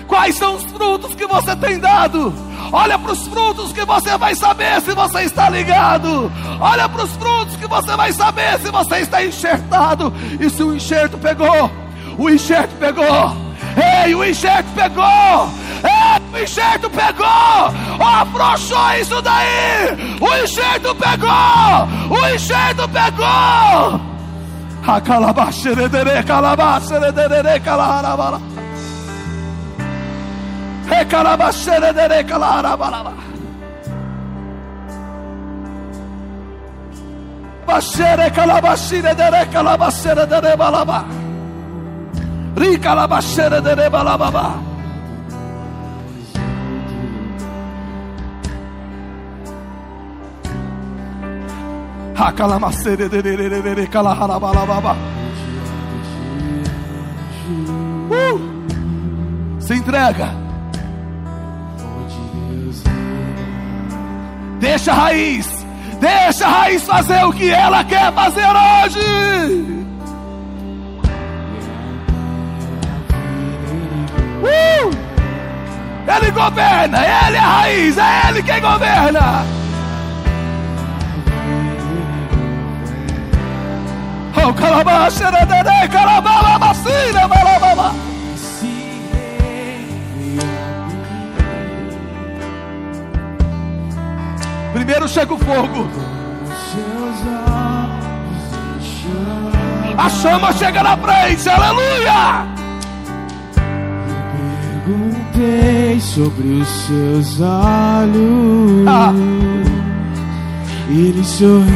Quais 0.09 0.35
são 0.35 0.55
os 0.55 0.63
frutos 0.63 1.13
que 1.13 1.27
você 1.27 1.55
tem 1.55 1.79
dado? 1.79 2.33
Olha 2.71 2.97
para 2.97 3.11
os 3.11 3.27
frutos 3.27 3.71
que 3.71 3.85
você 3.85 4.17
vai 4.17 4.33
saber 4.33 4.81
se 4.81 4.91
você 4.91 5.21
está 5.21 5.51
ligado. 5.51 6.31
Olha 6.59 6.89
para 6.89 7.03
os 7.03 7.11
frutos 7.11 7.55
que 7.55 7.67
você 7.67 7.95
vai 7.95 8.11
saber 8.11 8.59
se 8.59 8.71
você 8.71 8.97
está 8.97 9.23
enxertado. 9.23 10.11
E 10.39 10.49
se 10.49 10.63
o 10.63 10.75
enxerto 10.75 11.15
pegou, 11.19 11.71
o 12.17 12.27
enxerto 12.27 12.75
pegou. 12.79 13.05
Ei, 14.03 14.15
o 14.15 14.25
enxerto 14.25 14.67
pegou. 14.73 15.49
Ei, 15.83 16.39
o 16.39 16.43
enxerto 16.43 16.89
pegou. 16.89 18.03
Afrouxou 18.03 18.91
isso 18.99 19.21
daí. 19.21 20.17
O 20.19 20.43
enxerto 20.43 20.95
pegou. 20.95 22.17
O 22.17 22.35
enxerto 22.35 22.89
pegou. 22.89 24.01
A 24.87 24.99
calabaxeredere, 25.01 26.23
calabaxeredere, 26.23 27.59
calabarabara. 27.59 28.58
Recalabaxeredere, 30.89 32.25
calarabaraba. 32.25 33.13
Baxere 37.67 38.31
calabaxeredere, 38.31 39.41
calabaxeredere, 39.53 40.55
balaba. 40.57 41.05
Ricalabaxeredere, 42.55 43.89
balababa. 43.89 44.45
Acalamaceredere, 52.15 53.87
calaharabalababa. 53.87 54.95
Uh! 58.09 58.39
Se 59.59 59.75
entrega. 59.75 60.48
Deixa 64.59 64.91
a 64.91 64.95
raiz. 64.95 65.65
Deixa 65.99 66.45
a 66.45 66.49
raiz 66.49 66.83
fazer 66.83 67.23
o 67.25 67.33
que 67.33 67.49
ela 67.49 67.83
quer 67.83 68.11
fazer 68.13 68.45
hoje. 68.45 68.99
Uh! 74.41 75.09
Ele 76.07 76.31
governa, 76.31 76.97
ele 76.97 77.37
é 77.37 77.39
a 77.39 77.47
raiz, 77.47 77.97
é 77.97 78.29
ele 78.29 78.43
quem 78.43 78.61
governa. 78.61 79.45
Oh, 84.35 84.53
calabaxa, 84.53 85.31
calababa, 85.91 86.57
vacina, 86.59 87.27
balababa. 87.27 88.18
Primeiro 94.79 95.09
chega 95.09 95.33
o 95.33 95.37
fogo. 95.37 95.89
A 99.97 100.09
chama 100.09 100.53
chega 100.53 100.81
na 100.81 100.95
frente, 100.95 101.49
aleluia! 101.49 102.47
Perguntei 104.85 105.99
sobre 105.99 106.47
os 106.61 106.67
seus 106.69 107.41
olhos. 107.41 108.87
Ah. 108.87 109.11
Ele 110.89 111.25
sorrindo 111.25 111.67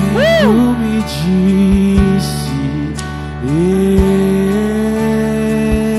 Uh! 0.48 0.74
me 0.80 1.04
disse: 1.04 2.54
"Ei, 3.50 4.14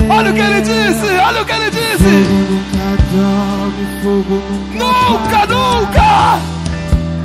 Olha 0.09 0.31
o 0.31 0.33
que 0.33 0.39
ele 0.41 0.61
disse, 0.61 1.05
olha 1.23 1.41
o 1.43 1.45
que 1.45 1.51
ele 1.51 1.69
disse. 1.69 1.97
Fogo 1.97 2.33
nunca 2.49 2.97
dorme, 3.13 3.85
fogo 4.01 4.41
nunca 4.49 4.85
Nunca, 4.85 5.45
nunca! 5.45 6.44